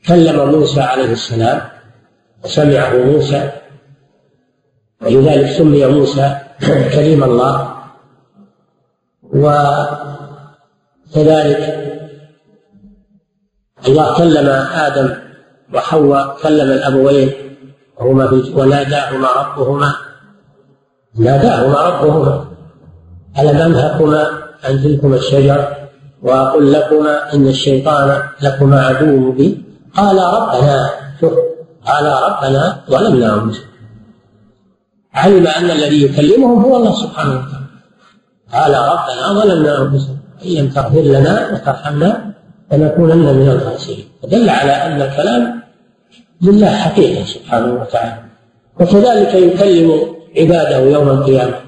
كلم 0.06 0.50
موسى 0.50 0.80
عليه 0.80 1.12
السلام 1.12 1.60
وسمعه 2.44 2.96
موسى 2.96 3.50
ولذلك 5.02 5.50
سمي 5.50 5.86
موسى 5.86 6.36
كليم 6.94 7.24
الله. 7.24 7.74
وكذلك 11.14 11.80
الله 13.88 14.18
كلم 14.18 14.48
آدم 14.86 15.14
وحواء 15.74 16.36
كلم 16.42 16.70
الأبوين 16.70 17.32
وهما 17.98 18.42
وناداهما 18.54 19.28
ربهما. 19.28 20.09
ناداهما 21.18 21.80
ربهما 21.88 22.44
ألم 23.38 23.56
أنهكما 23.56 24.28
عن 24.64 24.82
تلكما 24.82 25.16
الشجر 25.16 25.74
وأقول 26.22 26.72
لكما 26.72 27.34
إن 27.34 27.48
الشيطان 27.48 28.22
لكما 28.42 28.86
عدو 28.86 29.16
مبين. 29.16 29.64
قال 29.94 30.16
ربنا 30.16 30.90
شوف 31.20 31.32
قال 31.86 32.04
ربنا 32.04 32.80
ظلمنا 32.90 33.34
أنفسنا 33.34 33.64
علم 35.14 35.46
أن 35.46 35.70
الذي 35.70 36.02
يكلمهم 36.04 36.64
هو 36.64 36.76
الله 36.76 36.94
سبحانه 36.94 37.30
وتعالى. 37.30 37.66
قال 38.52 38.72
ربنا 38.92 39.42
ظلمنا 39.42 39.82
أنفسنا 39.82 40.16
إن 40.44 40.50
لم 40.50 40.68
تغفر 40.68 41.00
لنا 41.00 41.52
وترحمنا 41.52 42.34
لنكونن 42.72 43.34
من 43.34 43.48
الخاسرين. 43.48 44.08
فدل 44.22 44.50
على 44.50 44.72
أن 44.72 45.02
الكلام 45.02 45.62
لله 46.42 46.76
حقيقة 46.76 47.24
سبحانه 47.24 47.72
وتعالى. 47.80 48.22
وكذلك 48.80 49.34
يكلم 49.34 50.19
عباده 50.36 50.78
يوم 50.78 51.08
القيامة. 51.08 51.60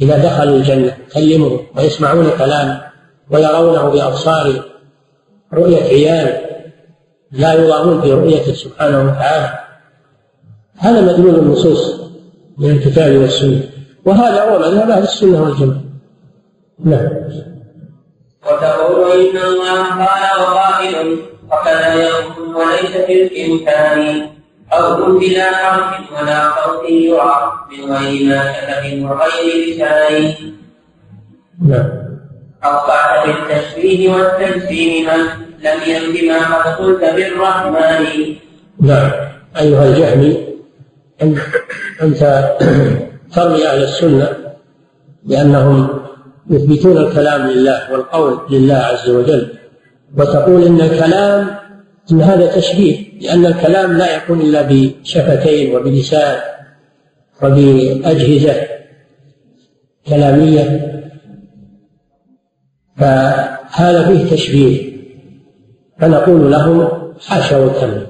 إذا 0.00 0.18
دخلوا 0.18 0.56
الجنة 0.56 0.96
يكلمهم 1.08 1.60
ويسمعون 1.76 2.30
كلامه 2.38 2.82
ويرونه 3.30 3.88
بأبصار 3.88 4.62
رؤية 5.54 5.82
عيان 5.82 6.40
لا 7.32 7.52
يضامون 7.52 8.00
في 8.00 8.12
رؤيته 8.12 8.52
سبحانه 8.52 9.02
وتعالى. 9.02 9.58
هذا 10.76 11.00
مدلول 11.00 11.34
النصوص 11.34 12.00
من 12.58 12.70
الكتاب 12.70 13.16
والسنة. 13.16 13.60
وهذا 14.04 14.50
هو 14.50 14.58
مذهب 14.58 14.90
أهل 14.90 15.02
السنة 15.02 15.42
والجماعة. 15.42 15.80
نعم. 16.84 17.08
وتقول 18.46 19.10
إن 19.12 19.36
الله 19.36 19.84
قال 20.04 20.40
وقائل 20.40 21.18
وكذا 21.52 21.94
يقول 21.94 22.56
وليس 22.56 22.96
في 23.06 23.22
الإمكان 23.22 24.26
قول 24.70 25.20
بلا 25.20 25.56
حرف 25.56 26.12
ولا 26.12 26.50
صوت 26.64 26.90
يرى 26.90 27.52
من 27.70 27.92
غير 27.92 28.28
ما 28.28 28.52
شفه 28.52 28.84
وغير 29.02 29.46
لسان. 29.66 30.34
نعم. 31.66 31.88
أصبحت 32.62 33.26
بالتشبيه 33.26 34.14
والتجسيم 34.14 35.06
من 35.06 35.20
لم 35.64 35.78
يمد 35.86 36.24
ما 36.24 36.54
قد 36.54 36.74
قلت 36.74 37.00
بالرحمن. 37.00 38.36
نعم. 38.80 39.10
أيها 39.60 39.84
الجهمي 39.84 40.48
أنت 42.02 42.56
ترمي 43.34 43.66
أهل 43.66 43.82
السنة 43.82 44.28
بأنهم 45.24 45.88
يثبتون 46.50 46.96
الكلام 46.96 47.46
لله 47.46 47.92
والقول 47.92 48.38
لله 48.50 48.74
عز 48.74 49.10
وجل 49.10 49.48
وتقول 50.16 50.62
إن 50.62 50.80
الكلام 50.80 51.56
إن 52.12 52.22
هذا 52.22 52.56
تشبيه 52.56 53.20
لأن 53.20 53.46
الكلام 53.46 53.98
لا 53.98 54.16
يكون 54.16 54.40
إلا 54.40 54.62
بشفتين 54.62 55.76
وبلسان 55.76 56.40
وبأجهزة 57.42 58.54
كلامية. 60.08 60.94
فهذا 62.96 64.06
فيه 64.08 64.30
تشبيه. 64.30 64.98
فنقول 66.00 66.52
لهم 66.52 66.88
حاشا 67.20 67.58
وكلا 67.58 68.06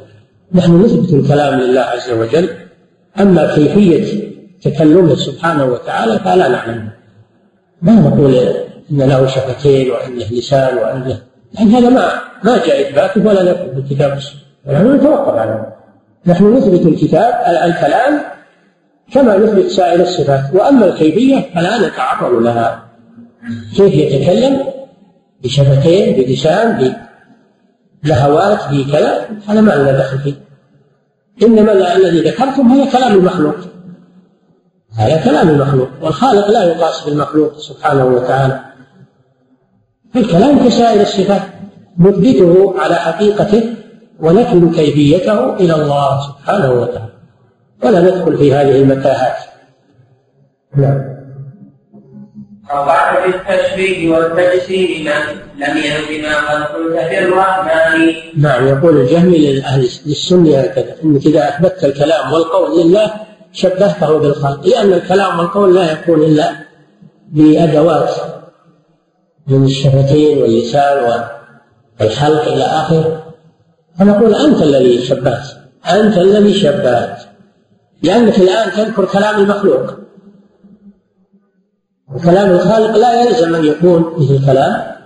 نحن 0.53 0.85
نثبت 0.85 1.13
الكلام 1.13 1.61
لله 1.61 1.81
عز 1.81 2.11
وجل 2.11 2.49
أما 3.21 3.55
كيفية 3.55 4.29
تكلمه 4.63 5.15
سبحانه 5.15 5.65
وتعالى 5.65 6.19
فلا 6.19 6.49
نعلمه 6.49 6.93
ما 7.83 7.93
نقول 7.93 8.35
إن 8.91 9.03
له 9.03 9.27
شفتين 9.27 9.91
وأنه 9.91 10.25
لسان 10.31 10.79
وأنه 10.79 11.23
لأن 11.55 11.69
هذا 11.69 11.89
ما 11.89 12.11
ما 12.45 12.67
جاء 12.67 12.89
إثباته 12.89 13.27
ولا 13.27 13.43
نثبت 13.43 13.85
الكتاب 13.85 14.11
والسنة. 14.11 14.41
نحن 14.67 14.95
نتوقف 14.95 15.35
عنه 15.35 15.67
نحن 16.27 16.57
نثبت 16.57 16.87
الكتاب 16.87 17.35
الكلام 17.65 18.21
كما 19.13 19.37
نثبت 19.37 19.67
سائر 19.67 20.01
الصفات. 20.01 20.55
وأما 20.55 20.87
الكيفية 20.87 21.55
فلا 21.55 21.89
نتعرض 21.89 22.43
لها. 22.43 22.85
كيف 23.77 23.95
يتكلم؟ 23.95 24.65
بشفتين 25.45 26.17
بلسان 26.17 26.97
بلهوات 28.03 28.59
بكذا 28.71 29.29
هذا 29.49 29.61
ما 29.61 29.73
لنا 29.73 29.93
دخل 29.93 30.19
فيه. 30.19 30.35
إنما 31.43 31.97
الذي 31.97 32.21
ذكرتم 32.21 32.73
هذا 32.73 32.93
كلام 32.93 33.13
المخلوق. 33.13 33.57
هذا 34.97 35.25
كلام 35.25 35.49
المخلوق. 35.49 35.89
والخالق 36.03 36.49
لا 36.49 36.65
يقاس 36.65 37.05
بالمخلوق 37.05 37.59
سبحانه 37.59 38.05
وتعالى. 38.05 38.61
الكلام 40.17 40.69
كسائر 40.69 41.01
الصفات. 41.01 41.43
نثبته 41.99 42.75
على 42.79 42.95
حقيقته 42.95 43.63
ونكل 44.21 44.75
كيفيته 44.75 45.57
إلى 45.57 45.75
الله 45.75 46.21
سبحانه 46.21 46.73
وتعالى. 46.73 47.13
ولا 47.85 48.01
ندخل 48.01 48.39
في 48.39 48.55
هذه 48.55 48.83
المتاهات. 48.83 49.37
نعم. 50.77 51.19
أو 52.71 52.85
بالتشبيه 53.25 54.11
والتجسيم 54.11 55.09
لم 55.57 56.23
ما 56.23 56.37
قد 56.37 56.63
قلت 56.63 57.11
بالرحمن 57.11 58.15
نعم 58.37 58.69
يقول 58.69 59.01
الجهمي 59.01 59.39
للأهل 59.39 59.81
للسنة 60.07 60.59
هكذا 60.59 60.95
أنك 61.05 61.27
إذا 61.27 61.49
أثبتت 61.49 61.85
الكلام 61.85 62.33
والقول 62.33 62.81
لله 62.81 63.11
شبهته 63.53 64.19
بالخلق 64.19 64.67
لأن 64.67 64.93
الكلام 64.93 65.39
والقول 65.39 65.75
لا 65.75 65.93
يكون 65.93 66.23
إلا 66.23 66.53
بأدوات 67.33 68.11
من 69.49 69.65
الشفتين 69.65 70.39
واللسان 70.39 71.25
والحلق 72.01 72.43
إلى 72.43 72.65
آخره 72.65 73.25
فنقول 73.99 74.35
أنت 74.35 74.63
الذي 74.63 75.03
شبهت 75.03 75.59
أنت 75.91 76.19
الذي 76.19 76.55
شبهت. 76.55 77.23
لأنك 78.03 78.39
الآن 78.39 78.71
تذكر 78.71 79.05
كلام 79.05 79.41
المخلوق. 79.41 79.95
وكلام 82.15 82.51
الخالق 82.51 82.97
لا 82.97 83.23
يلزم 83.23 83.55
أن 83.55 83.65
يكون 83.65 84.15
مثل 84.19 84.47
كلام 84.47 84.97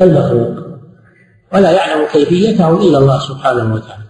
المخلوق. 0.00 0.66
ولا 1.54 1.70
يعلم 1.70 2.06
كيفيته 2.12 2.76
إلا 2.76 2.98
الله 2.98 3.18
سبحانه 3.18 3.74
وتعالى. 3.74 4.04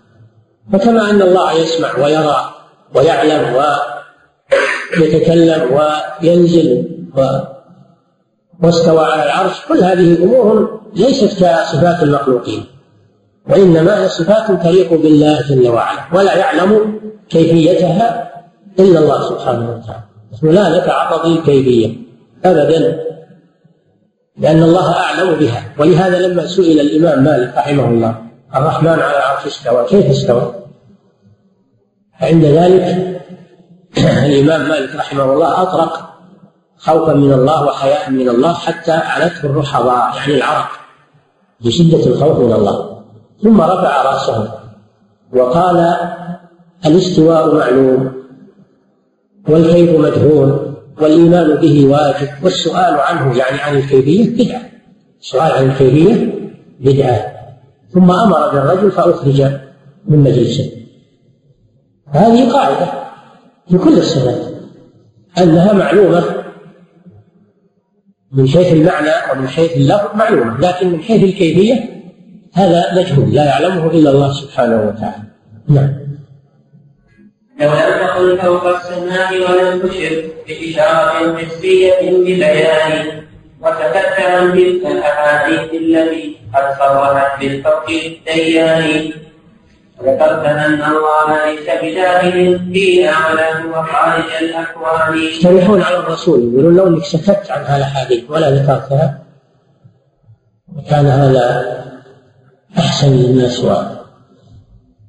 فكما 0.72 1.10
أن 1.10 1.22
الله 1.22 1.52
يسمع 1.52 1.98
ويرى 1.98 2.54
ويعلم 2.94 3.64
ويتكلم 4.98 5.62
وينزل 5.72 6.88
و 7.16 7.20
واستوى 8.62 9.04
على 9.04 9.24
العرش 9.24 9.66
كل 9.68 9.84
هذه 9.84 10.24
أمور 10.24 10.80
ليست 10.94 11.44
كصفات 11.44 12.02
المخلوقين 12.02 12.64
وإنما 13.48 14.02
هي 14.02 14.08
صفات 14.08 14.62
تليق 14.62 14.90
بالله 14.90 15.42
جل 15.48 15.68
وعلا 15.68 16.00
ولا 16.14 16.36
يعلم 16.36 17.00
كيفيتها 17.28 18.30
إلا 18.78 18.98
الله 18.98 19.28
سبحانه 19.28 19.70
وتعالى 19.70 20.02
لا 20.42 20.78
نتعرض 20.78 21.26
للكيفية 21.26 21.96
أبدا 22.44 23.10
لأن 24.36 24.62
الله 24.62 24.92
أعلم 24.92 25.34
بها 25.34 25.62
ولهذا 25.78 26.28
لما 26.28 26.46
سئل 26.46 26.80
الإمام 26.80 27.24
مالك 27.24 27.54
رحمه 27.56 27.88
الله 27.88 28.22
الرحمن 28.54 28.88
على 28.88 29.18
العرش 29.18 29.46
استوى 29.46 29.84
كيف 29.84 30.06
استوى؟ 30.06 30.54
عند 32.20 32.44
ذلك 32.44 33.20
الإمام 34.26 34.68
مالك 34.68 34.96
رحمه 34.96 35.32
الله 35.32 35.62
أطرق 35.62 36.09
خوفا 36.80 37.14
من 37.14 37.32
الله 37.32 37.66
وحياء 37.66 38.10
من 38.10 38.28
الله 38.28 38.52
حتى 38.52 38.92
علته 38.92 39.46
الرحضاء 39.46 40.16
يعني 40.16 40.34
العرق 40.34 40.68
بشدة 41.64 42.06
الخوف 42.06 42.38
من 42.38 42.52
الله. 42.52 43.02
ثم 43.42 43.60
رفع 43.60 44.02
رأسه 44.02 44.52
وقال 45.32 45.96
الاستواء 46.86 47.54
معلوم 47.54 48.12
والكيف 49.48 50.00
مجهول 50.00 50.74
والإيمان 51.00 51.54
به 51.54 51.86
واجب 51.86 52.28
والسؤال 52.42 52.94
عنه 52.94 53.38
يعني 53.38 53.60
عن 53.60 53.76
الكيفية 53.76 54.44
بدعة 54.44 54.62
السؤال 55.20 55.52
عن 55.52 55.70
الكيفية 55.70 56.34
بدعة. 56.80 57.32
ثم 57.94 58.10
أمر 58.10 58.48
بالرجل 58.48 58.90
فأخرج 58.90 59.42
من 60.08 60.18
مجلسه. 60.18 60.70
هذه 62.08 62.52
قاعدة 62.52 62.92
في 63.68 63.78
كل 63.78 63.98
الصفات 63.98 64.40
أنها 65.38 65.72
معلومة 65.72 66.39
من 68.32 68.48
حيث 68.48 68.72
المعنى 68.72 69.12
ومن 69.32 69.48
حيث 69.48 69.76
اللفظ 69.76 70.16
معلومة 70.16 70.60
لكن 70.60 70.88
من 70.92 71.02
حيث 71.02 71.22
الكيفية 71.22 72.02
هذا 72.54 72.94
مجهول 72.94 73.34
لا 73.34 73.44
يعلمه 73.44 73.86
إلا 73.90 74.10
الله 74.10 74.32
سبحانه 74.32 74.76
وتعالى. 74.76 75.22
نعم. 75.68 76.00
لو 77.60 77.68
لم 77.68 78.06
تقل 78.06 78.38
فوق 78.38 78.64
السماء 78.76 79.32
ولم 79.34 79.88
تشر 79.88 80.24
بإشارة 80.48 81.36
حسية 81.36 82.10
ببيان 82.10 83.20
عن 83.62 84.52
تلك 84.52 84.86
الأحاديث 84.86 85.74
التي 85.74 86.36
قد 86.54 86.78
صرحت 86.78 87.40
بالفرق 87.40 87.90
الديان 87.90 89.12
ذكرت 90.04 90.44
أن 90.46 90.82
الله 90.82 91.46
ليس 91.46 91.66
بداخل 91.82 92.58
فينا 92.72 93.12
ولا 93.28 93.62
هو 93.62 93.82
خارج 93.82 94.24
الأكوان 94.40 95.18
يقترحون 95.18 95.82
على 95.82 95.96
الرسول 95.96 96.52
يقولون 96.52 96.76
لو 96.76 96.86
أنك 96.86 97.04
سكت 97.04 97.50
عن 97.50 97.64
هذه 97.64 97.76
الأحاديث 97.76 98.30
ولا 98.30 98.50
ذكرتها 98.50 99.22
كان 100.90 101.06
هذا 101.06 101.64
أحسن 102.78 103.12
للناس 103.12 103.64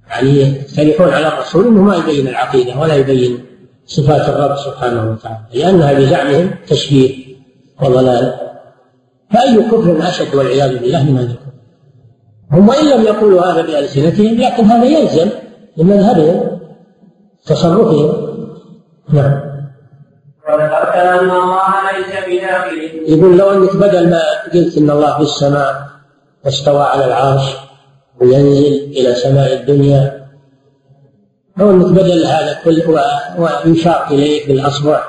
يعني 0.10 0.30
يقترحون 0.78 1.14
على 1.14 1.28
الرسول 1.28 1.68
أنه 1.68 1.82
ما 1.82 1.96
يبين 1.96 2.28
العقيدة 2.28 2.80
ولا 2.80 2.96
يبين 2.96 3.46
صفات 3.86 4.30
الرب 4.30 4.58
سبحانه 4.58 5.12
وتعالى 5.12 5.40
لأنها 5.54 5.94
بزعمهم 5.94 6.52
تشبيه 6.68 7.36
وضلال. 7.82 8.34
فأي 9.34 9.56
كفر 9.56 10.10
أشد 10.10 10.36
والعياذ 10.36 10.78
بالله 10.78 11.04
من 11.04 11.18
الكفر 11.20 11.51
هم 12.52 12.70
وإن 12.70 12.86
لم 12.86 13.02
يقولوا 13.02 13.42
هذا 13.42 13.62
بألسنتهم 13.62 14.42
لكن 14.42 14.64
هذا 14.66 14.86
يلزم 14.86 15.30
من 15.78 15.86
مذهبهم 15.86 16.60
تصرفهم. 17.46 18.32
نعم. 19.10 19.52
وذكرت 20.50 20.96
أن 20.96 21.30
الله 21.30 21.68
ليس 21.98 22.12
يقول 23.08 23.38
لو 23.38 23.52
أنك 23.52 23.76
بدل 23.76 24.10
ما 24.10 24.22
قلت 24.54 24.78
إن 24.78 24.90
الله 24.90 25.18
في 25.18 25.24
السماء 25.24 25.88
واستوى 26.46 26.84
على 26.84 27.06
العرش 27.06 27.44
وينزل 28.22 28.74
إلى 28.74 29.16
سماء 29.16 29.54
الدنيا 29.54 30.28
لو 31.58 31.72
أنك 31.72 31.86
بدل 31.86 32.26
هذا 32.26 32.58
كل 32.66 32.84
ويشار 33.38 34.08
اليه 34.12 34.48
بالأصبع 34.48 35.04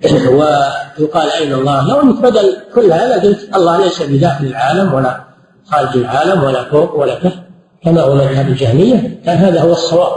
ويقال 0.38 1.30
أين 1.30 1.52
الله 1.52 1.88
لو 1.88 2.02
أنك 2.02 2.22
بدل 2.22 2.56
كل 2.74 2.92
هذا 2.92 3.22
قلت 3.22 3.56
الله 3.56 3.84
ليس 3.84 4.02
بداخل 4.02 4.46
العالم 4.46 4.94
ولا 4.94 5.29
خارج 5.70 5.96
العالم 5.96 6.42
ولا 6.42 6.64
فوق 6.64 6.94
ولا 6.94 7.14
تحت 7.14 7.38
كما 7.84 8.00
هو 8.00 8.14
مذهب 8.14 8.48
الجهمية 8.48 9.20
كان 9.24 9.36
هذا 9.36 9.60
هو 9.60 9.72
الصواب. 9.72 10.12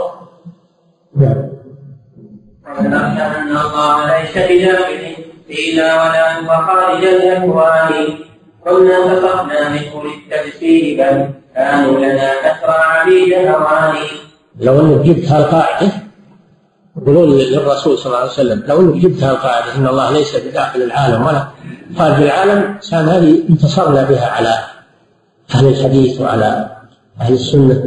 نعم. 1.16 1.48
أن 2.78 3.56
الله 3.56 4.06
ليس 4.06 4.32
بداخل 4.36 5.16
فينا 5.48 5.94
ولا 5.94 6.38
هو 6.38 6.66
خارج 6.66 7.04
الأكوان. 7.04 8.24
قلنا 8.66 9.20
فقهنا 9.20 9.68
من 9.68 9.80
أولي 9.94 10.10
التفسير 10.14 10.96
بل 10.96 11.28
كانوا 11.54 11.98
لنا 11.98 12.30
كثر 12.42 12.70
عبيد 12.70 13.32
أواني 13.32 14.06
لو 14.60 14.80
انك 14.80 15.06
جبت 15.06 15.28
هالقاعدة 15.28 15.92
يقولون 16.96 17.30
للرسول 17.30 17.98
صلى 17.98 18.06
الله 18.06 18.18
عليه 18.18 18.30
وسلم 18.30 18.62
لو 18.66 18.80
انك 18.80 19.02
جبت 19.02 19.22
هالقاعدة 19.22 19.74
إن 19.76 19.86
الله 19.86 20.10
ليس 20.10 20.36
بداخل 20.36 20.82
العالم 20.82 21.26
ولا 21.26 21.48
خارج 21.98 22.22
العالم 22.22 22.78
كان 22.90 23.08
هذه 23.08 23.42
انتصرنا 23.50 24.04
بها 24.04 24.26
على 24.26 24.54
أهل 25.54 25.68
الحديث 25.68 26.20
وعلى 26.20 26.76
أهل 27.20 27.32
السنة. 27.34 27.84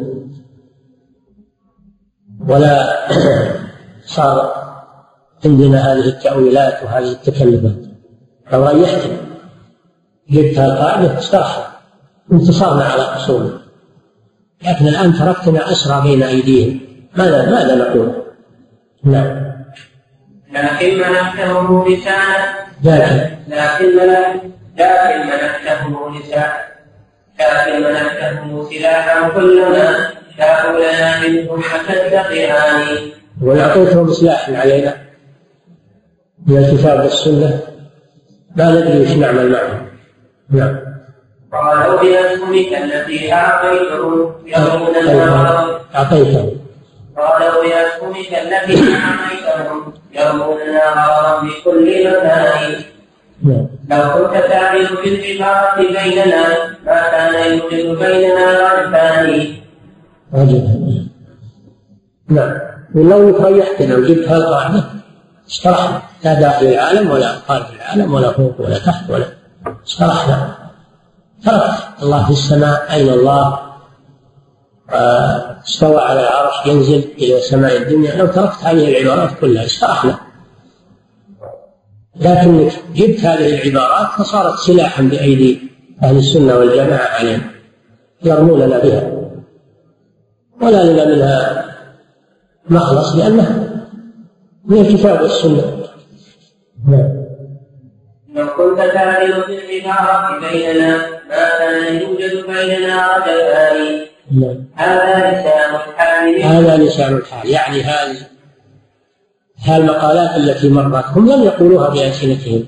ولا 2.48 3.08
صار 4.16 4.54
عندنا 5.46 5.94
هذه 5.94 6.06
التأويلات 6.08 6.84
وهذه 6.84 7.12
التكلفات. 7.12 7.88
لو 8.54 8.68
ريحتنا 8.68 9.18
جبت 10.30 10.58
القاعدة 10.58 11.20
استرحنا 11.20 11.68
انتصرنا 12.32 12.84
على 12.84 13.04
خصومنا 13.04 13.60
لكن 14.68 14.88
الآن 14.88 15.14
تركتنا 15.14 15.72
أسرى 15.72 16.02
بين 16.02 16.24
أيديهم. 16.24 16.80
ماذا 17.18 17.52
ماذا 17.52 17.76
نقول؟ 17.76 18.14
نعم. 19.04 19.48
لكن 20.52 20.98
منحته 20.98 21.88
لسانا 21.90 22.56
لكن 22.84 23.38
لكن 23.48 24.52
لكن 24.78 25.28
منحته 25.28 26.10
لسانا 26.20 26.77
لكن 27.40 27.84
منحته 27.84 28.70
سلاحا 28.70 29.30
كلما 29.30 30.08
شاءوا 30.38 30.80
لنا 30.80 31.28
منه 31.28 31.62
فتتقيان 31.62 33.12
ويعطيكم 33.42 34.14
سلاح 34.14 34.50
علينا 34.50 34.98
من 36.48 36.58
الكتاب 36.58 37.00
والسنة 37.04 37.60
لا 38.56 38.66
ندري 38.70 39.02
وش 39.02 39.12
نعمل 39.12 39.52
معه 39.52 39.88
نعم 40.50 40.80
قالوا 41.54 42.02
بأسهمك 42.02 42.74
التي 42.84 43.34
أعطيتهم 43.34 44.34
يرون 44.46 44.96
النار 44.96 45.82
أعطيته 45.96 46.56
قالوا 47.18 47.64
بأسهمك 47.64 48.34
التي 48.34 48.94
أعطيتهم 48.96 49.94
يرون 50.14 50.62
النار 50.62 51.42
بكل 51.44 52.08
مكان 52.08 52.72
نعم 52.72 52.97
لو 53.90 54.28
كنت 54.28 54.44
تعمل 54.50 54.88
بالعبارة 55.04 55.76
بيننا 55.78 56.48
ما 56.86 57.10
كان 57.12 57.58
يوجد 57.58 58.00
بيننا 58.00 58.72
غلبان 58.72 59.48
رجل 60.34 61.08
نعم 62.30 62.54
ولو 62.96 63.46
ريحتنا 63.46 63.96
وجبت 63.96 64.28
هالقاعدة 64.28 64.84
استرحنا 65.50 66.02
لا 66.24 66.34
داخل 66.34 66.66
العالم 66.66 67.12
ولا 67.12 67.36
خارج 67.48 67.66
العالم 67.76 68.14
ولا 68.14 68.32
فوق 68.32 68.62
ولا 68.62 68.78
تحت 68.80 69.10
ولا. 69.10 69.26
استرحنا 69.88 70.56
تركت 71.46 71.74
الله 72.04 72.26
في 72.26 72.32
السماء. 72.32 72.94
أين 72.94 73.10
الله؟ 73.10 73.60
آه، 74.92 75.58
استوى 75.68 76.02
على 76.02 76.20
العرش 76.20 76.66
ينزل 76.66 77.04
إلى 77.18 77.42
سماء 77.42 77.78
الدنيا. 77.78 78.16
لو 78.16 78.28
تركت 78.28 78.64
هذه 78.64 79.02
العبارات 79.02 79.30
كلها 79.42 79.66
استرحنا 79.66 80.20
لكنك 82.20 82.72
جبت 82.96 83.20
هذه 83.20 83.62
العبارات 83.62 84.08
فصارت 84.08 84.60
سلاحا 84.60 85.04
بأيدي 85.04 85.62
أهل 86.04 86.18
السنة 86.18 86.56
والجماعة 86.56 87.08
علينا 87.20 87.42
يرموننا 88.24 88.80
بها. 88.80 89.12
ولا 90.62 90.84
لنا 90.84 91.06
منها 91.06 91.66
مخلص 92.70 93.16
لأنها 93.16 93.84
من 94.66 94.78
الكتاب 94.78 95.22
والسنة. 95.22 95.88
نعم. 96.88 97.28
لو 98.36 98.48
كنت 98.48 98.80
تعمل 98.80 99.44
بالعبارة 99.48 100.40
بيننا 100.40 100.98
ما 101.30 101.50
كان 101.60 101.96
يوجد 102.02 102.46
بيننا 102.48 103.18
رجلان 103.18 104.06
نعم. 104.32 104.66
هذا 104.76 105.32
لسان 105.32 105.76
الحال. 105.76 106.44
هذا 106.44 106.78
لسان 106.78 107.18
الحال. 107.18 107.50
يعني 107.50 107.82
هذه 107.82 108.37
هالمقالات 109.64 110.38
التي 110.38 110.70
مرت 110.70 111.06
هم 111.06 111.32
لم 111.32 111.44
يقولوها 111.44 111.90
بألسنتهم 111.90 112.66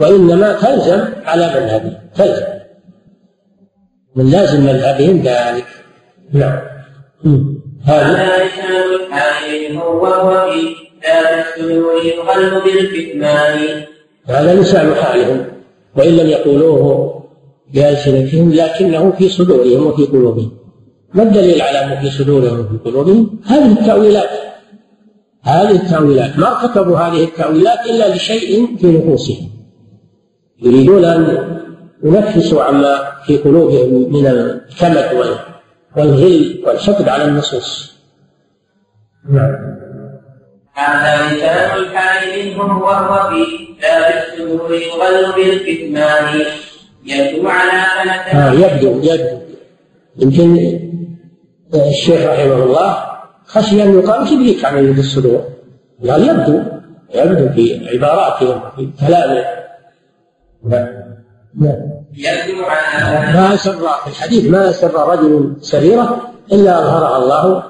وإنما 0.00 0.52
تلزم 0.52 1.04
على 1.24 1.46
مذهبهم 1.46 1.94
تلزم. 2.14 2.46
من 4.16 4.30
لازم 4.30 4.60
مذهبهم 4.60 5.22
ذلك. 5.22 5.66
نعم. 6.32 6.58
هذا 7.84 8.44
لسان 8.44 8.82
الحال 9.00 9.76
وهو 9.76 10.50
في 10.50 10.74
لا 11.02 11.40
السلوك 11.40 12.04
يغل 12.04 12.60
بالكتمان 12.60 13.84
هذا 14.26 14.54
لسان 14.54 14.94
حالهم. 14.94 15.46
وإن 15.96 16.16
لم 16.16 16.26
يقولوه 16.26 17.14
بألسنتهم 17.74 18.52
لكنه 18.52 19.10
في 19.10 19.28
صدورهم 19.28 19.86
وفي 19.86 20.04
قلوبهم. 20.04 20.50
ما 21.14 21.22
الدليل 21.22 21.62
على 21.62 21.84
أنه 21.84 22.00
في 22.00 22.10
صدورهم 22.10 22.60
وفي 22.60 22.90
قلوبهم؟ 22.90 23.40
هذه 23.46 23.72
التأويلات. 23.72 24.49
هذه 25.42 25.70
التأويلات. 25.70 26.38
ما 26.38 26.62
ارتكبوا 26.62 26.98
هذه 26.98 27.24
التأويلات 27.24 27.86
إلا 27.86 28.14
لشيء 28.14 28.76
في 28.76 28.86
نفوسهم. 28.86 29.50
يريدون 30.62 31.04
أن 31.04 31.60
ينفسوا 32.04 32.62
عما 32.62 33.12
في 33.26 33.36
قلوبهم 33.36 34.12
من 34.12 34.26
الكمد 34.26 35.36
والغل 35.96 36.64
والحقد 36.66 37.08
على 37.08 37.24
النصوص. 37.24 37.92
نعم. 39.30 39.80
هذا 40.74 41.36
لسان 41.36 41.78
الحال 41.78 42.46
منهم 42.46 42.82
وهو 42.82 43.30
في 43.30 43.44
لا 43.82 44.10
بالسرور 44.10 44.72
يغل 44.72 45.32
بالكتمان 45.36 46.40
يبدو 47.06 47.48
على 47.48 48.10
آه 48.32 48.52
يبدو 48.52 49.00
يبدو. 49.02 49.38
يمكن 50.16 50.78
الشيخ 51.74 52.20
رحمه 52.30 52.64
الله 52.64 53.09
خشي 53.52 53.82
أن 53.82 53.98
يقال 53.98 54.28
كبريت 54.28 54.64
عن 54.64 54.84
يد 54.84 54.98
الصدور. 54.98 55.42
قال 56.08 56.28
يبدو 56.28 56.62
يبدو 57.14 57.52
في 57.52 57.88
عباراتهم 57.88 58.60
في 58.76 58.90
كلامه. 59.06 59.44
نعم 60.64 60.88
يبدو 62.12 62.64
على 62.64 63.32
ما 63.34 63.54
أسر 63.54 63.72
في 63.72 64.06
الحديث 64.06 64.50
ما 64.50 64.70
أسر 64.70 65.08
رجل 65.08 65.56
سريرة 65.60 66.20
إلا 66.52 66.78
أظهرها 66.78 67.18
الله 67.18 67.64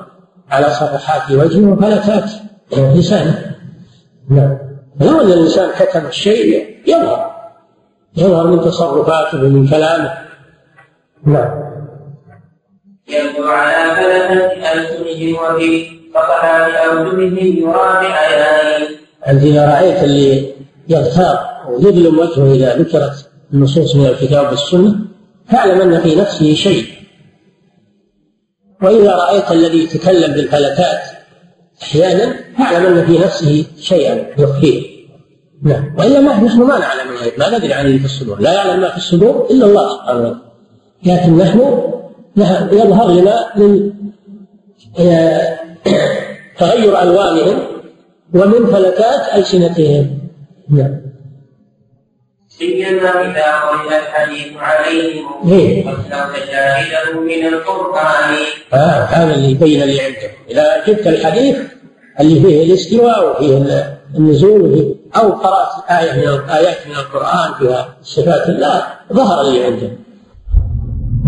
على 0.51 0.67
صفحات 0.71 1.31
وجهه 1.31 1.73
وفلتات 1.73 2.31
لسانه 2.73 3.57
نعم 4.31 4.59
لو 5.01 5.21
أن 5.21 5.27
الإنسان 5.27 5.71
كتم 5.79 6.07
الشيء 6.07 6.77
يظهر. 6.87 7.31
يظهر 8.17 8.47
من 8.47 8.61
تصرفاته 8.61 9.39
ومن 9.45 9.69
كلامه. 9.69 10.15
نعم 11.27 11.70
يبدو 13.13 13.49
على 13.49 13.95
فلتة 13.97 14.73
ألسنهم 14.73 15.35
وفي 15.35 15.87
صفحات 16.15 16.73
أوجههم 16.73 17.39
يرى 17.39 17.93
بعيان 18.03 18.83
أنت 19.29 19.43
إذا 19.43 19.67
رأيت 19.75 20.05
اللي 20.05 20.53
يغتاب 20.89 21.39
ويظلم 21.69 22.19
وجهه 22.19 22.55
إذا 22.55 22.77
ذكرت 22.77 23.31
النصوص 23.55 23.97
من 23.97 24.07
الكتاب 24.07 24.51
والسنة 24.51 24.95
فاعلم 25.51 25.81
أن 25.81 26.01
في 26.01 26.17
نفسه 26.17 26.55
شيء. 26.55 26.85
وإذا 28.83 29.17
رأيت 29.17 29.51
الذي 29.51 29.85
يتكلم 29.85 30.33
بالفلتات 30.33 31.01
أحيانا 31.83 32.35
فاعلم 32.59 32.87
أن 32.87 33.07
في 33.07 33.19
نفسه 33.19 33.65
شيئا 33.81 34.27
يخفيه. 34.39 34.83
نعم. 35.63 35.95
وإلا 35.99 36.21
ما 36.21 36.41
نحن 36.41 36.59
ما 36.59 36.79
نعلم 36.79 37.13
الغيب 37.13 37.33
ما 37.39 37.59
ندري 37.59 37.73
عن 37.73 37.87
اللي 37.87 37.99
في 37.99 38.05
الصدور. 38.05 38.41
لا 38.41 38.53
يعلم 38.53 38.81
ما 38.81 38.91
في 38.91 38.97
الصدور 38.97 39.47
إلا 39.51 39.67
الله. 39.67 39.97
سبحانه 39.97 40.21
وتعالى 40.21 40.37
لكن 41.07 41.37
نحن 41.37 41.91
يظهر 42.37 43.11
لنا 43.11 43.53
من 43.57 43.93
آه، 44.99 45.59
تغير 46.59 47.03
ألوانهم 47.03 47.59
ومن 48.35 48.67
فلتات 48.67 49.35
ألسنتهم. 49.35 50.19
نعم. 50.71 51.01
سيما 52.49 53.11
إذا 53.11 53.53
قرئ 53.61 53.99
الحديث 53.99 54.57
عليهم 54.57 55.53
إيه. 55.53 55.87
واستوت 55.87 56.51
شاهده 56.51 57.21
من 57.21 57.47
القرآن. 57.47 58.35
آه 58.73 59.05
هذا 59.05 59.35
اللي 59.35 59.51
يبين 59.51 59.83
اللي 59.83 60.01
عندك. 60.01 60.35
إذا 60.51 60.85
جبت 60.87 61.07
الحديث 61.07 61.57
اللي 62.21 62.41
فيه 62.41 62.65
الاستواء 62.65 63.31
وفيه 63.31 63.57
النزول 64.19 64.63
وفيه 64.63 64.95
أو 65.17 65.33
قرأت 65.33 65.91
آية 65.91 66.13
من 66.13 66.29
الآيات 66.29 66.87
من 66.87 66.95
القرآن 66.95 67.55
فيها 67.59 67.97
صفات 68.03 68.49
الله 68.49 68.87
ظهر 69.13 69.41
اللي 69.41 69.65
عندك. 69.65 70.00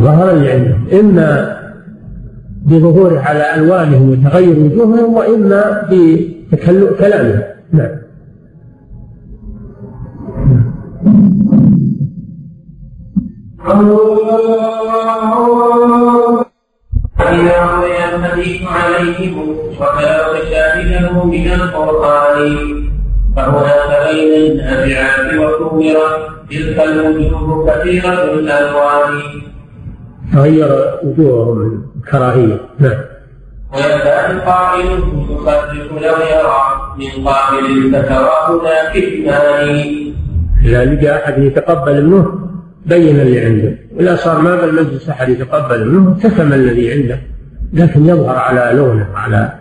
ظهر 0.02 0.28
عندك 0.30 0.94
إما 1.00 1.58
بظهوره 2.66 3.18
على 3.20 3.54
ألوانهم 3.54 4.10
وتغير 4.10 4.58
وجوههم 4.58 5.14
وإما 5.14 5.88
بكلامهم 6.52 7.42
نعم. 7.72 8.02
فإذا 17.18 17.62
روي 17.62 18.04
الحديث 18.14 18.62
عليهم 18.62 19.56
وكان 19.80 20.50
شاهده 20.50 21.24
من 21.24 21.52
القرآن 21.52 22.82
فهناك 23.36 24.08
بين 24.08 24.50
النافعات 24.50 25.34
وكبرت 25.34 26.32
تلك 26.50 27.32
كثيرة 27.66 28.22
الألوان 28.24 29.22
تغير 30.32 30.98
وجوههم 31.02 31.86
الكراهية. 31.96 32.60
نعم. 32.78 33.00
ويبدأ 33.74 34.30
القائل 34.30 34.86
يصدق 35.30 35.92
لو 35.92 36.16
يرى 36.34 36.62
من 36.98 37.28
قابل 37.28 37.92
فتراه 37.92 38.62
ذا 38.64 38.92
كتمان 38.94 40.12
إذا 40.64 40.84
لقى 40.84 41.24
أحد 41.24 41.38
يتقبل 41.38 42.06
منه 42.06 42.38
بين 42.86 43.20
اللي 43.20 43.40
عنده. 43.40 43.78
وإذا 43.96 44.16
صار 44.16 44.40
ما 44.40 44.56
بالمجلس 44.56 45.08
أحد 45.08 45.28
يتقبل 45.28 45.88
منه 45.88 46.18
كتم 46.22 46.52
الذي 46.52 46.92
عنده. 46.92 47.18
لكن 47.72 48.06
يظهر 48.06 48.36
على 48.36 48.76
لونه 48.76 49.06
على 49.14 49.52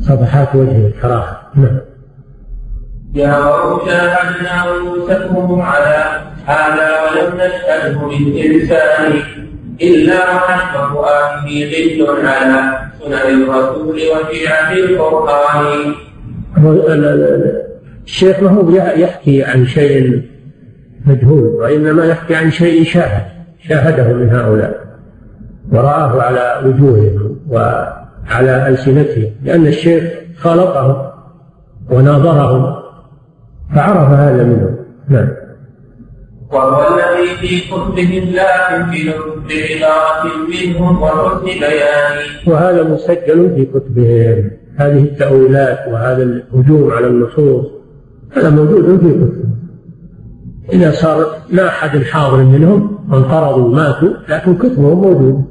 صفحات 0.00 0.54
وجهه 0.54 0.86
الكراهة. 0.86 1.40
نعم. 1.54 1.78
يا 3.14 3.38
رب 3.38 3.88
شاهدنا 3.88 4.70
ويوسفهم 4.70 5.60
على 5.60 6.25
هذا 6.46 6.88
ولم 7.02 7.34
نشهده 7.36 8.18
للإنسان 8.18 9.12
إلا 9.82 10.14
وحسب 10.14 10.92
فؤاده 10.92 12.04
غل 12.04 12.26
على 12.26 12.78
سنن 13.00 13.42
الرسول 13.42 13.96
وشيعة 13.96 14.72
القرآن. 14.72 15.94
الشيخ 18.06 18.42
ما 18.42 18.50
هو 18.50 18.70
يحكي 18.70 19.44
عن 19.44 19.66
شيء 19.66 20.22
مجهول 21.06 21.42
وإنما 21.42 22.04
يحكي 22.04 22.34
عن 22.34 22.50
شيء 22.50 22.84
شاهد 22.84 23.24
شاهده 23.68 24.12
من 24.12 24.30
هؤلاء 24.30 24.86
ورآه 25.72 26.22
على 26.22 26.68
وجوههم 26.68 27.40
وعلى 27.48 28.68
ألسنتهم 28.68 29.30
لأن 29.44 29.66
الشيخ 29.66 30.04
خالطهم 30.36 31.10
وناظرهم 31.90 32.76
فعرف 33.74 34.10
هذا 34.10 34.44
منهم. 34.44 34.76
نعم. 35.08 35.28
وهو 36.52 36.96
الذي 36.96 37.26
في 37.26 37.60
كتبهم 37.60 38.34
لا 38.34 38.76
يمكن 38.76 39.12
بعبارة 39.48 40.24
منهم 40.48 41.02
وحسن 41.02 41.44
بيان 41.44 42.18
وهذا 42.46 42.82
مسجل 42.82 43.54
في 43.56 43.64
كتبهم. 43.64 44.50
هذه 44.76 45.02
التأويلات 45.02 45.78
وهذا 45.88 46.22
الهجوم 46.22 46.90
على 46.90 47.06
النصوص 47.06 47.66
هذا 48.32 48.50
موجود 48.50 48.84
في 48.84 48.96
كتبهم. 48.96 49.56
إذا 50.72 50.90
صار 50.90 51.26
ما 51.52 51.66
أحد 51.68 52.02
حاضر 52.02 52.36
منهم 52.36 52.98
انقرضوا 53.12 53.74
ماتوا 53.74 54.08
لكن 54.28 54.54
كتبهم 54.54 55.00
موجود. 55.00 55.44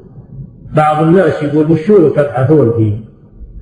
بعض 0.76 1.04
الناس 1.04 1.44
يقول 1.44 1.72
وشو 1.72 2.10
تبحثون 2.10 2.74
فيه؟ 2.78 2.94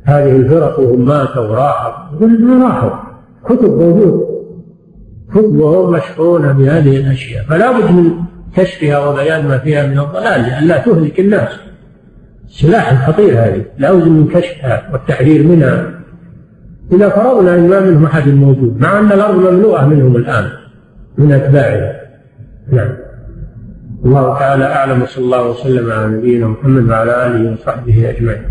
هذه 0.03 0.35
الفرق 0.35 0.79
وهم 0.79 1.05
ماتوا 1.05 1.47
وراحوا. 1.47 2.15
يقول 2.15 2.61
راحوا 2.61 2.89
كتب 3.45 3.69
موجود. 3.69 4.32
كتبهم 5.33 5.91
مشحونة 5.91 6.51
بهذه 6.51 6.97
الأشياء. 6.97 7.45
فلا 7.45 7.71
بد 7.71 7.91
من 7.91 8.11
كشفها 8.57 9.07
وبيان 9.07 9.47
ما 9.47 9.57
فيها 9.57 9.87
من 9.87 9.99
الضلال 9.99 10.41
لئلا 10.41 10.77
تهلك 10.77 11.19
الناس. 11.19 11.49
سلاح 12.47 13.07
خطير 13.07 13.33
هذه. 13.33 13.65
لا 13.77 13.93
بد 13.93 14.07
من 14.07 14.27
كشفها 14.27 14.89
والتحذير 14.93 15.43
منها. 15.43 15.89
إذا 16.91 17.09
فرضنا 17.09 17.55
أن 17.55 17.69
ما 17.69 17.79
منهم 17.79 18.05
أحد 18.05 18.27
موجود 18.27 18.81
مع 18.81 18.99
أن 18.99 19.11
الأرض 19.11 19.35
مملوءة 19.35 19.85
منهم 19.85 20.15
الآن 20.15 20.49
من 21.17 21.31
أتباعه 21.31 21.95
نعم. 22.71 22.89
الله 24.05 24.39
تعالى 24.39 24.65
أعلم 24.65 25.01
وصلى 25.01 25.25
الله 25.25 25.49
وسلم 25.49 25.91
على 25.91 26.07
نبينا 26.07 26.47
محمد 26.47 26.89
وعلى 26.89 27.25
آله 27.25 27.51
وصحبه 27.51 28.09
أجمعين. 28.09 28.43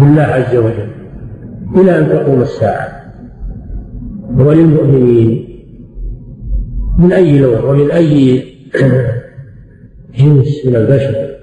بالله 0.00 0.22
عز 0.22 0.56
وجل. 0.56 0.88
إلى 1.76 1.98
أن 1.98 2.08
تقوم 2.08 2.40
الساعة. 2.40 3.05
وللمؤمنين 4.34 5.48
من 6.98 7.12
أي 7.12 7.38
لون 7.38 7.64
ومن 7.64 7.90
أي 7.90 8.44
جنس 10.18 10.66
من 10.66 10.76
البشر؟ 10.76 11.36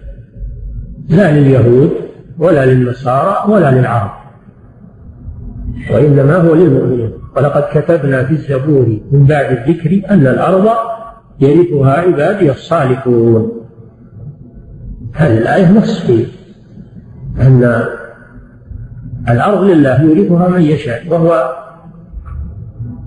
لا 1.10 1.40
لليهود 1.40 1.92
ولا 2.40 2.66
للنصارى 2.66 3.54
ولا 3.54 3.72
للعرب 3.72 4.12
وإنما 5.92 6.36
هو 6.36 6.56
للمؤمنين. 6.56 7.12
ولقد 7.38 7.64
كتبنا 7.72 8.24
في 8.24 8.32
الزبور 8.32 9.00
من 9.12 9.26
بعد 9.26 9.58
الذكر 9.58 10.02
أن 10.10 10.28
الأرض 10.28 10.70
يرثها 11.40 11.92
عبادي 11.92 12.52
الصالحون. 12.52 13.52
هذه 15.14 15.38
الآية 15.38 15.72
نص 15.72 16.00
في 16.00 16.26
أن 17.40 17.84
الأرض 19.30 19.64
لله 19.64 20.02
يورثها 20.02 20.48
من 20.48 20.62
يشاء 20.62 21.04
وهو 21.10 21.56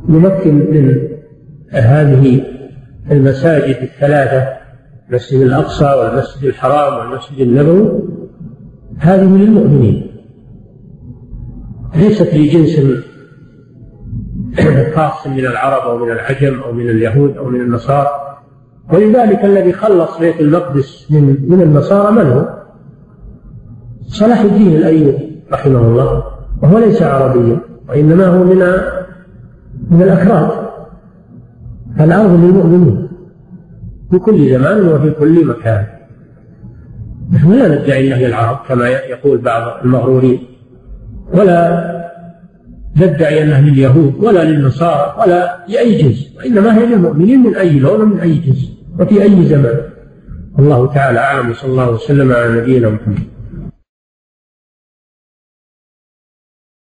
يمكن 0.08 0.54
من 0.54 1.08
هذه 1.70 2.42
المساجد 3.10 3.76
الثلاثة 3.82 4.56
المسجد 5.10 5.40
الأقصى 5.40 5.84
والمسجد 5.84 6.44
الحرام 6.44 6.98
والمسجد 6.98 7.40
النبوي 7.40 8.02
هذه 8.98 9.36
للمؤمنين 9.36 10.06
ليست 11.94 12.34
لجنس 12.34 12.80
خاص 14.94 15.26
من 15.26 15.46
العرب 15.46 15.82
أو 15.82 16.04
من 16.04 16.12
العجم 16.12 16.60
أو 16.60 16.72
من 16.72 16.90
اليهود 16.90 17.36
أو 17.36 17.44
من 17.44 17.60
النصارى 17.60 18.10
ولذلك 18.92 19.44
الذي 19.44 19.72
خلص 19.72 20.18
بيت 20.18 20.40
المقدس 20.40 21.06
من 21.10 21.36
من 21.48 21.62
النصارى 21.62 22.12
من 22.12 22.30
هو؟ 22.30 22.48
صلاح 24.06 24.40
الدين 24.40 24.76
الأيوبي 24.76 25.42
رحمه 25.52 25.80
الله 25.80 26.24
وهو 26.62 26.78
ليس 26.78 27.02
عربيا 27.02 27.60
وإنما 27.88 28.26
هو 28.26 28.44
من 28.44 28.62
من 29.90 30.02
الأكراد 30.02 30.50
الأرض 32.00 32.30
للمؤمنين. 32.30 33.08
في 34.10 34.18
كل 34.18 34.50
زمان 34.50 34.88
وفي 34.88 35.10
كل 35.10 35.46
مكان. 35.46 35.84
نحن 37.32 37.52
لا 37.52 37.68
ندعي 37.68 38.14
أنها 38.14 38.28
للعرب 38.28 38.58
كما 38.68 38.88
يقول 38.88 39.38
بعض 39.38 39.84
المغرورين. 39.84 40.38
ولا 41.34 41.86
ندعي 42.96 43.42
أنها 43.42 43.60
لليهود 43.60 44.14
ولا 44.20 44.44
للنصارى 44.44 45.14
ولا 45.20 45.64
لأي 45.68 46.02
جنس. 46.02 46.36
وإنما 46.36 46.78
هي 46.78 46.86
للمؤمنين 46.86 47.42
من 47.42 47.56
أي 47.56 47.78
لون 47.78 48.00
ومن 48.00 48.20
أي 48.20 48.34
جنس. 48.34 48.72
وفي 48.98 49.22
أي 49.22 49.44
زمان. 49.44 49.80
الله 50.58 50.92
تعالى 50.94 51.18
أعلم. 51.18 51.50
وصلى 51.50 51.70
الله 51.70 51.90
وسلم 51.90 52.32
على 52.32 52.60
نبينا 52.60 52.88
محمد. 52.88 53.18